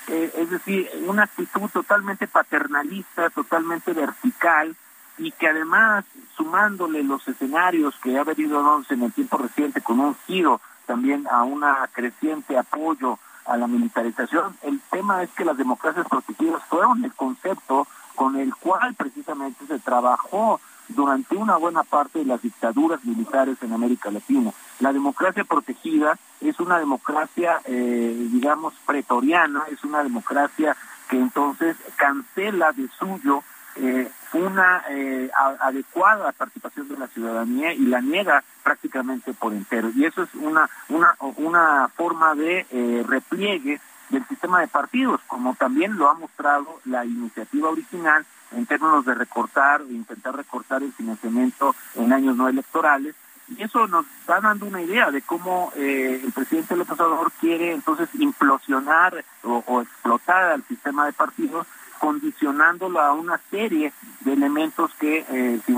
es 0.07 0.49
decir, 0.49 0.89
una 1.05 1.23
actitud 1.23 1.69
totalmente 1.69 2.27
paternalista, 2.27 3.29
totalmente 3.29 3.93
vertical, 3.93 4.75
y 5.19 5.31
que 5.31 5.47
además, 5.47 6.05
sumándole 6.35 7.03
los 7.03 7.27
escenarios 7.27 7.93
que 8.01 8.17
ha 8.17 8.23
venido 8.23 8.63
dándose 8.63 8.93
en 8.93 9.03
el 9.03 9.13
tiempo 9.13 9.37
reciente 9.37 9.81
con 9.81 9.99
un 9.99 10.15
giro 10.25 10.61
también 10.85 11.27
a 11.27 11.43
una 11.43 11.87
creciente 11.93 12.57
apoyo 12.57 13.19
a 13.45 13.57
la 13.57 13.67
militarización. 13.67 14.55
El 14.63 14.79
tema 14.89 15.21
es 15.21 15.29
que 15.31 15.45
las 15.45 15.57
democracias 15.57 16.07
protegidas 16.07 16.63
fueron 16.69 17.03
el 17.03 17.13
concepto 17.13 17.87
con 18.15 18.37
el 18.37 18.55
cual 18.55 18.95
precisamente 18.95 19.65
se 19.67 19.79
trabajó 19.79 20.59
durante 20.87 21.35
una 21.35 21.57
buena 21.57 21.83
parte 21.83 22.19
de 22.19 22.25
las 22.25 22.41
dictaduras 22.41 23.03
militares 23.05 23.57
en 23.61 23.73
América 23.73 24.09
Latina. 24.09 24.51
La 24.79 24.91
democracia 24.91 25.43
protegida 25.43 26.17
es 26.41 26.59
una 26.59 26.79
democracia, 26.79 27.61
eh, 27.65 28.27
digamos, 28.31 28.73
pretoriana, 28.85 29.63
es 29.71 29.83
una 29.83 30.03
democracia 30.03 30.75
que 31.09 31.17
entonces 31.17 31.77
cancela 31.97 32.71
de 32.71 32.87
suyo 32.97 33.43
eh, 33.81 34.11
una 34.33 34.83
eh, 34.89 35.31
adecuada 35.61 36.33
participación 36.33 36.89
de 36.89 36.97
la 36.97 37.07
ciudadanía 37.07 37.73
y 37.73 37.85
la 37.85 38.01
niega 38.01 38.43
prácticamente 38.61 39.33
por 39.33 39.53
entero. 39.53 39.89
Y 39.95 40.05
eso 40.05 40.23
es 40.23 40.35
una, 40.35 40.69
una, 40.89 41.15
una 41.37 41.87
forma 41.95 42.35
de 42.35 42.67
eh, 42.71 43.05
repliegue 43.07 43.79
del 44.09 44.27
sistema 44.27 44.59
de 44.59 44.67
partidos, 44.67 45.21
como 45.27 45.55
también 45.55 45.97
lo 45.97 46.09
ha 46.09 46.13
mostrado 46.13 46.81
la 46.85 47.05
iniciativa 47.05 47.69
original 47.69 48.25
en 48.51 48.65
términos 48.65 49.05
de 49.05 49.15
recortar, 49.15 49.83
de 49.83 49.93
intentar 49.93 50.35
recortar 50.35 50.83
el 50.83 50.91
financiamiento 50.91 51.73
en 51.95 52.11
años 52.11 52.35
no 52.35 52.49
electorales. 52.49 53.15
Y 53.47 53.63
eso 53.63 53.87
nos 53.87 54.05
está 54.19 54.41
dando 54.41 54.65
una 54.65 54.81
idea 54.81 55.09
de 55.09 55.21
cómo 55.21 55.71
el 55.75 56.31
presidente 56.35 56.75
López 56.75 56.99
Obrador 56.99 57.31
quiere 57.39 57.71
entonces 57.71 58.09
implosionar 58.13 59.23
o, 59.43 59.63
o 59.65 59.81
explotar 59.81 60.51
al 60.51 60.63
sistema 60.65 61.07
de 61.07 61.13
partidos 61.13 61.65
condicionándolo 61.99 62.99
a 62.99 63.13
una 63.13 63.39
serie 63.51 63.93
de 64.21 64.33
elementos 64.33 64.91
que, 64.95 65.25
eh, 65.29 65.59
sin 65.65 65.77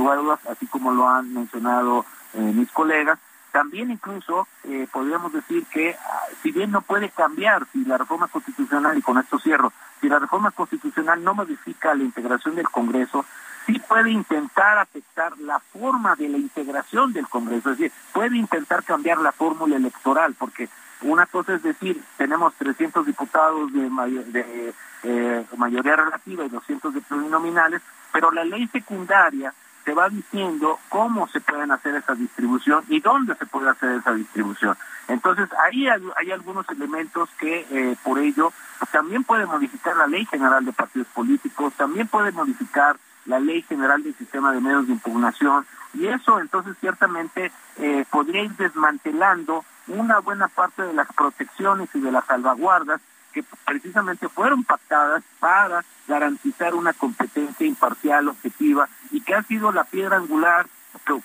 así 0.50 0.68
como 0.68 0.92
lo 0.92 1.10
han 1.10 1.34
mencionado 1.34 2.06
eh, 2.34 2.40
mis 2.40 2.72
colegas, 2.72 3.20
también 3.52 3.92
incluso 3.92 4.48
eh, 4.64 4.88
podríamos 4.92 5.34
decir 5.34 5.66
que 5.66 5.94
ah, 5.94 6.22
si 6.42 6.52
bien 6.52 6.72
no 6.72 6.82
puede 6.82 7.10
cambiar 7.10 7.68
si 7.72 7.84
la 7.84 7.98
reforma 7.98 8.28
constitucional, 8.28 8.98
y 8.98 9.02
con 9.02 9.18
esto 9.18 9.40
cierro, 9.40 9.74
si 10.00 10.08
la 10.08 10.20
reforma 10.20 10.52
constitucional 10.52 11.24
no 11.24 11.34
modifica 11.34 11.94
la 11.94 12.04
integración 12.04 12.56
del 12.56 12.70
Congreso, 12.70 13.26
sí 13.66 13.80
puede 13.80 14.12
intentar 14.12 14.78
afectar 14.78 15.38
la 15.40 15.60
forma 15.60 16.16
de 16.16 16.30
la 16.30 16.38
integración 16.38 17.14
del 17.14 17.28
Congreso, 17.28 17.72
es 17.72 17.78
decir, 17.78 17.92
puede 18.14 18.38
intentar 18.38 18.84
cambiar 18.84 19.20
la 19.20 19.32
fórmula 19.32 19.76
electoral, 19.76 20.34
porque 20.38 20.70
una 21.02 21.26
cosa 21.26 21.56
es 21.56 21.64
decir, 21.64 22.02
tenemos 22.18 22.54
300 22.56 23.06
diputados 23.06 23.72
de, 23.74 24.74
eh, 25.04 25.46
mayoría 25.58 25.96
relativa 25.96 26.46
y 26.46 26.50
200 26.50 26.94
de 26.94 27.02
plurinominales, 27.02 27.82
pero 28.12 28.32
la 28.32 28.44
ley 28.44 28.68
secundaria 28.68 29.54
te 29.84 29.94
va 29.94 30.10
diciendo 30.10 30.80
cómo 30.90 31.28
se 31.28 31.42
pueden 31.42 31.72
hacer 31.72 31.96
esa 31.96 32.14
distribución 32.14 32.84
y 32.88 33.00
dónde 33.00 33.36
se 33.36 33.46
puede 33.46 33.70
hacer 33.70 33.96
esa 33.96 34.14
distribución. 34.14 34.78
Entonces, 35.08 35.50
ahí 35.66 35.88
hay, 35.88 36.32
algunos 36.32 36.70
elementos 36.70 37.30
que 37.40 37.66
eh, 37.70 37.96
por 38.04 38.20
ello 38.20 38.54
también 38.92 39.24
puede 39.24 39.46
modificar 39.46 39.98
la 39.98 40.08
ley 40.08 40.26
general 40.26 40.64
de 40.66 40.72
partidos 40.72 41.08
políticos, 41.08 41.74
también 41.76 42.08
puede 42.08 42.32
modificar 42.32 42.98
la 43.26 43.40
ley 43.40 43.62
general 43.64 44.04
del 44.04 44.16
sistema 44.16 44.52
de 44.52 44.62
medios 44.62 44.88
de 44.88 44.94
impugnación 44.94 45.66
y 45.94 46.08
eso 46.08 46.40
entonces 46.40 46.76
ciertamente 46.80 47.52
eh, 47.78 48.06
podría 48.10 48.44
ir 48.44 48.52
desmantelando 48.56 49.64
una 49.94 50.20
buena 50.20 50.48
parte 50.48 50.82
de 50.84 50.94
las 50.94 51.08
protecciones 51.14 51.90
y 51.94 52.00
de 52.00 52.12
las 52.12 52.26
salvaguardas 52.26 53.02
que 53.32 53.44
precisamente 53.66 54.28
fueron 54.28 54.64
pactadas 54.64 55.24
para 55.40 55.84
garantizar 56.08 56.76
una 56.76 56.94
competencia 56.94 57.66
imparcial, 57.66 58.28
objetiva, 58.28 58.90
y 59.12 59.22
que 59.22 59.36
ha 59.36 59.44
sido 59.44 59.72
la 59.72 59.86
piedra 59.86 60.18
angular, 60.18 60.68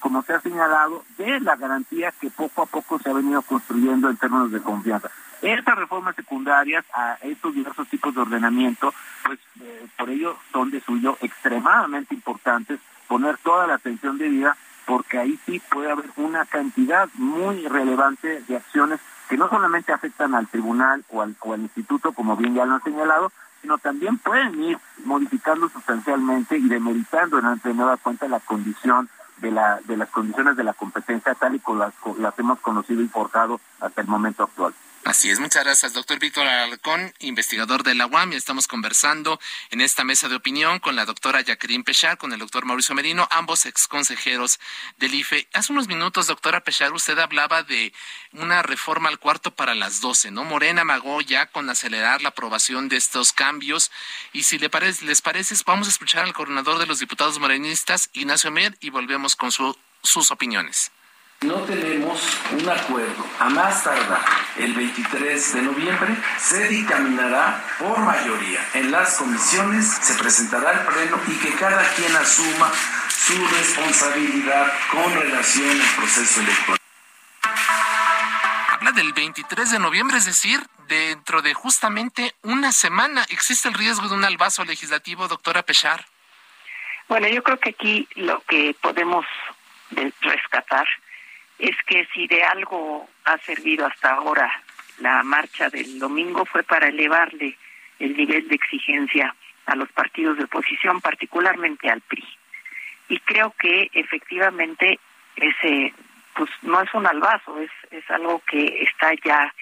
como 0.01 0.23
se 0.23 0.35
ha 0.35 0.41
señalado, 0.41 1.05
de 1.19 1.41
la 1.41 1.57
garantía 1.57 2.13
que 2.13 2.31
poco 2.31 2.63
a 2.63 2.67
poco 2.67 2.99
se 2.99 3.11
ha 3.11 3.15
venido 3.15 3.43
construyendo 3.43 4.09
en 4.09 4.17
términos 4.17 4.53
de 4.53 4.61
confianza. 4.61 5.11
Estas 5.43 5.77
reformas 5.77 6.17
secundarias 6.17 6.85
a 6.95 7.19
estos 7.23 7.55
diversos 7.55 7.89
tipos 7.89 8.15
de 8.15 8.21
ordenamiento, 8.23 8.95
pues 9.25 9.39
eh, 9.61 9.87
por 9.99 10.09
ello 10.09 10.37
son 10.53 10.71
de 10.71 10.81
suyo 10.81 11.19
extremadamente 11.21 12.15
importantes 12.15 12.81
poner 13.07 13.37
toda 13.39 13.67
la 13.67 13.75
atención 13.75 14.19
debida 14.19 14.57
porque 14.87 15.19
ahí 15.19 15.39
sí 15.45 15.61
puede 15.71 15.91
haber 15.91 16.07
una 16.17 16.47
cantidad 16.47 17.09
muy 17.15 17.67
relevante 17.67 18.43
de 18.49 18.57
acciones 18.57 19.01
que 19.29 19.37
no 19.37 19.49
solamente 19.49 19.93
afectan 19.93 20.35
al 20.35 20.47
tribunal 20.47 21.05
o 21.11 21.23
al, 21.23 21.37
instituto, 21.59 22.13
como 22.13 22.37
bien 22.37 22.55
ya 22.55 22.65
lo 22.65 22.75
han 22.75 22.83
señalado, 22.83 23.33
sino 23.61 23.79
también 23.79 24.19
pueden 24.19 24.63
ir 24.63 24.79
modificando 25.05 25.69
sustancialmente 25.69 26.57
y 26.57 26.69
demeritando 26.69 27.39
en 27.39 27.61
de 27.63 27.75
nueva 27.75 27.97
cuenta 27.97 28.29
la 28.29 28.41
condición 28.41 29.09
de, 29.39 29.51
de 29.85 29.97
las 29.97 30.09
condiciones 30.11 30.57
de 30.57 30.65
la 30.65 30.73
competencia 30.73 31.35
tal 31.35 31.57
y 31.57 31.59
como 31.59 31.81
las, 31.81 31.93
las 32.19 32.39
hemos 32.39 32.61
conocido 32.61 33.03
y 33.03 33.09
forjado 33.09 33.61
hasta 33.81 34.01
el 34.01 34.07
momento 34.07 34.45
actual. 34.45 34.73
Así 35.07 35.31
es, 35.31 35.39
muchas 35.39 35.63
gracias, 35.63 35.93
doctor 35.93 36.19
Víctor 36.19 36.49
Alarcón, 36.49 37.15
investigador 37.21 37.85
de 37.85 37.95
la 37.95 38.07
UAM. 38.07 38.33
Estamos 38.33 38.67
conversando 38.67 39.39
en 39.71 39.81
esta 39.81 40.03
mesa 40.03 40.29
de 40.29 40.35
opinión 40.35 40.81
con 40.81 40.97
la 40.97 41.05
doctora 41.05 41.43
Jacqueline 41.43 41.85
Pechar, 41.85 42.19
con 42.19 42.33
el 42.33 42.41
doctor 42.41 42.65
Mauricio 42.65 42.93
Merino, 42.93 43.29
ambos 43.31 43.67
ex 43.67 43.87
consejeros 43.87 44.59
del 44.97 45.15
IFE. 45.15 45.49
Hace 45.53 45.73
unos 45.73 45.87
minutos, 45.87 46.27
doctora 46.27 46.65
Pechar, 46.65 46.93
usted 46.93 47.17
hablaba 47.21 47.63
de 47.63 47.93
una 48.33 48.63
reforma 48.63 49.09
al 49.09 49.21
cuarto 49.21 49.55
para 49.55 49.77
las 49.77 50.01
doce, 50.01 50.33
¿no? 50.33 50.43
Morena 50.43 50.83
magó 50.83 51.21
ya 51.21 51.47
con 51.53 51.71
acelerar 51.71 52.21
la 52.21 52.31
aprobación 52.31 52.89
de 52.89 52.97
estos 52.97 53.33
cambios. 53.33 53.93
Y 54.33 54.43
si 54.43 54.59
le 54.59 54.71
parece, 54.71 55.05
les 55.05 55.23
parece, 55.23 55.55
vamos 55.65 55.87
a 55.87 55.93
escuchar 55.93 56.25
al 56.25 56.33
coordinador 56.33 56.81
de 56.81 56.87
los 56.87 56.99
diputados 56.99 57.39
morenistas, 57.39 58.11
Ignacio 58.13 58.51
Mer, 58.51 58.77
y 58.81 58.91
volvemos 58.91 59.37
con 59.37 59.53
sus 59.53 60.31
opiniones 60.33 60.91
no 61.43 61.57
tenemos 61.63 62.41
un 62.53 62.69
acuerdo 62.69 63.27
a 63.39 63.49
más 63.51 63.85
tardar 63.85 64.25
el 64.57 64.73
23 64.73 65.55
de 65.55 65.63
noviembre, 65.63 66.17
se 66.39 66.69
dictaminará 66.69 67.63
por 67.79 67.99
mayoría 67.99 68.61
en 68.75 68.91
las 68.91 69.17
comisiones, 69.17 69.87
se 69.87 70.15
presentará 70.15 70.71
al 70.71 70.87
Pleno 70.87 71.21
y 71.29 71.35
que 71.39 71.53
cada 71.55 71.83
quien 71.95 72.17
asuma 72.17 72.73
su 73.09 73.47
responsabilidad 73.49 74.73
con 74.91 75.13
relación 75.15 75.81
al 75.81 75.97
proceso 75.97 76.41
electoral. 76.41 76.81
Habla 78.71 78.93
del 78.93 79.13
23 79.13 79.71
de 79.73 79.79
noviembre, 79.79 80.17
es 80.17 80.25
decir, 80.25 80.61
dentro 80.89 81.43
de 81.43 81.53
justamente 81.55 82.35
una 82.43 82.73
semana. 82.73 83.27
¿Existe 83.29 83.69
el 83.69 83.75
riesgo 83.75 84.09
de 84.09 84.15
un 84.15 84.25
albazo 84.25 84.65
legislativo, 84.65 85.29
doctora 85.29 85.63
Pechar? 85.63 86.07
Bueno, 87.09 87.29
yo 87.29 87.43
creo 87.43 87.59
que 87.59 87.71
aquí 87.71 88.09
lo 88.15 88.41
que 88.43 88.75
podemos 88.81 89.25
rescatar 90.21 90.87
es 91.59 91.77
que 91.87 92.07
si 92.13 92.27
de 92.27 92.43
algo 92.43 93.09
ha 93.25 93.39
servido 93.39 93.87
hasta 93.87 94.11
ahora 94.15 94.51
la 94.99 95.23
marcha 95.23 95.69
del 95.69 95.99
domingo 95.99 96.45
fue 96.45 96.63
para 96.63 96.89
elevarle 96.89 97.57
el 97.99 98.17
nivel 98.17 98.49
de 98.49 98.55
exigencia 98.55 99.35
a 99.67 99.75
los 99.75 99.91
partidos 99.93 100.39
de 100.39 100.45
oposición, 100.45 101.01
particularmente 101.01 101.91
al 101.91 102.01
PRI. 102.03 102.25
Y 103.09 103.19
creo 103.21 103.55
que 103.59 103.91
efectivamente 103.93 104.99
ese 105.37 105.93
pues 106.35 106.51
no 106.63 106.83
es 106.83 106.93
un 106.93 107.07
albazo, 107.07 107.59
es 107.61 107.71
es 107.91 108.09
algo 108.11 108.43
que 108.47 108.83
está 108.83 109.13
ya 109.25 109.53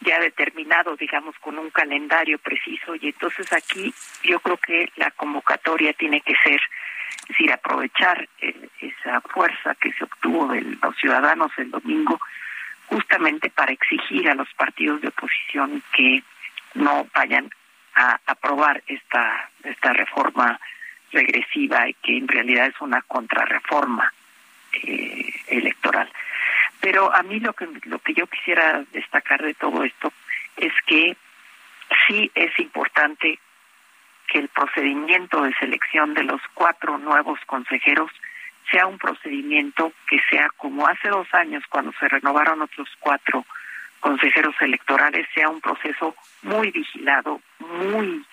ya 0.00 0.18
determinado, 0.18 0.94
digamos, 0.96 1.34
con 1.38 1.58
un 1.58 1.70
calendario 1.70 2.38
preciso 2.38 2.94
y 2.96 3.08
entonces 3.08 3.50
aquí 3.52 3.94
yo 4.22 4.40
creo 4.40 4.58
que 4.58 4.90
la 4.96 5.10
convocatoria 5.12 5.92
tiene 5.94 6.20
que 6.20 6.34
ser 6.44 6.60
es 7.22 7.28
decir, 7.28 7.52
aprovechar 7.52 8.28
eh, 8.40 8.68
esa 8.80 9.20
fuerza 9.20 9.74
que 9.74 9.92
se 9.92 10.04
obtuvo 10.04 10.48
de 10.48 10.62
los 10.62 10.96
ciudadanos 10.96 11.50
el 11.56 11.70
domingo 11.70 12.20
justamente 12.86 13.50
para 13.50 13.72
exigir 13.72 14.30
a 14.30 14.34
los 14.34 14.52
partidos 14.54 15.00
de 15.00 15.08
oposición 15.08 15.82
que 15.92 16.22
no 16.74 17.06
vayan 17.14 17.50
a 17.94 18.20
aprobar 18.26 18.82
esta 18.86 19.50
esta 19.64 19.92
reforma 19.92 20.60
regresiva 21.12 21.88
y 21.88 21.94
que 21.94 22.16
en 22.16 22.28
realidad 22.28 22.66
es 22.66 22.80
una 22.80 23.02
contrarreforma 23.02 24.12
eh, 24.72 25.32
electoral. 25.48 26.10
Pero 26.80 27.12
a 27.14 27.22
mí 27.22 27.40
lo 27.40 27.54
que 27.54 27.66
lo 27.84 27.98
que 27.98 28.14
yo 28.14 28.26
quisiera 28.26 28.84
destacar 28.92 29.42
de 29.42 29.54
todo 29.54 29.82
esto 29.82 30.12
es 30.56 30.72
que 30.86 31.16
sí 32.06 32.30
es 32.34 32.58
importante 32.58 33.38
que 34.26 34.38
el 34.38 34.48
procedimiento 34.48 35.42
de 35.42 35.54
selección 35.54 36.14
de 36.14 36.24
los 36.24 36.40
cuatro 36.54 36.98
nuevos 36.98 37.38
consejeros 37.46 38.10
sea 38.70 38.86
un 38.86 38.98
procedimiento 38.98 39.92
que 40.08 40.18
sea 40.28 40.48
como 40.56 40.86
hace 40.86 41.08
dos 41.08 41.32
años 41.32 41.62
cuando 41.68 41.92
se 42.00 42.08
renovaron 42.08 42.62
otros 42.62 42.88
cuatro 42.98 43.44
consejeros 44.00 44.54
electorales, 44.60 45.26
sea 45.34 45.48
un 45.48 45.60
proceso 45.60 46.14
muy 46.42 46.70
vigilado, 46.70 47.40
muy 47.58 48.24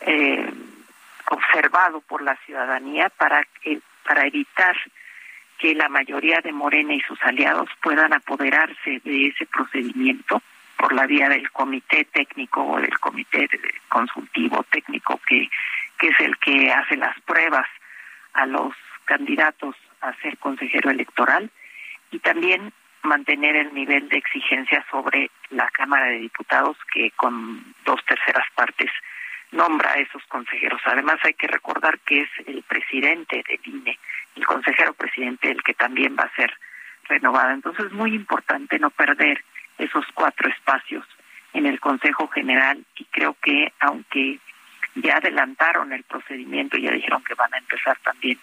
eh, 0.00 0.52
observado 1.30 2.00
por 2.00 2.22
la 2.22 2.36
ciudadanía 2.44 3.08
para 3.10 3.44
que, 3.62 3.80
para 4.04 4.26
evitar 4.26 4.76
que 5.58 5.74
la 5.74 5.88
mayoría 5.88 6.40
de 6.40 6.52
Morena 6.52 6.94
y 6.94 7.00
sus 7.00 7.20
aliados 7.22 7.68
puedan 7.82 8.12
apoderarse 8.12 9.00
de 9.04 9.28
ese 9.28 9.46
procedimiento 9.46 10.42
por 10.82 10.92
la 10.94 11.06
vía 11.06 11.28
del 11.28 11.48
comité 11.52 12.04
técnico 12.06 12.60
o 12.60 12.80
del 12.80 12.98
comité 12.98 13.48
consultivo 13.88 14.64
técnico 14.64 15.20
que, 15.28 15.48
que 15.96 16.08
es 16.08 16.18
el 16.18 16.36
que 16.38 16.72
hace 16.72 16.96
las 16.96 17.18
pruebas 17.20 17.68
a 18.32 18.46
los 18.46 18.74
candidatos 19.04 19.76
a 20.00 20.12
ser 20.14 20.36
consejero 20.38 20.90
electoral 20.90 21.48
y 22.10 22.18
también 22.18 22.72
mantener 23.04 23.54
el 23.54 23.72
nivel 23.72 24.08
de 24.08 24.18
exigencia 24.18 24.84
sobre 24.90 25.30
la 25.50 25.70
Cámara 25.70 26.06
de 26.06 26.18
Diputados 26.18 26.76
que 26.92 27.12
con 27.12 27.62
dos 27.84 28.04
terceras 28.04 28.46
partes 28.56 28.90
nombra 29.52 29.92
a 29.92 29.98
esos 29.98 30.24
consejeros. 30.24 30.80
Además 30.84 31.18
hay 31.22 31.34
que 31.34 31.46
recordar 31.46 32.00
que 32.00 32.22
es 32.22 32.30
el 32.44 32.60
presidente 32.64 33.44
del 33.48 33.60
INE, 33.72 34.00
el 34.34 34.44
consejero 34.46 34.94
presidente 34.94 35.48
el 35.48 35.62
que 35.62 35.74
también 35.74 36.16
va 36.18 36.24
a 36.24 36.34
ser 36.34 36.52
renovado. 37.04 37.50
Entonces 37.50 37.86
es 37.86 37.92
muy 37.92 38.16
importante 38.16 38.80
no 38.80 38.90
perder 38.90 39.44
esos 39.78 40.04
cuatro 40.14 40.48
espacios 40.48 41.04
en 41.52 41.66
el 41.66 41.80
Consejo 41.80 42.28
General 42.28 42.82
y 42.96 43.04
creo 43.06 43.36
que 43.42 43.72
aunque 43.80 44.38
ya 44.94 45.16
adelantaron 45.16 45.92
el 45.92 46.02
procedimiento, 46.04 46.76
ya 46.76 46.90
dijeron 46.90 47.22
que 47.24 47.34
van 47.34 47.52
a 47.54 47.58
empezar 47.58 47.98
también 48.04 48.38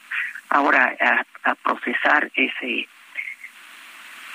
ahora 0.50 0.96
a, 1.44 1.56
procesar 1.56 2.32
ese 2.36 2.88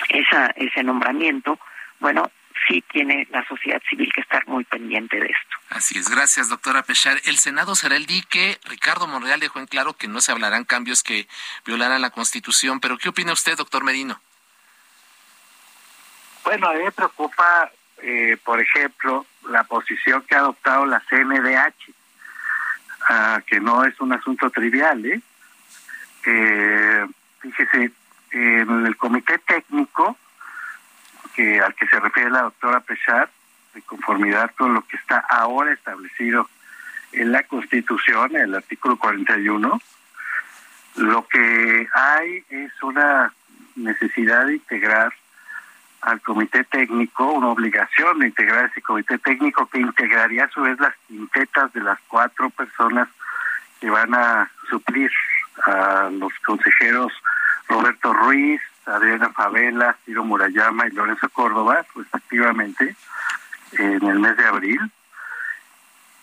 esa, 0.09 0.47
ese 0.55 0.83
nombramiento, 0.83 1.57
bueno, 1.99 2.29
sí 2.67 2.83
tiene 2.91 3.27
la 3.31 3.45
sociedad 3.47 3.81
civil 3.89 4.11
que 4.13 4.21
estar 4.21 4.45
muy 4.47 4.63
pendiente 4.63 5.19
de 5.19 5.25
esto. 5.25 5.57
Así 5.69 5.97
es, 5.97 6.09
gracias 6.09 6.49
doctora 6.49 6.83
Pechar. 6.83 7.19
El 7.25 7.37
Senado 7.37 7.75
será 7.75 7.95
el 7.95 8.05
dique. 8.05 8.59
Ricardo 8.65 9.07
Monreal 9.07 9.39
dejó 9.39 9.59
en 9.59 9.67
claro 9.67 9.93
que 9.93 10.07
no 10.07 10.21
se 10.21 10.31
hablarán 10.31 10.63
cambios 10.63 11.03
que 11.03 11.27
violarán 11.65 12.01
la 12.01 12.11
Constitución, 12.11 12.79
pero 12.79 12.97
¿qué 12.97 13.09
opina 13.09 13.33
usted, 13.33 13.57
doctor 13.57 13.83
Merino? 13.83 14.19
Bueno, 16.45 16.67
a 16.67 16.73
mí 16.73 16.83
me 16.83 16.91
preocupa, 16.91 17.71
eh, 18.03 18.37
por 18.45 18.61
ejemplo, 18.61 19.25
la 19.49 19.63
posición 19.63 20.21
que 20.21 20.35
ha 20.35 20.39
adoptado 20.39 20.85
la 20.85 21.01
CNDH, 21.09 21.91
ah, 23.09 23.41
que 23.47 23.59
no 23.59 23.83
es 23.83 23.99
un 23.99 24.13
asunto 24.13 24.51
trivial, 24.51 25.03
¿eh? 25.07 25.21
eh 26.27 27.05
fíjese, 27.39 27.91
en 28.29 28.85
el 28.85 28.95
comité 28.95 29.39
técnico 29.39 30.17
que 31.35 31.59
al 31.59 31.73
que 31.73 31.87
se 31.87 31.99
refiere 31.99 32.29
la 32.29 32.43
doctora 32.43 32.79
Pechar, 32.81 33.29
de 33.73 33.81
conformidad 33.81 34.51
con 34.55 34.75
lo 34.75 34.83
que 34.83 34.97
está 34.97 35.17
ahora 35.17 35.73
establecido 35.73 36.47
en 37.11 37.31
la 37.31 37.41
Constitución, 37.43 38.35
en 38.35 38.43
el 38.43 38.55
artículo 38.55 38.97
41, 38.97 39.81
lo 40.97 41.27
que 41.27 41.89
hay 41.91 42.43
es 42.49 42.83
una 42.83 43.33
necesidad 43.75 44.45
de 44.45 44.53
integrar 44.53 45.11
al 46.05 46.21
comité 46.21 46.63
técnico, 46.63 47.25
una 47.31 47.47
obligación 47.47 48.19
de 48.19 48.27
integrar 48.27 48.65
ese 48.65 48.81
comité 48.81 49.17
técnico 49.17 49.65
que 49.65 49.79
integraría 49.79 50.45
a 50.45 50.49
su 50.49 50.61
vez 50.61 50.79
las 50.79 50.95
quintetas 51.07 51.73
de 51.73 51.81
las 51.81 51.99
cuatro 52.07 52.51
personas 52.51 53.09
que 53.79 53.89
van 53.89 54.13
a 54.13 54.49
suplir 54.69 55.11
a 55.65 56.09
los 56.11 56.31
consejeros 56.45 57.11
Roberto 57.67 58.13
Ruiz, 58.13 58.61
Adriana 58.85 59.31
Favela, 59.31 59.97
Ciro 60.05 60.23
Murayama 60.23 60.85
y 60.87 60.91
Lorenzo 60.91 61.27
Córdoba, 61.29 61.83
respectivamente, 61.95 62.95
en 63.71 64.05
el 64.05 64.19
mes 64.19 64.37
de 64.37 64.45
abril, 64.45 64.79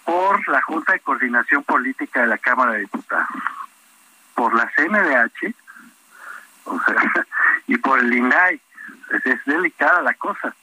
por 0.04 0.48
la 0.48 0.62
Junta 0.62 0.92
de 0.92 1.00
Coordinación 1.00 1.64
Política 1.64 2.20
de 2.20 2.28
la 2.28 2.38
Cámara 2.38 2.74
de 2.74 2.80
Diputados, 2.80 3.28
por 4.34 4.54
la 4.54 4.70
CNDH, 4.76 5.54
o 6.66 6.80
sea, 6.82 7.26
y 7.66 7.76
por 7.78 7.98
el 7.98 8.12
INAI. 8.14 8.60
Es, 9.12 9.26
es 9.26 9.44
delicada 9.44 10.02
la 10.02 10.14
cosa, 10.14 10.54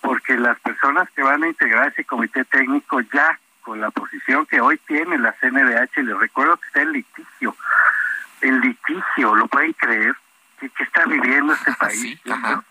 porque 0.00 0.36
las 0.36 0.58
personas 0.60 1.08
que 1.10 1.22
van 1.22 1.42
a 1.42 1.48
integrar 1.48 1.88
ese 1.88 2.04
comité 2.04 2.44
técnico 2.44 3.00
ya 3.00 3.38
con 3.62 3.80
la 3.80 3.90
posición 3.90 4.46
que 4.46 4.60
hoy 4.60 4.78
tiene 4.86 5.18
la 5.18 5.32
CNDH, 5.32 5.98
les 5.98 6.18
recuerdo 6.18 6.56
que 6.56 6.66
está 6.68 6.82
en 6.82 6.92
litigio 6.92 7.54
el 8.40 8.60
litigio, 8.60 9.34
¿lo 9.34 9.46
pueden 9.48 9.72
creer? 9.74 10.14
¿Qué, 10.60 10.70
está 10.80 11.04
viviendo 11.06 11.52
este 11.54 11.72
país? 11.78 12.00
Sí, 12.00 12.20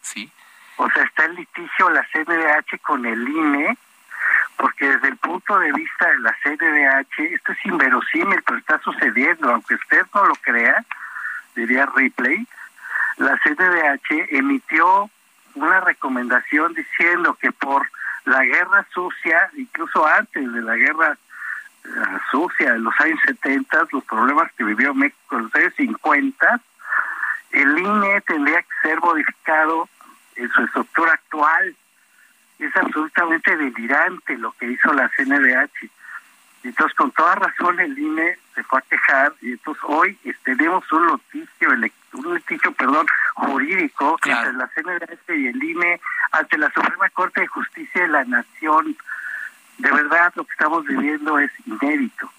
sí. 0.02 0.32
O 0.78 0.90
sea, 0.92 1.04
está 1.04 1.26
el 1.26 1.36
litigio 1.36 1.90
la 1.90 2.06
CNDH 2.12 2.80
con 2.82 3.06
el 3.06 3.28
INE, 3.28 3.78
porque 4.58 4.88
desde 4.90 5.08
el 5.10 5.18
punto 5.18 5.58
de 5.60 5.72
vista 5.72 6.10
de 6.10 6.20
la 6.20 6.36
CNDH, 6.44 7.20
esto 7.34 7.52
es 7.52 7.66
inverosímil, 7.66 8.42
pero 8.44 8.60
está 8.60 8.80
sucediendo, 8.80 9.52
aunque 9.52 9.76
usted 9.76 10.06
no 10.14 10.26
lo 10.26 10.36
crea, 10.36 10.84
diría 11.56 11.88
Ripley, 11.96 12.48
la 13.18 13.38
CNDH 13.44 14.28
emitió 14.32 15.10
una 15.56 15.80
recomendación 15.82 16.74
diciendo 16.74 17.36
que 17.36 17.52
por 17.52 17.88
la 18.26 18.44
guerra 18.44 18.86
sucia, 18.94 19.50
incluso 19.56 20.06
antes 20.06 20.54
de 20.54 20.62
la 20.62 20.76
guerra 20.76 21.18
sucia 22.32 22.74
de 22.74 22.80
los 22.80 22.94
años 23.00 23.20
70, 23.26 23.88
los 23.92 24.04
problemas 24.04 24.52
que 24.54 24.64
vivió 24.64 24.94
México 24.94 25.38
en 25.38 25.44
los 25.44 25.56
años 25.56 25.74
50, 25.78 26.62
el 27.52 27.78
INE 27.78 28.22
tendría 28.22 28.62
que 28.62 28.68
ser 28.82 29.00
modificado 29.00 29.90
en 30.36 30.50
su 30.52 30.64
estructura 30.64 31.14
actual. 31.14 31.76
Es 32.60 32.76
absolutamente 32.76 33.56
delirante 33.56 34.38
lo 34.38 34.52
que 34.54 34.68
hizo 34.68 34.94
la 34.94 35.10
CNDH. 35.10 35.90
Entonces, 36.64 36.96
con 36.98 37.12
toda 37.12 37.36
razón, 37.36 37.80
el 37.80 37.98
INE 37.98 38.38
se 38.54 38.64
fue 38.64 38.80
a 38.80 38.84
quejar 38.90 39.34
y 39.42 39.52
entonces 39.52 39.84
hoy 39.88 40.18
tenemos 40.44 40.92
un 40.92 41.08
litigio, 41.08 41.72
un 42.18 42.36
litigio, 42.36 42.72
perdón, 42.74 43.06
jurídico 43.36 44.18
entre 44.24 44.54
la 44.54 44.68
CNDH 44.68 45.30
y 45.30 45.48
el 45.48 45.64
INE 45.64 46.02
ante 46.32 46.58
la 46.58 46.70
Suprema 46.72 47.10
Corte 47.10 47.42
de 47.42 47.48
Justicia 47.48 48.02
de 48.02 48.08
la 48.08 48.24
Nación 48.26 48.98
de 49.78 49.92
verdad 49.92 50.34
lo 50.36 50.44
que 50.44 50.52
estamos 50.52 50.86
viviendo 50.86 51.38
es 51.40 51.52
inédito. 51.66 52.32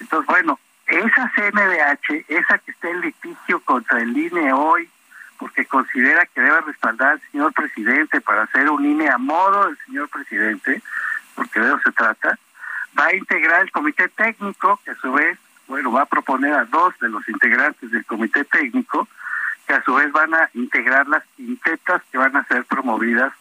Entonces, 0.00 0.26
bueno, 0.26 0.58
esa 0.86 1.30
CNDH, 1.34 2.24
esa 2.28 2.58
que 2.58 2.70
está 2.70 2.88
en 2.88 3.00
litigio 3.00 3.60
contra 3.60 4.00
el 4.00 4.16
INE 4.16 4.52
hoy, 4.52 4.88
porque 5.38 5.66
considera 5.66 6.26
que 6.26 6.40
debe 6.40 6.60
respaldar 6.62 7.12
al 7.12 7.22
señor 7.30 7.52
presidente 7.52 8.20
para 8.20 8.42
hacer 8.42 8.68
un 8.70 8.84
INE 8.84 9.08
a 9.08 9.18
modo 9.18 9.66
del 9.66 9.78
señor 9.86 10.08
presidente, 10.08 10.82
porque 11.34 11.60
de 11.60 11.68
eso 11.68 11.80
se 11.84 11.92
trata, 11.92 12.38
va 12.98 13.06
a 13.06 13.14
integrar 13.14 13.62
el 13.62 13.70
comité 13.70 14.08
técnico, 14.08 14.80
que 14.84 14.90
a 14.90 14.96
su 14.96 15.12
vez, 15.12 15.38
bueno, 15.68 15.92
va 15.92 16.02
a 16.02 16.06
proponer 16.06 16.54
a 16.54 16.64
dos 16.64 16.98
de 17.00 17.08
los 17.08 17.28
integrantes 17.28 17.90
del 17.90 18.04
comité 18.04 18.44
técnico, 18.44 19.06
que 19.66 19.74
a 19.74 19.82
su 19.82 19.94
vez 19.94 20.10
van 20.12 20.34
a 20.34 20.48
integrar 20.54 21.06
las 21.08 21.22
quintetas 21.36 22.02
que 22.10 22.18
van 22.18 22.34
a 22.36 22.44
ser 22.44 22.64
promovidas 22.64 23.32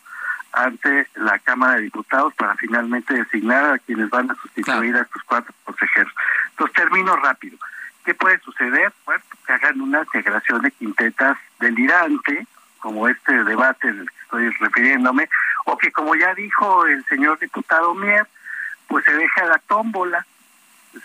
ante 0.52 1.08
la 1.16 1.40
Cámara 1.40 1.76
de 1.76 1.84
Diputados 1.84 2.34
para 2.34 2.56
finalmente 2.56 3.14
designar 3.14 3.74
a 3.74 3.80
quienes 3.80 4.10
van 4.10 4.30
a 4.30 4.36
sustituir 4.36 4.96
a 4.96 5.02
estos 5.02 5.24
cuatro 5.24 5.54
consejeros. 5.64 6.14
Entonces 6.52 6.76
termino 6.76 7.16
rápido. 7.16 7.58
¿Qué 8.04 8.14
puede 8.14 8.40
suceder? 8.40 8.92
Bueno, 9.06 9.24
que 9.46 9.54
hagan 9.54 9.82
una 9.82 10.00
integración 10.00 10.62
de 10.62 10.72
quintetas 10.72 11.38
delirante, 11.60 12.48
como 12.80 13.08
este 13.08 13.44
debate 13.44 13.88
en 13.90 14.00
el 14.00 14.10
que 14.10 14.20
estoy 14.24 14.50
refiriéndome, 14.50 15.30
o 15.66 15.78
que 15.78 15.92
como 15.92 16.16
ya 16.16 16.34
dijo 16.34 16.86
el 16.86 17.04
señor 17.06 17.40
diputado 17.40 17.94
Mier, 17.96 18.26
pues 18.88 19.06
se 19.06 19.14
deja 19.14 19.46
la 19.46 19.60
tómbola. 19.60 20.26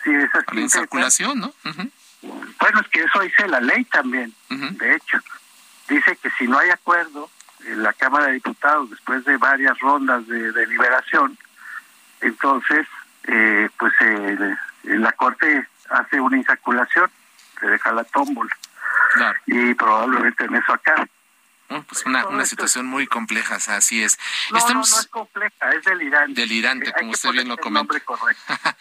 Si 0.02 0.14
esas 0.14 0.44
circulación, 0.70 1.40
¿no? 1.40 1.52
Bueno, 2.22 2.80
es 2.80 2.88
que 2.88 3.02
eso 3.02 3.20
dice 3.20 3.48
la 3.48 3.60
ley 3.60 3.84
también, 3.84 4.32
de 4.48 4.94
hecho. 4.94 5.18
Dice 5.88 6.16
que 6.16 6.30
si 6.30 6.46
no 6.46 6.58
hay 6.58 6.70
acuerdo 6.70 7.28
en 7.66 7.82
la 7.82 7.92
Cámara 7.92 8.26
de 8.26 8.34
Diputados 8.34 8.90
después 8.90 9.24
de 9.24 9.36
varias 9.36 9.78
rondas 9.80 10.26
de 10.28 10.52
deliberación, 10.52 11.36
entonces, 12.20 12.86
eh, 13.24 13.68
pues 13.78 13.92
eh, 14.00 14.56
la 14.84 15.12
Corte 15.12 15.66
hace 15.90 16.20
una 16.20 16.36
insaculación, 16.36 17.10
se 17.60 17.66
deja 17.66 17.92
la 17.92 18.04
tómbola. 18.04 18.56
Y 19.46 19.74
probablemente 19.74 20.44
en 20.44 20.54
eso 20.56 20.72
acá. 20.72 21.06
Pues 21.88 22.04
una, 22.06 22.26
una 22.28 22.44
situación 22.44 22.86
muy 22.86 23.06
compleja, 23.06 23.56
así 23.56 24.02
es. 24.02 24.18
No, 24.50 24.58
estamos... 24.58 24.90
no, 24.90 25.00
es 25.00 25.06
compleja, 25.06 25.70
es 25.76 25.84
delirante. 25.84 26.40
Delirante, 26.40 26.90
eh, 26.90 26.92
como 26.98 27.12
usted 27.12 27.30
bien 27.30 27.48
lo 27.48 27.56
comenta. 27.56 27.98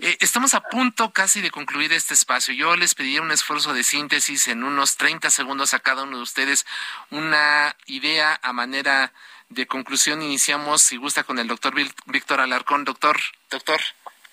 eh, 0.00 0.16
estamos 0.20 0.54
a 0.54 0.60
punto 0.60 1.12
casi 1.12 1.40
de 1.40 1.50
concluir 1.50 1.92
este 1.92 2.14
espacio. 2.14 2.54
Yo 2.54 2.76
les 2.76 2.94
pediría 2.94 3.22
un 3.22 3.32
esfuerzo 3.32 3.72
de 3.74 3.84
síntesis 3.84 4.48
en 4.48 4.64
unos 4.64 4.96
30 4.96 5.30
segundos 5.30 5.74
a 5.74 5.80
cada 5.80 6.04
uno 6.04 6.16
de 6.18 6.22
ustedes, 6.22 6.66
una 7.10 7.76
idea 7.86 8.38
a 8.42 8.52
manera 8.52 9.12
de 9.48 9.66
conclusión. 9.66 10.22
Iniciamos, 10.22 10.82
si 10.82 10.96
gusta, 10.96 11.24
con 11.24 11.38
el 11.38 11.48
doctor 11.48 11.74
Víctor 12.06 12.40
Alarcón. 12.40 12.84
Doctor, 12.84 13.18
doctor. 13.50 13.80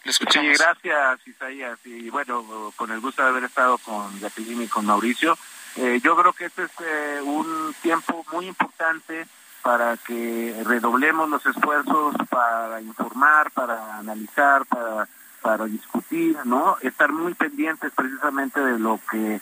Le 0.04 0.12
escuchamos. 0.12 0.58
Sí, 0.58 0.64
gracias, 0.64 1.28
Isaías. 1.28 1.80
Y 1.86 2.10
bueno, 2.10 2.74
con 2.76 2.92
el 2.92 3.00
gusto 3.00 3.24
de 3.24 3.30
haber 3.30 3.46
estado 3.46 3.78
con 3.78 4.20
Jacqueline 4.20 4.64
y 4.64 4.68
con 4.68 4.86
Mauricio. 4.86 5.38
Eh, 5.76 6.00
yo 6.04 6.16
creo 6.16 6.34
que 6.34 6.46
este 6.46 6.64
es 6.64 6.72
eh, 6.82 7.22
un 7.24 7.74
tiempo 7.82 8.26
muy 8.32 8.48
importante 8.48 9.28
para 9.62 9.98
que 9.98 10.62
redoblemos 10.66 11.30
los 11.30 11.46
esfuerzos 11.46 12.16
para 12.30 12.82
informar, 12.82 13.50
para 13.52 13.98
analizar, 13.98 14.66
para, 14.66 15.08
para 15.42 15.66
discutir, 15.66 16.38
¿no? 16.46 16.78
Estar 16.82 17.12
muy 17.12 17.34
pendientes 17.34 17.92
precisamente 17.96 18.60
de 18.60 18.78
lo 18.78 19.00
que 19.10 19.42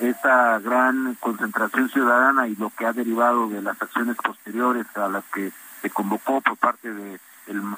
esta 0.00 0.58
gran 0.58 1.14
concentración 1.20 1.88
ciudadana 1.88 2.48
y 2.48 2.56
lo 2.56 2.70
que 2.70 2.84
ha 2.84 2.92
derivado 2.92 3.48
de 3.48 3.62
las 3.62 3.80
acciones 3.80 4.16
posteriores 4.16 4.86
a 4.96 5.08
las 5.08 5.24
que 5.32 5.52
se 5.80 5.88
convocó 5.88 6.40
por 6.42 6.56
parte 6.58 6.92
de 6.92 7.18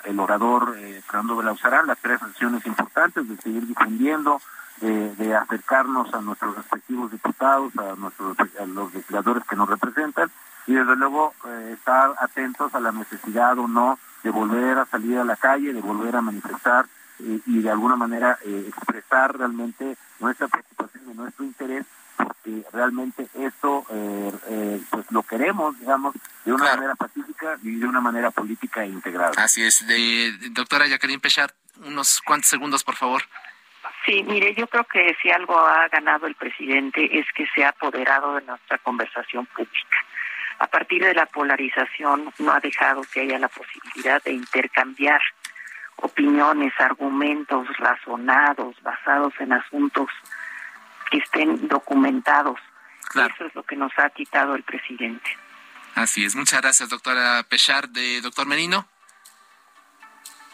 el, 0.04 0.18
orador 0.20 0.74
eh, 0.78 1.00
Fernando 1.06 1.36
Belauzarán, 1.36 1.86
las 1.86 1.98
tres 1.98 2.20
acciones 2.20 2.66
importantes 2.66 3.28
de 3.28 3.36
seguir 3.36 3.66
difundiendo, 3.66 4.40
de, 4.80 5.34
acercarnos 5.34 6.12
a 6.14 6.20
nuestros 6.20 6.56
respectivos 6.56 7.10
diputados, 7.10 7.72
a 7.76 7.94
nuestros 7.96 8.36
a 8.38 8.66
los 8.66 8.92
legisladores 8.94 9.44
que 9.48 9.56
nos 9.56 9.68
representan 9.68 10.30
y 10.66 10.74
desde 10.74 10.96
luego 10.96 11.34
eh, 11.46 11.74
estar 11.76 12.14
atentos 12.20 12.74
a 12.74 12.80
la 12.80 12.92
necesidad 12.92 13.58
o 13.58 13.66
no 13.66 13.98
de 14.22 14.30
volver 14.30 14.78
a 14.78 14.86
salir 14.86 15.18
a 15.18 15.24
la 15.24 15.36
calle, 15.36 15.72
de 15.72 15.80
volver 15.80 16.16
a 16.16 16.20
manifestar 16.20 16.86
eh, 17.20 17.40
y 17.46 17.60
de 17.60 17.70
alguna 17.70 17.96
manera 17.96 18.38
eh, 18.44 18.66
expresar 18.68 19.36
realmente 19.36 19.96
nuestra 20.20 20.48
preocupación 20.48 21.04
y 21.10 21.14
nuestro 21.14 21.44
interés 21.44 21.86
porque 22.16 22.64
realmente 22.72 23.28
esto 23.34 23.84
pues 23.88 25.06
lo 25.10 25.22
queremos, 25.22 25.78
digamos, 25.80 26.14
de 26.44 26.52
una 26.52 26.76
manera 26.76 26.94
pacífica 26.94 27.56
y 27.62 27.76
de 27.76 27.86
una 27.86 28.02
manera 28.02 28.30
política 28.30 28.84
e 28.84 28.88
integrada. 28.88 29.32
Así 29.38 29.62
es. 29.62 29.86
De, 29.86 30.36
doctora 30.50 30.86
Jacqueline 30.86 31.20
Pechard, 31.20 31.52
unos 31.86 32.20
cuantos 32.20 32.50
segundos, 32.50 32.84
por 32.84 32.96
favor. 32.96 33.22
Sí, 34.04 34.22
mire, 34.22 34.54
yo 34.54 34.66
creo 34.66 34.84
que 34.84 35.14
si 35.20 35.30
algo 35.30 35.58
ha 35.58 35.88
ganado 35.88 36.26
el 36.26 36.34
presidente 36.34 37.18
es 37.18 37.26
que 37.34 37.46
se 37.54 37.64
ha 37.64 37.68
apoderado 37.70 38.34
de 38.36 38.42
nuestra 38.42 38.78
conversación 38.78 39.46
pública. 39.46 39.96
A 40.58 40.66
partir 40.66 41.02
de 41.02 41.14
la 41.14 41.26
polarización 41.26 42.32
no 42.38 42.52
ha 42.52 42.60
dejado 42.60 43.02
que 43.12 43.20
haya 43.20 43.38
la 43.38 43.48
posibilidad 43.48 44.22
de 44.22 44.32
intercambiar 44.32 45.20
opiniones, 45.96 46.72
argumentos 46.78 47.66
razonados, 47.78 48.74
basados 48.82 49.34
en 49.38 49.52
asuntos 49.52 50.08
que 51.10 51.18
estén 51.18 51.68
documentados. 51.68 52.58
Eso 53.14 53.46
es 53.46 53.54
lo 53.54 53.62
que 53.64 53.76
nos 53.76 53.92
ha 53.98 54.08
quitado 54.10 54.54
el 54.54 54.62
presidente. 54.62 55.36
Así 55.94 56.24
es. 56.24 56.36
Muchas 56.36 56.60
gracias, 56.60 56.88
doctora 56.88 57.42
Pechard. 57.48 57.88
De 57.88 58.20
doctor 58.20 58.46
Merino. 58.46 58.86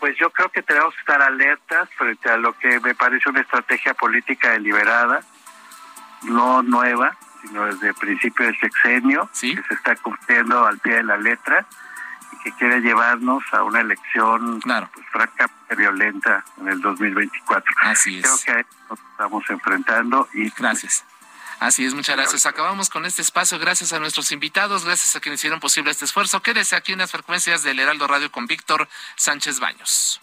Pues 0.01 0.17
yo 0.19 0.31
creo 0.31 0.49
que 0.51 0.63
tenemos 0.63 0.95
que 0.95 1.01
estar 1.01 1.23
alertas 1.23 1.89
frente 1.97 2.29
a 2.29 2.37
lo 2.37 2.53
que 2.59 2.81
me 2.81 2.95
parece 2.95 3.29
una 3.29 3.41
estrategia 3.41 3.95
política 3.95 4.51
deliberada, 4.51 5.21
no 6.23 6.63
nueva, 6.63 7.17
sino 7.43 7.67
desde 7.67 7.89
el 7.89 7.95
principio 7.95 8.47
del 8.47 8.59
sexenio, 8.59 9.31
que 9.41 9.63
se 9.69 9.75
está 9.75 9.97
cumpliendo 9.97 10.67
al 10.67 10.79
pie 10.79 10.97
de 10.97 11.03
la 11.03 11.17
letra 11.17 11.67
y 12.33 12.43
que 12.43 12.53
quiere 12.53 12.81
llevarnos 12.81 13.43
a 13.53 13.63
una 13.63 13.81
elección 13.81 14.61
claro. 14.61 14.91
pues, 14.93 15.07
francamente 15.11 15.75
violenta 15.77 16.45
en 16.61 16.69
el 16.69 16.81
2024. 16.81 17.73
Así 17.83 18.19
es. 18.19 18.23
Creo 18.23 18.37
que 18.45 18.51
a 18.53 18.61
eso 18.61 18.79
nos 18.91 18.99
estamos 18.99 19.51
enfrentando 19.51 20.29
y 20.35 20.51
gracias. 20.51 21.05
Así 21.59 21.85
es, 21.85 21.95
muchas 21.95 22.17
gracias. 22.17 22.47
Acabamos 22.47 22.91
con 22.91 23.07
este 23.07 23.23
espacio. 23.23 23.59
Gracias 23.59 23.93
a 23.93 23.99
nuestros 23.99 24.31
invitados, 24.33 24.85
gracias 24.85 25.17
a 25.17 25.21
quienes 25.21 25.41
hicieron 25.41 25.61
posible 25.61 25.91
este 25.91 26.05
esfuerzo. 26.05 26.43
Quédese 26.43 26.77
aquí 26.77 26.93
en 26.93 26.99
las 26.99 27.11
frecuencias 27.11 27.63
del 27.63 27.79
Heraldo 27.79 28.07
Radio 28.07 28.31
con 28.31 28.47
Víctor 28.47 28.89
Sánchez 29.17 29.59
Baños. 29.59 30.21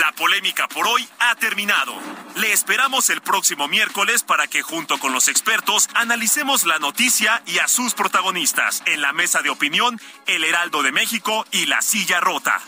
La 0.00 0.10
polémica 0.12 0.68
por 0.68 0.86
hoy 0.86 1.06
ha 1.18 1.34
terminado. 1.34 1.94
Le 2.36 2.50
esperamos 2.50 3.10
el 3.10 3.20
próximo 3.20 3.68
miércoles 3.68 4.22
para 4.22 4.46
que 4.46 4.62
junto 4.62 4.98
con 4.98 5.12
los 5.12 5.28
expertos 5.28 5.90
analicemos 5.94 6.64
la 6.64 6.78
noticia 6.78 7.42
y 7.46 7.58
a 7.58 7.68
sus 7.68 7.92
protagonistas 7.92 8.82
en 8.86 9.02
la 9.02 9.12
mesa 9.12 9.42
de 9.42 9.50
opinión 9.50 10.00
El 10.26 10.44
Heraldo 10.44 10.82
de 10.82 10.92
México 10.92 11.44
y 11.52 11.66
La 11.66 11.82
Silla 11.82 12.20
Rota. 12.20 12.58